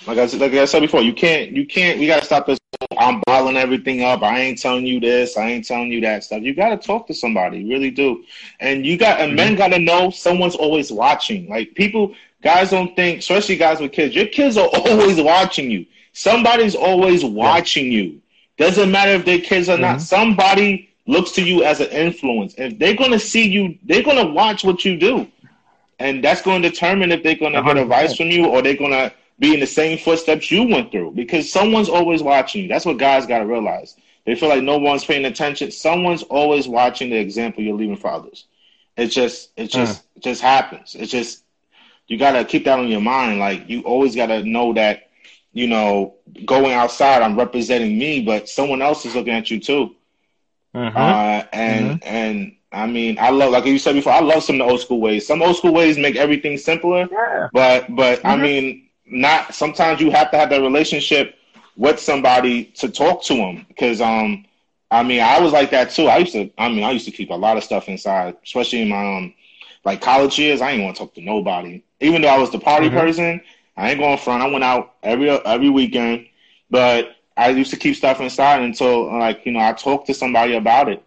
Like 0.08 0.18
I 0.18 0.26
said, 0.26 0.42
like 0.42 0.54
I 0.54 0.66
said 0.66 0.80
before, 0.80 1.04
you 1.04 1.14
can't, 1.14 1.52
you 1.52 1.68
can't. 1.68 2.00
We 2.00 2.08
gotta 2.08 2.26
stop 2.26 2.48
this. 2.48 2.58
I'm 2.98 3.22
bottling 3.28 3.58
everything 3.58 4.02
up. 4.02 4.24
I 4.24 4.40
ain't 4.40 4.60
telling 4.60 4.88
you 4.88 5.00
this. 5.00 5.38
I 5.38 5.50
ain't 5.52 5.68
telling 5.68 5.92
you 5.92 6.02
that 6.02 6.24
stuff. 6.24 6.42
You 6.42 6.56
gotta 6.56 6.78
talk 6.78 7.06
to 7.08 7.14
somebody. 7.14 7.60
You 7.60 7.70
really 7.70 7.92
do. 7.92 8.24
And 8.60 8.88
you 8.88 8.98
got, 8.98 9.20
and 9.20 9.30
mm-hmm. 9.30 9.36
men 9.36 9.56
gotta 9.56 9.78
know 9.78 10.10
someone's 10.10 10.56
always 10.56 10.92
watching. 10.92 11.48
Like 11.48 11.76
people, 11.76 12.16
Guys 12.42 12.72
don't 12.72 12.96
think, 12.96 13.20
especially 13.20 13.56
guys 13.56 13.80
with 13.80 13.92
kids, 13.92 14.16
your 14.16 14.28
kids 14.28 14.58
are 14.58 14.70
always 14.74 15.22
watching 15.22 15.70
you. 15.70 15.86
Somebody's 16.14 16.76
always 16.76 17.24
watching 17.24 17.92
you. 17.92 18.22
Doesn't 18.58 18.92
matter 18.92 19.12
if 19.12 19.26
they're 19.26 19.40
kids 19.40 19.70
or 19.70 19.74
mm-hmm. 19.74 19.82
not. 19.82 20.02
Somebody 20.02 20.90
looks 21.08 21.32
to 21.32 21.44
you 21.44 21.64
as 21.64 21.80
an 21.80 21.90
influence. 21.90 22.56
If 22.58 22.80
they're 22.80 22.96
going 22.96 23.12
to 23.12 23.20
see 23.20 23.48
you, 23.48 23.78
they're 23.84 24.04
going 24.04 24.18
to 24.18 24.34
watch 24.34 24.64
what 24.64 24.84
you 24.86 24.98
do. 24.98 25.30
And 26.00 26.24
that's 26.24 26.42
going 26.42 26.62
to 26.64 26.70
determine 26.70 27.12
if 27.12 27.22
they're 27.24 27.36
going 27.36 27.54
to 27.54 27.62
get 27.62 27.78
advice 27.78 28.16
from 28.16 28.28
you 28.28 28.48
or 28.48 28.62
they're 28.62 28.76
going 28.76 28.92
to 28.92 29.14
be 29.40 29.54
in 29.54 29.60
the 29.60 29.68
same 29.68 29.98
footsteps 29.98 30.52
you 30.52 30.64
went 30.64 30.92
through 30.92 31.12
because 31.12 31.52
someone's 31.52 31.90
always 31.90 32.24
watching 32.24 32.64
you. 32.64 32.68
That's 32.68 32.86
what 32.86 32.98
guys 32.98 33.26
got 33.26 33.40
to 33.40 33.46
realize. 33.46 33.96
They 34.26 34.36
feel 34.36 34.50
like 34.50 34.64
no 34.64 34.78
one's 34.78 35.04
paying 35.04 35.26
attention. 35.26 35.72
Someone's 35.72 36.24
always 36.24 36.68
watching 36.68 37.10
the 37.10 37.18
example 37.18 37.64
you're 37.64 37.76
leaving 37.76 37.98
for 37.98 38.12
others. 38.12 38.46
It 38.98 39.08
just, 39.08 39.52
it 39.58 39.68
just, 39.68 40.04
it 40.16 40.24
just 40.24 40.42
happens. 40.42 40.96
It 40.96 41.08
just, 41.08 41.44
you 42.12 42.18
got 42.18 42.34
to 42.34 42.44
keep 42.44 42.66
that 42.66 42.78
on 42.78 42.90
your 42.90 43.00
mind. 43.00 43.40
Like 43.40 43.70
you 43.70 43.84
always 43.84 44.18
got 44.18 44.26
to 44.26 44.44
know 44.44 44.74
that, 44.74 45.10
you 45.54 45.66
know, 45.66 46.16
going 46.46 46.74
outside, 46.74 47.22
I'm 47.22 47.38
representing 47.38 47.98
me, 47.98 48.22
but 48.22 48.50
someone 48.50 48.82
else 48.82 49.06
is 49.06 49.16
looking 49.16 49.34
at 49.34 49.50
you 49.50 49.62
too. 49.62 49.96
Mm-hmm. 50.76 50.98
Uh, 50.98 51.44
and 51.54 52.02
mm-hmm. 52.02 52.04
and 52.04 52.56
I 52.74 52.86
mean, 52.86 53.18
I 53.18 53.30
love 53.30 53.52
like 53.52 53.64
you 53.64 53.80
said 53.80 53.94
before. 53.96 54.12
I 54.12 54.20
love 54.20 54.44
some 54.44 54.56
of 54.60 54.68
the 54.68 54.72
old 54.72 54.82
school 54.82 55.00
ways. 55.00 55.26
Some 55.26 55.42
old 55.42 55.56
school 55.56 55.74
ways 55.74 55.98
make 55.98 56.18
everything 56.18 56.58
simpler. 56.58 57.08
Yeah. 57.10 57.48
But 57.54 57.96
but 57.96 58.18
mm-hmm. 58.20 58.28
I 58.28 58.36
mean, 58.36 58.90
not 59.06 59.56
sometimes 59.56 60.02
you 60.02 60.12
have 60.12 60.32
to 60.32 60.38
have 60.38 60.50
that 60.50 60.62
relationship 60.62 61.36
with 61.78 61.98
somebody 61.98 62.66
to 62.66 62.90
talk 62.90 63.24
to 63.24 63.36
them 63.36 63.66
because 63.70 64.02
um 64.02 64.46
I 64.92 65.04
mean 65.04 65.22
I 65.22 65.40
was 65.40 65.54
like 65.54 65.72
that 65.72 65.92
too. 65.92 66.08
I 66.08 66.18
used 66.18 66.34
to 66.34 66.52
I 66.58 66.68
mean 66.68 66.84
I 66.84 66.92
used 66.92 67.06
to 67.06 67.12
keep 67.12 67.30
a 67.30 67.36
lot 67.36 67.56
of 67.56 67.64
stuff 67.64 67.88
inside, 67.88 68.36
especially 68.44 68.82
in 68.82 68.90
my 68.90 69.18
um 69.18 69.34
like 69.86 70.02
college 70.02 70.38
years. 70.38 70.60
I 70.62 70.72
didn't 70.72 70.84
want 70.84 70.98
to 70.98 71.04
talk 71.04 71.14
to 71.16 71.22
nobody 71.22 71.84
even 72.02 72.22
though 72.22 72.30
I 72.30 72.38
was 72.38 72.52
the 72.52 72.60
party 72.60 72.88
mm-hmm. 72.88 72.98
person, 72.98 73.42
I 73.78 73.92
ain't 73.92 74.00
going 74.00 74.18
front. 74.18 74.44
I 74.44 74.48
went 74.48 74.64
out 74.64 74.96
every 75.04 75.30
every 75.30 75.70
weekend, 75.70 76.28
but 76.70 77.16
I 77.38 77.50
used 77.50 77.72
to 77.72 77.78
keep 77.78 77.96
stuff 77.96 78.20
inside 78.20 78.62
until 78.62 79.18
like 79.18 79.46
you 79.46 79.52
know 79.52 79.60
I 79.60 79.74
talked 79.74 80.08
to 80.08 80.14
somebody 80.14 80.56
about 80.56 80.90
it, 80.90 81.04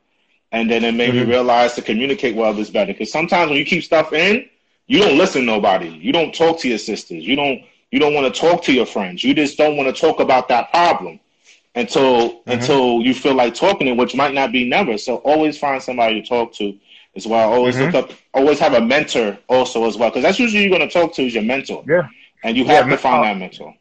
and 0.52 0.70
then 0.70 0.84
it 0.84 0.94
made 0.94 1.10
mm-hmm. 1.10 1.28
me 1.28 1.34
realize 1.34 1.74
to 1.74 1.82
communicate 1.82 2.36
with 2.36 2.46
others 2.46 2.70
better. 2.70 2.92
Because 2.92 3.12
sometimes 3.12 3.50
when 3.50 3.58
you 3.58 3.64
keep 3.64 3.84
stuff 3.84 4.12
in, 4.12 4.48
you 4.86 4.98
don't 4.98 5.18
listen 5.18 5.42
to 5.42 5.46
nobody. 5.46 5.88
You 5.88 6.12
don't 6.12 6.34
talk 6.34 6.60
to 6.60 6.68
your 6.68 6.78
sisters. 6.78 7.24
You 7.24 7.36
don't 7.36 7.62
you 7.90 8.00
don't 8.00 8.14
want 8.14 8.32
to 8.32 8.40
talk 8.40 8.64
to 8.64 8.72
your 8.72 8.86
friends. 8.86 9.22
You 9.22 9.34
just 9.34 9.56
don't 9.56 9.76
want 9.76 9.94
to 9.94 10.00
talk 10.00 10.20
about 10.20 10.48
that 10.48 10.70
problem 10.70 11.20
until 11.74 12.30
mm-hmm. 12.30 12.50
until 12.50 13.00
you 13.00 13.14
feel 13.14 13.34
like 13.34 13.54
talking 13.54 13.86
it, 13.86 13.96
which 13.96 14.14
might 14.14 14.34
not 14.34 14.52
be 14.52 14.68
never. 14.68 14.98
So 14.98 15.16
always 15.16 15.58
find 15.58 15.82
somebody 15.82 16.20
to 16.20 16.28
talk 16.28 16.52
to 16.54 16.76
as 17.16 17.26
well. 17.26 17.52
Always 17.52 17.76
mm-hmm. 17.76 17.94
look 17.94 18.10
up. 18.10 18.16
Always 18.32 18.58
have 18.58 18.74
a 18.74 18.80
mentor 18.80 19.38
also 19.48 19.86
as 19.86 19.96
well, 19.96 20.10
because 20.10 20.22
that's 20.22 20.38
usually 20.38 20.62
you're 20.62 20.76
going 20.76 20.88
to 20.88 20.92
talk 20.92 21.14
to 21.14 21.22
is 21.22 21.34
your 21.34 21.42
mentor. 21.42 21.84
Yeah, 21.86 22.08
and 22.42 22.56
you 22.56 22.64
have 22.66 22.86
yeah, 22.86 22.92
to 22.92 22.98
find 22.98 23.20
uh, 23.20 23.22
that 23.24 23.38
mentor. 23.38 23.74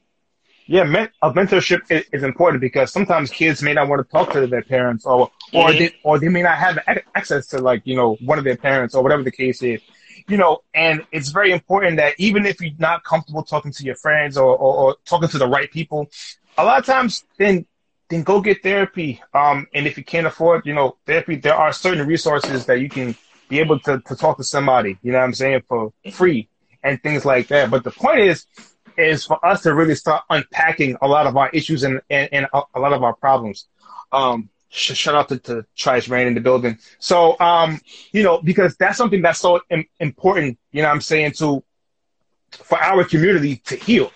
Yeah, 0.66 0.84
men- 0.84 1.10
a 1.22 1.32
mentorship 1.32 1.82
is, 1.90 2.06
is, 2.14 2.24
important 2.24 2.62
because 2.62 2.92
sometimes 2.92 3.30
kids 3.30 3.62
may 3.62 3.74
not 3.74 3.90
want 3.90 4.06
to 4.06 4.10
talk 4.10 4.32
to 4.34 4.48
their 4.48 4.62
parents, 4.62 5.06
or 5.06 5.32
or 5.52 5.70
mm-hmm. 5.70 5.80
they 5.80 5.96
or 6.04 6.20
they 6.20 6.30
may 6.30 6.42
not 6.42 6.58
have 6.58 6.80
access 7.16 7.48
to 7.48 7.60
like 7.60 7.82
you 7.86 7.96
know 7.96 8.16
one 8.22 8.38
of 8.38 8.44
their 8.44 8.58
parents 8.58 8.96
or 8.96 9.04
whatever 9.04 9.24
the 9.24 9.32
case 9.32 9.62
is. 9.62 9.82
You 10.28 10.38
know, 10.38 10.60
and 10.74 11.06
it's 11.12 11.30
very 11.30 11.52
important 11.52 11.98
that 11.98 12.16
even 12.18 12.46
if 12.46 12.62
you're 12.62 12.72
not 12.78 13.04
comfortable 13.04 13.44
talking 13.44 13.74
to 13.74 13.84
your 13.84 13.96
friends 13.96 14.38
or, 14.38 14.56
or, 14.56 14.76
or 14.76 14.96
talking 15.04 15.28
to 15.28 15.38
the 15.38 15.48
right 15.48 15.70
people, 15.70 16.10
a 16.58 16.64
lot 16.64 16.80
of 16.80 16.86
times 16.86 17.26
then 17.38 17.66
then 18.14 18.24
go 18.24 18.40
get 18.42 18.62
therapy. 18.62 19.22
Um, 19.34 19.68
and 19.74 19.88
if 19.88 19.98
you 19.98 20.04
can't 20.04 20.28
afford, 20.28 20.66
you 20.66 20.74
know, 20.74 20.98
therapy, 21.06 21.36
there 21.36 21.56
are 21.56 21.74
certain 21.74 22.08
resources 22.08 22.66
that 22.68 22.80
you 22.80 22.88
can 22.88 23.16
be 23.50 23.60
able 23.60 23.80
to, 23.80 24.00
to 24.02 24.16
talk 24.16 24.38
to 24.38 24.44
somebody, 24.44 24.98
you 25.02 25.12
know 25.12 25.18
what 25.18 25.26
I'm 25.26 25.34
saying, 25.34 25.64
for 25.68 25.92
free 26.12 26.48
and 26.84 27.02
things 27.02 27.26
like 27.26 27.48
that. 27.48 27.72
But 27.72 27.84
the 27.84 27.92
point 27.92 28.20
is, 28.20 28.46
is 28.98 29.26
for 29.26 29.44
us 29.44 29.64
to 29.64 29.74
really 29.74 29.96
start 29.96 30.24
unpacking 30.30 30.98
a 31.02 31.08
lot 31.08 31.26
of 31.26 31.36
our 31.36 31.50
issues 31.50 31.84
and, 31.84 32.02
and, 32.10 32.30
and 32.32 32.48
a, 32.54 32.80
lot 32.80 32.94
of 32.94 33.02
our 33.02 33.16
problems. 33.16 33.68
Um, 34.12 34.50
sh- 34.70 34.94
shout 34.94 35.16
out 35.16 35.30
to, 35.30 35.40
to 35.40 35.66
Trice 35.76 36.08
Rain 36.08 36.28
in 36.28 36.36
the 36.36 36.42
building. 36.42 36.78
So, 37.00 37.40
um, 37.40 37.82
you 38.12 38.22
know, 38.22 38.40
because 38.40 38.76
that's 38.76 38.98
something 38.98 39.24
that's 39.24 39.40
so 39.40 39.62
Im- 39.72 39.88
important, 40.00 40.60
you 40.72 40.84
know 40.84 40.90
what 40.90 40.94
I'm 40.94 41.02
saying, 41.02 41.32
to, 41.40 41.64
for 42.52 42.80
our 42.80 43.04
community 43.06 43.56
to 43.66 43.76
heal. 43.76 44.12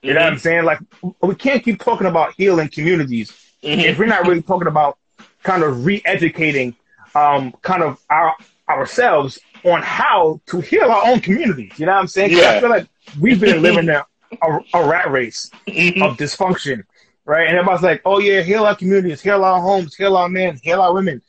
You 0.00 0.08
mm-hmm. 0.10 0.14
know 0.14 0.14
what 0.14 0.26
I'm 0.26 0.32
mm-hmm. 0.32 0.40
saying? 0.40 0.64
Like, 0.64 0.78
we 1.20 1.34
can't 1.34 1.62
keep 1.62 1.82
talking 1.82 2.06
about 2.06 2.32
healing 2.34 2.70
communities 2.70 3.30
mm-hmm. 3.62 3.80
if 3.80 3.98
we're 3.98 4.06
not 4.06 4.26
really 4.26 4.42
talking 4.42 4.68
about 4.68 4.98
kind 5.42 5.62
of 5.62 5.84
re-educating, 5.84 6.74
um, 7.14 7.52
kind 7.62 7.82
of 7.82 8.00
our 8.10 8.34
ourselves 8.68 9.38
on 9.64 9.82
how 9.82 10.40
to 10.46 10.60
heal 10.60 10.90
our 10.90 11.06
own 11.06 11.20
communities. 11.20 11.72
You 11.78 11.86
know 11.86 11.92
what 11.92 12.00
I'm 12.00 12.06
saying? 12.06 12.32
Yeah. 12.32 12.50
I 12.50 12.60
feel 12.60 12.70
like 12.70 12.88
we've 13.20 13.40
been 13.40 13.62
living 13.62 13.88
a, 13.88 14.04
a, 14.42 14.60
a 14.74 14.88
rat 14.88 15.10
race 15.10 15.50
mm-hmm. 15.66 16.02
of 16.02 16.16
dysfunction, 16.16 16.84
right? 17.24 17.48
And 17.48 17.56
everybody's 17.56 17.82
like, 17.82 18.02
"Oh 18.04 18.18
yeah, 18.18 18.42
heal 18.42 18.64
our 18.64 18.76
communities, 18.76 19.20
heal 19.20 19.44
our 19.44 19.60
homes, 19.60 19.94
heal 19.94 20.16
our 20.16 20.28
men, 20.28 20.58
heal 20.62 20.80
our 20.80 20.92
women." 20.92 21.22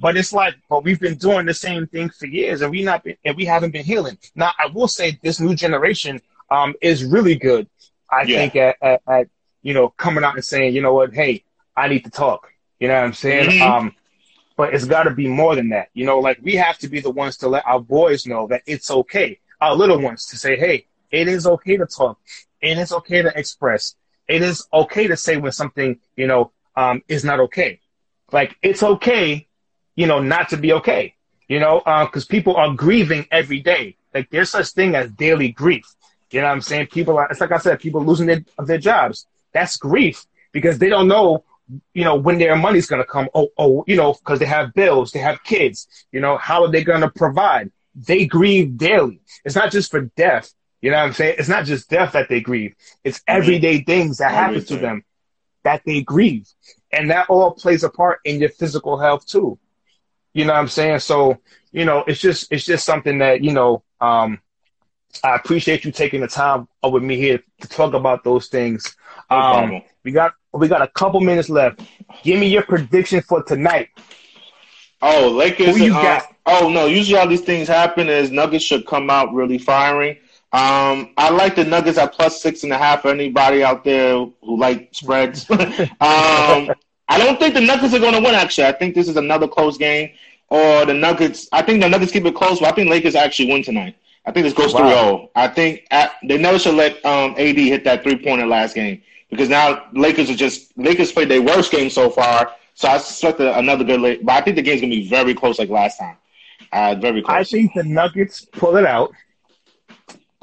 But 0.00 0.16
it's 0.16 0.32
like, 0.32 0.56
but 0.68 0.82
we've 0.82 0.98
been 0.98 1.16
doing 1.16 1.46
the 1.46 1.54
same 1.54 1.86
thing 1.86 2.10
for 2.10 2.26
years, 2.26 2.62
and 2.62 2.70
we 2.70 2.82
not 2.82 3.04
been, 3.04 3.16
and 3.24 3.36
we 3.36 3.44
haven't 3.44 3.70
been 3.70 3.84
healing. 3.84 4.18
Now, 4.34 4.52
I 4.58 4.66
will 4.66 4.88
say 4.88 5.18
this 5.22 5.40
new 5.40 5.54
generation 5.54 6.20
um, 6.50 6.74
is 6.82 7.04
really 7.04 7.36
good. 7.36 7.68
I 8.10 8.22
yeah. 8.22 8.38
think 8.38 8.56
at, 8.56 8.76
at, 8.82 9.02
at, 9.06 9.28
you 9.62 9.72
know 9.72 9.88
coming 9.90 10.24
out 10.24 10.34
and 10.34 10.44
saying, 10.44 10.74
you 10.74 10.82
know 10.82 10.94
what, 10.94 11.14
hey, 11.14 11.44
I 11.76 11.88
need 11.88 12.04
to 12.04 12.10
talk. 12.10 12.52
You 12.78 12.88
know 12.88 12.94
what 12.94 13.04
I'm 13.04 13.12
saying? 13.14 13.50
Mm-hmm. 13.50 13.62
Um, 13.62 13.94
but 14.56 14.74
it's 14.74 14.84
got 14.84 15.04
to 15.04 15.10
be 15.10 15.26
more 15.26 15.54
than 15.54 15.70
that. 15.70 15.88
You 15.94 16.06
know, 16.06 16.18
like 16.18 16.38
we 16.42 16.54
have 16.54 16.78
to 16.78 16.88
be 16.88 17.00
the 17.00 17.10
ones 17.10 17.36
to 17.38 17.48
let 17.48 17.66
our 17.66 17.80
boys 17.80 18.26
know 18.26 18.46
that 18.48 18.62
it's 18.66 18.90
okay. 18.90 19.38
Our 19.60 19.74
little 19.74 20.00
ones 20.00 20.26
to 20.26 20.36
say, 20.36 20.56
hey, 20.56 20.86
it 21.10 21.28
is 21.28 21.46
okay 21.46 21.76
to 21.76 21.86
talk. 21.86 22.18
It 22.60 22.78
is 22.78 22.92
okay 22.92 23.22
to 23.22 23.36
express. 23.36 23.94
It 24.28 24.42
is 24.42 24.66
okay 24.72 25.06
to 25.06 25.16
say 25.16 25.36
when 25.36 25.52
something, 25.52 25.98
you 26.16 26.26
know, 26.26 26.52
um, 26.76 27.02
is 27.08 27.24
not 27.24 27.40
okay. 27.40 27.80
Like 28.32 28.56
it's 28.62 28.82
okay, 28.82 29.46
you 29.96 30.06
know, 30.06 30.20
not 30.20 30.48
to 30.50 30.56
be 30.56 30.72
okay. 30.74 31.14
You 31.48 31.60
know, 31.60 31.78
because 31.78 32.24
uh, 32.24 32.30
people 32.30 32.56
are 32.56 32.72
grieving 32.72 33.26
every 33.30 33.60
day. 33.60 33.96
Like 34.14 34.30
there's 34.30 34.50
such 34.50 34.70
thing 34.70 34.94
as 34.94 35.10
daily 35.10 35.50
grief. 35.50 35.84
You 36.30 36.40
know 36.40 36.46
what 36.46 36.54
I'm 36.54 36.62
saying? 36.62 36.88
People 36.88 37.18
are, 37.18 37.28
it's 37.30 37.40
like 37.40 37.52
I 37.52 37.58
said, 37.58 37.78
people 37.78 38.04
losing 38.04 38.26
their, 38.26 38.44
their 38.58 38.78
jobs. 38.78 39.26
That's 39.52 39.76
grief 39.76 40.26
because 40.52 40.78
they 40.78 40.88
don't 40.88 41.06
know 41.06 41.44
you 41.92 42.04
know, 42.04 42.16
when 42.16 42.38
their 42.38 42.56
money's 42.56 42.86
going 42.86 43.02
to 43.02 43.06
come. 43.06 43.28
Oh, 43.34 43.48
oh, 43.58 43.84
you 43.86 43.96
know, 43.96 44.14
because 44.14 44.38
they 44.38 44.46
have 44.46 44.74
bills, 44.74 45.12
they 45.12 45.20
have 45.20 45.42
kids. 45.44 45.88
You 46.12 46.20
know, 46.20 46.36
how 46.36 46.64
are 46.64 46.70
they 46.70 46.84
going 46.84 47.00
to 47.00 47.10
provide? 47.10 47.70
They 47.94 48.26
grieve 48.26 48.76
daily. 48.76 49.20
It's 49.44 49.54
not 49.54 49.70
just 49.70 49.90
for 49.90 50.00
death. 50.16 50.52
You 50.80 50.90
know 50.90 50.98
what 50.98 51.04
I'm 51.04 51.12
saying? 51.14 51.36
It's 51.38 51.48
not 51.48 51.64
just 51.64 51.88
death 51.88 52.12
that 52.12 52.28
they 52.28 52.40
grieve. 52.40 52.74
It's 53.04 53.22
everyday 53.26 53.80
things 53.82 54.18
that 54.18 54.32
happen 54.32 54.64
to 54.66 54.76
them 54.76 55.04
that 55.62 55.82
they 55.86 56.02
grieve. 56.02 56.46
And 56.92 57.10
that 57.10 57.30
all 57.30 57.52
plays 57.52 57.82
a 57.82 57.88
part 57.88 58.20
in 58.24 58.40
your 58.40 58.50
physical 58.50 58.98
health 58.98 59.26
too. 59.26 59.58
You 60.34 60.44
know 60.44 60.52
what 60.52 60.58
I'm 60.58 60.68
saying? 60.68 60.98
So, 60.98 61.38
you 61.72 61.84
know, 61.84 62.04
it's 62.06 62.20
just, 62.20 62.52
it's 62.52 62.64
just 62.64 62.84
something 62.84 63.18
that, 63.18 63.42
you 63.42 63.52
know, 63.52 63.82
um, 64.00 64.40
I 65.22 65.36
appreciate 65.36 65.84
you 65.84 65.92
taking 65.92 66.20
the 66.20 66.28
time 66.28 66.68
with 66.82 67.02
me 67.02 67.16
here 67.16 67.42
to 67.60 67.68
talk 67.68 67.94
about 67.94 68.24
those 68.24 68.48
things. 68.48 68.96
No 69.30 69.36
Um, 69.36 69.82
we 70.02 70.12
got 70.12 70.34
we 70.52 70.68
got 70.68 70.82
a 70.82 70.88
couple 70.88 71.20
minutes 71.20 71.48
left. 71.48 71.80
Give 72.22 72.38
me 72.38 72.46
your 72.46 72.62
prediction 72.62 73.22
for 73.22 73.42
tonight. 73.42 73.88
Oh, 75.02 75.30
Lakers. 75.30 75.76
Who 75.76 75.84
you 75.84 75.94
uh, 75.94 76.02
got? 76.02 76.34
Oh 76.46 76.68
no, 76.68 76.86
usually 76.86 77.18
all 77.18 77.28
these 77.28 77.40
things 77.40 77.68
happen 77.68 78.08
is 78.08 78.30
Nuggets 78.30 78.64
should 78.64 78.86
come 78.86 79.10
out 79.10 79.32
really 79.32 79.58
firing. 79.58 80.16
Um, 80.52 81.12
I 81.16 81.30
like 81.30 81.56
the 81.56 81.64
Nuggets 81.64 81.98
at 81.98 82.12
plus 82.12 82.40
six 82.40 82.62
and 82.62 82.72
a 82.72 82.78
half 82.78 83.02
for 83.02 83.08
anybody 83.08 83.64
out 83.64 83.82
there 83.82 84.14
who 84.14 84.58
like 84.58 84.88
spreads. 84.92 85.50
um, 85.50 85.58
I 86.00 87.18
don't 87.18 87.38
think 87.38 87.54
the 87.54 87.60
Nuggets 87.60 87.92
are 87.92 87.98
going 87.98 88.14
to 88.14 88.20
win. 88.20 88.34
Actually, 88.34 88.68
I 88.68 88.72
think 88.72 88.94
this 88.94 89.08
is 89.08 89.16
another 89.16 89.48
close 89.48 89.76
game. 89.76 90.10
Or 90.48 90.84
the 90.86 90.94
Nuggets. 90.94 91.48
I 91.52 91.62
think 91.62 91.82
the 91.82 91.88
Nuggets 91.88 92.12
keep 92.12 92.24
it 92.24 92.34
close, 92.34 92.60
but 92.60 92.68
I 92.68 92.72
think 92.72 92.88
Lakers 92.88 93.16
actually 93.16 93.50
win 93.50 93.62
tonight. 93.62 93.96
I 94.26 94.32
think 94.32 94.44
this 94.44 94.54
goes 94.54 94.72
Wow. 94.72 94.80
3-0. 94.80 95.30
I 95.34 95.48
think 95.48 95.86
at, 95.90 96.14
they 96.22 96.38
never 96.38 96.58
should 96.58 96.74
let 96.74 97.04
um, 97.04 97.32
AD 97.32 97.56
hit 97.56 97.84
that 97.84 98.02
three 98.02 98.16
pointer 98.16 98.46
last 98.46 98.74
game 98.74 99.02
because 99.30 99.48
now 99.48 99.84
Lakers 99.92 100.30
are 100.30 100.34
just 100.34 100.76
Lakers 100.78 101.12
played 101.12 101.28
their 101.28 101.42
worst 101.42 101.70
game 101.70 101.90
so 101.90 102.10
far. 102.10 102.52
So 102.74 102.88
I 102.88 102.96
a, 102.96 103.58
another 103.58 103.84
good 103.84 104.00
late, 104.00 104.24
but 104.24 104.32
I 104.32 104.40
think 104.40 104.56
the 104.56 104.62
game's 104.62 104.80
gonna 104.80 104.94
be 104.94 105.08
very 105.08 105.34
close 105.34 105.58
like 105.58 105.68
last 105.68 105.98
time. 105.98 106.16
Uh, 106.72 106.96
very 106.96 107.22
close. 107.22 107.36
I 107.36 107.44
think 107.44 107.72
the 107.74 107.84
Nuggets 107.84 108.46
pull 108.52 108.76
it 108.76 108.84
out, 108.86 109.12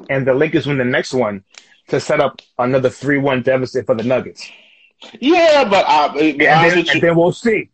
and 0.08 0.26
the 0.26 0.32
Lakers 0.32 0.66
win 0.66 0.78
the 0.78 0.84
next 0.84 1.12
one 1.12 1.44
to 1.88 2.00
set 2.00 2.20
up 2.20 2.40
another 2.58 2.88
three-one 2.88 3.42
deficit 3.42 3.84
for 3.84 3.94
the 3.94 4.02
Nuggets. 4.02 4.50
yeah, 5.20 5.64
but 5.68 5.84
I'll 5.86 6.18
And 6.18 6.40
then, 6.40 6.88
and 6.88 7.02
then 7.02 7.16
we'll 7.16 7.32
see. 7.32 7.68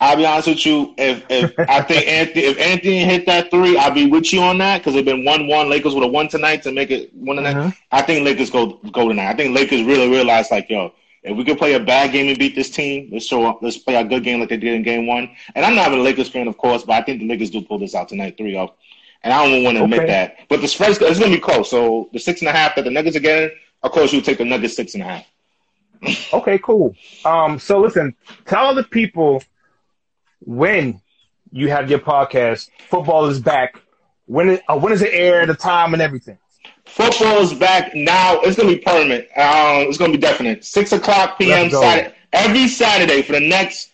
I'll 0.00 0.16
be 0.16 0.26
honest 0.26 0.48
with 0.48 0.66
you. 0.66 0.94
If 0.98 1.24
if 1.30 1.52
I 1.68 1.80
think 1.82 2.06
Anthony, 2.08 2.44
if 2.46 2.58
Anthony 2.58 3.04
hit 3.04 3.26
that 3.26 3.50
three, 3.50 3.76
I'll 3.76 3.92
be 3.92 4.06
with 4.06 4.32
you 4.32 4.40
on 4.42 4.58
that 4.58 4.78
because 4.78 4.94
they've 4.94 5.04
been 5.04 5.24
one 5.24 5.46
one. 5.46 5.70
Lakers 5.70 5.94
would 5.94 6.02
have 6.02 6.12
won 6.12 6.28
tonight 6.28 6.62
to 6.64 6.72
make 6.72 6.90
it 6.90 7.14
one 7.14 7.36
tonight. 7.36 7.56
Mhm. 7.56 7.76
I 7.92 8.02
think 8.02 8.24
Lakers 8.24 8.50
go 8.50 8.80
go 8.90 9.08
tonight. 9.08 9.28
I 9.28 9.34
think 9.34 9.54
Lakers 9.54 9.82
really 9.82 10.08
realize 10.08 10.50
like 10.50 10.68
yo, 10.68 10.92
if 11.22 11.36
we 11.36 11.44
could 11.44 11.58
play 11.58 11.74
a 11.74 11.80
bad 11.80 12.10
game 12.10 12.28
and 12.28 12.38
beat 12.38 12.56
this 12.56 12.70
team, 12.70 13.10
let's 13.12 13.26
show 13.26 13.44
up. 13.46 13.60
Let's 13.62 13.78
play 13.78 13.94
a 13.94 14.04
good 14.04 14.24
game 14.24 14.40
like 14.40 14.48
they 14.48 14.56
did 14.56 14.74
in 14.74 14.82
game 14.82 15.06
one. 15.06 15.30
And 15.54 15.64
I'm 15.64 15.76
not 15.76 15.92
a 15.92 15.96
Lakers 15.96 16.28
fan, 16.28 16.48
of 16.48 16.56
course, 16.58 16.82
but 16.82 16.94
I 16.94 17.02
think 17.02 17.20
the 17.20 17.28
Lakers 17.28 17.50
do 17.50 17.62
pull 17.62 17.78
this 17.78 17.94
out 17.94 18.08
tonight, 18.08 18.36
3-0. 18.36 18.72
And 19.22 19.32
I 19.32 19.46
don't 19.46 19.62
want 19.62 19.76
to 19.76 19.84
admit 19.84 20.08
that. 20.08 20.38
But 20.48 20.62
the 20.62 20.68
spread 20.68 20.90
is 20.90 20.98
gonna 20.98 21.30
be 21.30 21.38
close. 21.38 21.70
So 21.70 22.08
the 22.12 22.18
six 22.18 22.40
and 22.40 22.48
a 22.48 22.52
half 22.52 22.74
that 22.74 22.84
the 22.84 22.90
Nuggets 22.90 23.16
are 23.16 23.20
getting, 23.20 23.56
of 23.84 23.92
course, 23.92 24.12
you 24.12 24.20
take 24.20 24.38
the 24.38 24.44
Nuggets 24.44 24.74
six 24.74 24.94
and 24.94 25.02
a 25.04 25.06
half. 25.06 25.24
Okay, 26.32 26.58
cool. 26.58 26.96
Um, 27.24 27.60
so 27.60 27.78
listen, 27.80 28.16
tell 28.46 28.74
the 28.74 28.82
people 28.82 29.44
when 30.44 31.00
you 31.50 31.68
have 31.68 31.90
your 31.90 31.98
podcast. 31.98 32.70
Football 32.88 33.26
is 33.26 33.40
back. 33.40 33.80
When 34.26 34.48
it, 34.50 34.62
uh, 34.68 34.78
when 34.78 34.92
is 34.92 35.02
it 35.02 35.10
air, 35.12 35.46
the 35.46 35.54
time, 35.54 35.92
and 35.92 36.02
everything? 36.02 36.38
Football 36.84 37.38
is 37.38 37.52
back 37.54 37.94
now. 37.94 38.40
It's 38.40 38.56
gonna 38.56 38.70
be 38.70 38.78
permanent. 38.78 39.24
Um, 39.36 39.88
it's 39.88 39.98
gonna 39.98 40.12
be 40.12 40.18
definite. 40.18 40.64
Six 40.64 40.92
o'clock 40.92 41.38
p.m. 41.38 41.70
Saturday, 41.70 42.14
every 42.32 42.68
Saturday 42.68 43.22
for 43.22 43.32
the 43.32 43.48
next 43.48 43.90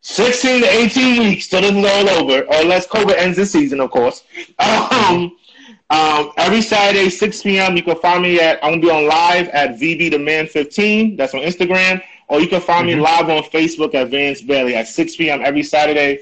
sixteen 0.00 0.62
to 0.62 0.68
eighteen 0.68 1.18
weeks 1.20 1.48
till 1.48 1.60
this 1.62 1.72
is 1.72 1.84
all 1.84 2.08
over, 2.22 2.42
or 2.42 2.60
unless 2.62 2.86
COVID 2.86 3.16
ends 3.16 3.36
this 3.36 3.52
season, 3.52 3.80
of 3.80 3.90
course. 3.90 4.24
Um, 4.58 5.36
um, 5.90 6.32
every 6.36 6.62
Saturday, 6.62 7.08
six 7.10 7.42
p.m. 7.42 7.76
You 7.76 7.82
can 7.82 7.96
find 7.98 8.22
me 8.22 8.40
at. 8.40 8.62
I'm 8.64 8.72
gonna 8.72 8.82
be 8.82 8.90
on 8.90 9.06
live 9.06 9.48
at 9.48 9.78
VB 9.78 10.10
the 10.10 10.18
Man 10.18 10.46
15. 10.46 11.16
That's 11.16 11.34
on 11.34 11.40
Instagram, 11.40 12.02
or 12.28 12.40
you 12.40 12.48
can 12.48 12.60
find 12.60 12.88
Mm-hmm. 12.88 12.98
me 12.98 13.02
live 13.02 13.28
on 13.28 13.42
Facebook 13.44 13.94
at 13.94 14.08
Vance 14.08 14.40
Bailey 14.42 14.74
at 14.74 14.88
six 14.88 15.16
p.m. 15.16 15.40
every 15.42 15.62
Saturday. 15.62 16.20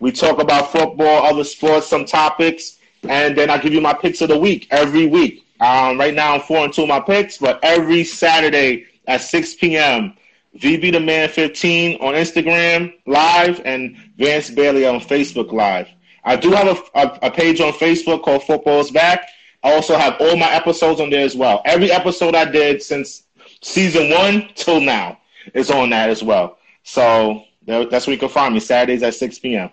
We 0.00 0.12
talk 0.12 0.40
about 0.40 0.72
football, 0.72 1.24
other 1.26 1.44
sports, 1.44 1.86
some 1.86 2.04
topics, 2.06 2.78
and 3.08 3.36
then 3.36 3.50
I 3.50 3.58
give 3.58 3.72
you 3.72 3.80
my 3.80 3.92
picks 3.94 4.20
of 4.22 4.28
the 4.28 4.38
week 4.38 4.66
every 4.70 5.06
week. 5.06 5.44
Um, 5.60 5.98
right 5.98 6.14
now, 6.14 6.34
I'm 6.34 6.40
four 6.40 6.64
and 6.64 6.72
two 6.72 6.82
of 6.82 6.88
my 6.88 7.00
picks, 7.00 7.36
but 7.38 7.60
every 7.62 8.04
Saturday 8.04 8.86
at 9.06 9.20
6 9.20 9.54
p.m., 9.56 10.14
VB 10.56 10.92
the 10.92 11.00
Man 11.00 11.28
15 11.28 12.00
on 12.00 12.14
Instagram 12.14 12.94
live 13.06 13.60
and 13.66 13.96
Vance 14.16 14.50
Bailey 14.50 14.86
on 14.86 15.00
Facebook 15.00 15.52
live. 15.52 15.88
I 16.24 16.36
do 16.36 16.50
have 16.52 16.66
a, 16.94 16.98
a, 16.98 17.18
a 17.24 17.30
page 17.30 17.60
on 17.60 17.72
Facebook 17.74 18.22
called 18.22 18.42
Football's 18.44 18.90
Back. 18.90 19.28
I 19.62 19.74
also 19.74 19.96
have 19.96 20.16
all 20.18 20.36
my 20.36 20.50
episodes 20.50 21.00
on 21.00 21.10
there 21.10 21.24
as 21.24 21.36
well. 21.36 21.60
Every 21.66 21.92
episode 21.92 22.34
I 22.34 22.46
did 22.50 22.82
since 22.82 23.24
season 23.62 24.10
one 24.10 24.48
till 24.54 24.80
now 24.80 25.18
is 25.54 25.70
on 25.70 25.90
that 25.90 26.10
as 26.10 26.22
well. 26.22 26.58
So 26.82 27.44
that's 27.66 28.06
where 28.06 28.14
you 28.14 28.18
can 28.18 28.28
find 28.28 28.54
me 28.54 28.60
Saturdays 28.60 29.02
at 29.02 29.14
6 29.14 29.38
p.m. 29.38 29.70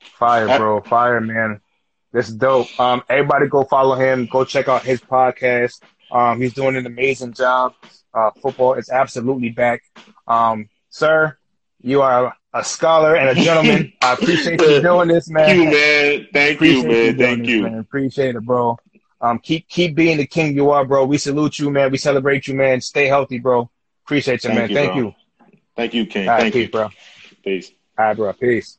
Fire, 0.00 0.58
bro. 0.58 0.80
Fire, 0.82 1.20
man. 1.20 1.60
This 2.12 2.28
dope. 2.28 2.68
Um, 2.80 3.02
everybody 3.08 3.46
go 3.48 3.64
follow 3.64 3.94
him. 3.94 4.26
Go 4.26 4.44
check 4.44 4.68
out 4.68 4.82
his 4.82 5.00
podcast. 5.00 5.80
Um, 6.10 6.40
he's 6.40 6.54
doing 6.54 6.76
an 6.76 6.86
amazing 6.86 7.32
job. 7.34 7.74
Uh, 8.12 8.30
football 8.42 8.74
is 8.74 8.90
absolutely 8.90 9.50
back. 9.50 9.82
Um, 10.26 10.68
sir, 10.88 11.36
you 11.80 12.02
are 12.02 12.34
a 12.52 12.64
scholar 12.64 13.14
and 13.14 13.38
a 13.38 13.40
gentleman. 13.40 13.92
I 14.02 14.14
appreciate 14.14 14.60
you 14.60 14.82
doing 14.82 15.08
this, 15.08 15.30
man. 15.30 15.46
Thank 15.46 15.58
you, 15.58 15.70
man. 15.70 16.28
Thank 16.32 16.60
you, 16.60 16.82
man. 16.82 16.90
doing 16.90 17.16
Thank 17.16 17.38
this, 17.42 17.48
you. 17.48 17.62
man. 17.62 17.78
Appreciate 17.78 18.34
it, 18.34 18.42
bro. 18.42 18.76
Um, 19.20 19.38
keep 19.38 19.68
keep 19.68 19.94
being 19.94 20.16
the 20.16 20.26
king 20.26 20.54
you 20.54 20.70
are, 20.70 20.84
bro. 20.84 21.04
We 21.04 21.18
salute 21.18 21.58
you, 21.58 21.70
man. 21.70 21.90
We 21.92 21.98
celebrate 21.98 22.48
you, 22.48 22.54
man. 22.54 22.80
Stay 22.80 23.06
healthy, 23.06 23.38
bro. 23.38 23.70
Appreciate 24.10 24.42
you, 24.42 24.48
Thank 24.48 24.58
man. 24.58 24.68
you, 24.70 24.74
Thank 24.74 24.92
bro. 24.92 25.02
you. 25.02 25.14
Thank 25.76 25.94
you, 25.94 26.06
King. 26.06 26.26
Right, 26.26 26.40
Thank 26.40 26.54
peace, 26.54 26.64
you. 26.64 26.70
bro. 26.72 26.88
Peace. 27.44 27.70
All 27.96 28.06
right, 28.06 28.16
bro. 28.16 28.32
Peace. 28.32 28.78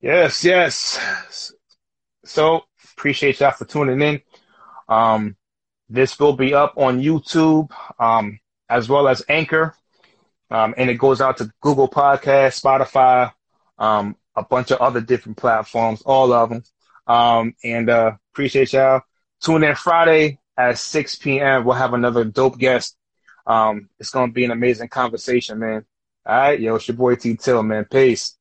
Yes, 0.00 0.42
yes. 0.42 1.52
So 2.24 2.64
appreciate 2.96 3.40
y'all 3.40 3.50
for 3.50 3.66
tuning 3.66 4.00
in. 4.00 4.22
Um, 4.88 5.36
this 5.90 6.18
will 6.18 6.32
be 6.32 6.54
up 6.54 6.72
on 6.78 7.02
YouTube, 7.02 7.70
um, 7.98 8.40
as 8.70 8.88
well 8.88 9.08
as 9.08 9.22
Anchor. 9.28 9.74
Um, 10.50 10.72
and 10.78 10.88
it 10.88 10.94
goes 10.94 11.20
out 11.20 11.36
to 11.36 11.52
Google 11.60 11.90
Podcast, 11.90 12.62
Spotify, 12.62 13.30
um, 13.76 14.16
a 14.34 14.42
bunch 14.42 14.70
of 14.70 14.80
other 14.80 15.02
different 15.02 15.36
platforms, 15.36 16.00
all 16.00 16.32
of 16.32 16.48
them. 16.48 16.62
Um, 17.06 17.54
and, 17.62 17.90
uh, 17.90 18.12
appreciate 18.32 18.72
y'all. 18.72 19.02
Tune 19.42 19.64
in 19.64 19.74
Friday 19.74 20.38
at 20.56 20.78
6 20.78 21.16
p.m. 21.16 21.64
We'll 21.64 21.76
have 21.76 21.94
another 21.94 22.24
dope 22.24 22.58
guest. 22.58 22.96
Um, 23.46 23.88
it's 23.98 24.10
going 24.10 24.30
to 24.30 24.34
be 24.34 24.44
an 24.44 24.50
amazing 24.50 24.88
conversation, 24.88 25.58
man. 25.58 25.84
All 26.26 26.36
right. 26.36 26.60
Yo, 26.60 26.76
it's 26.76 26.88
your 26.88 26.96
boy 26.96 27.16
T 27.16 27.36
Till, 27.36 27.62
man. 27.62 27.84
Peace. 27.84 28.36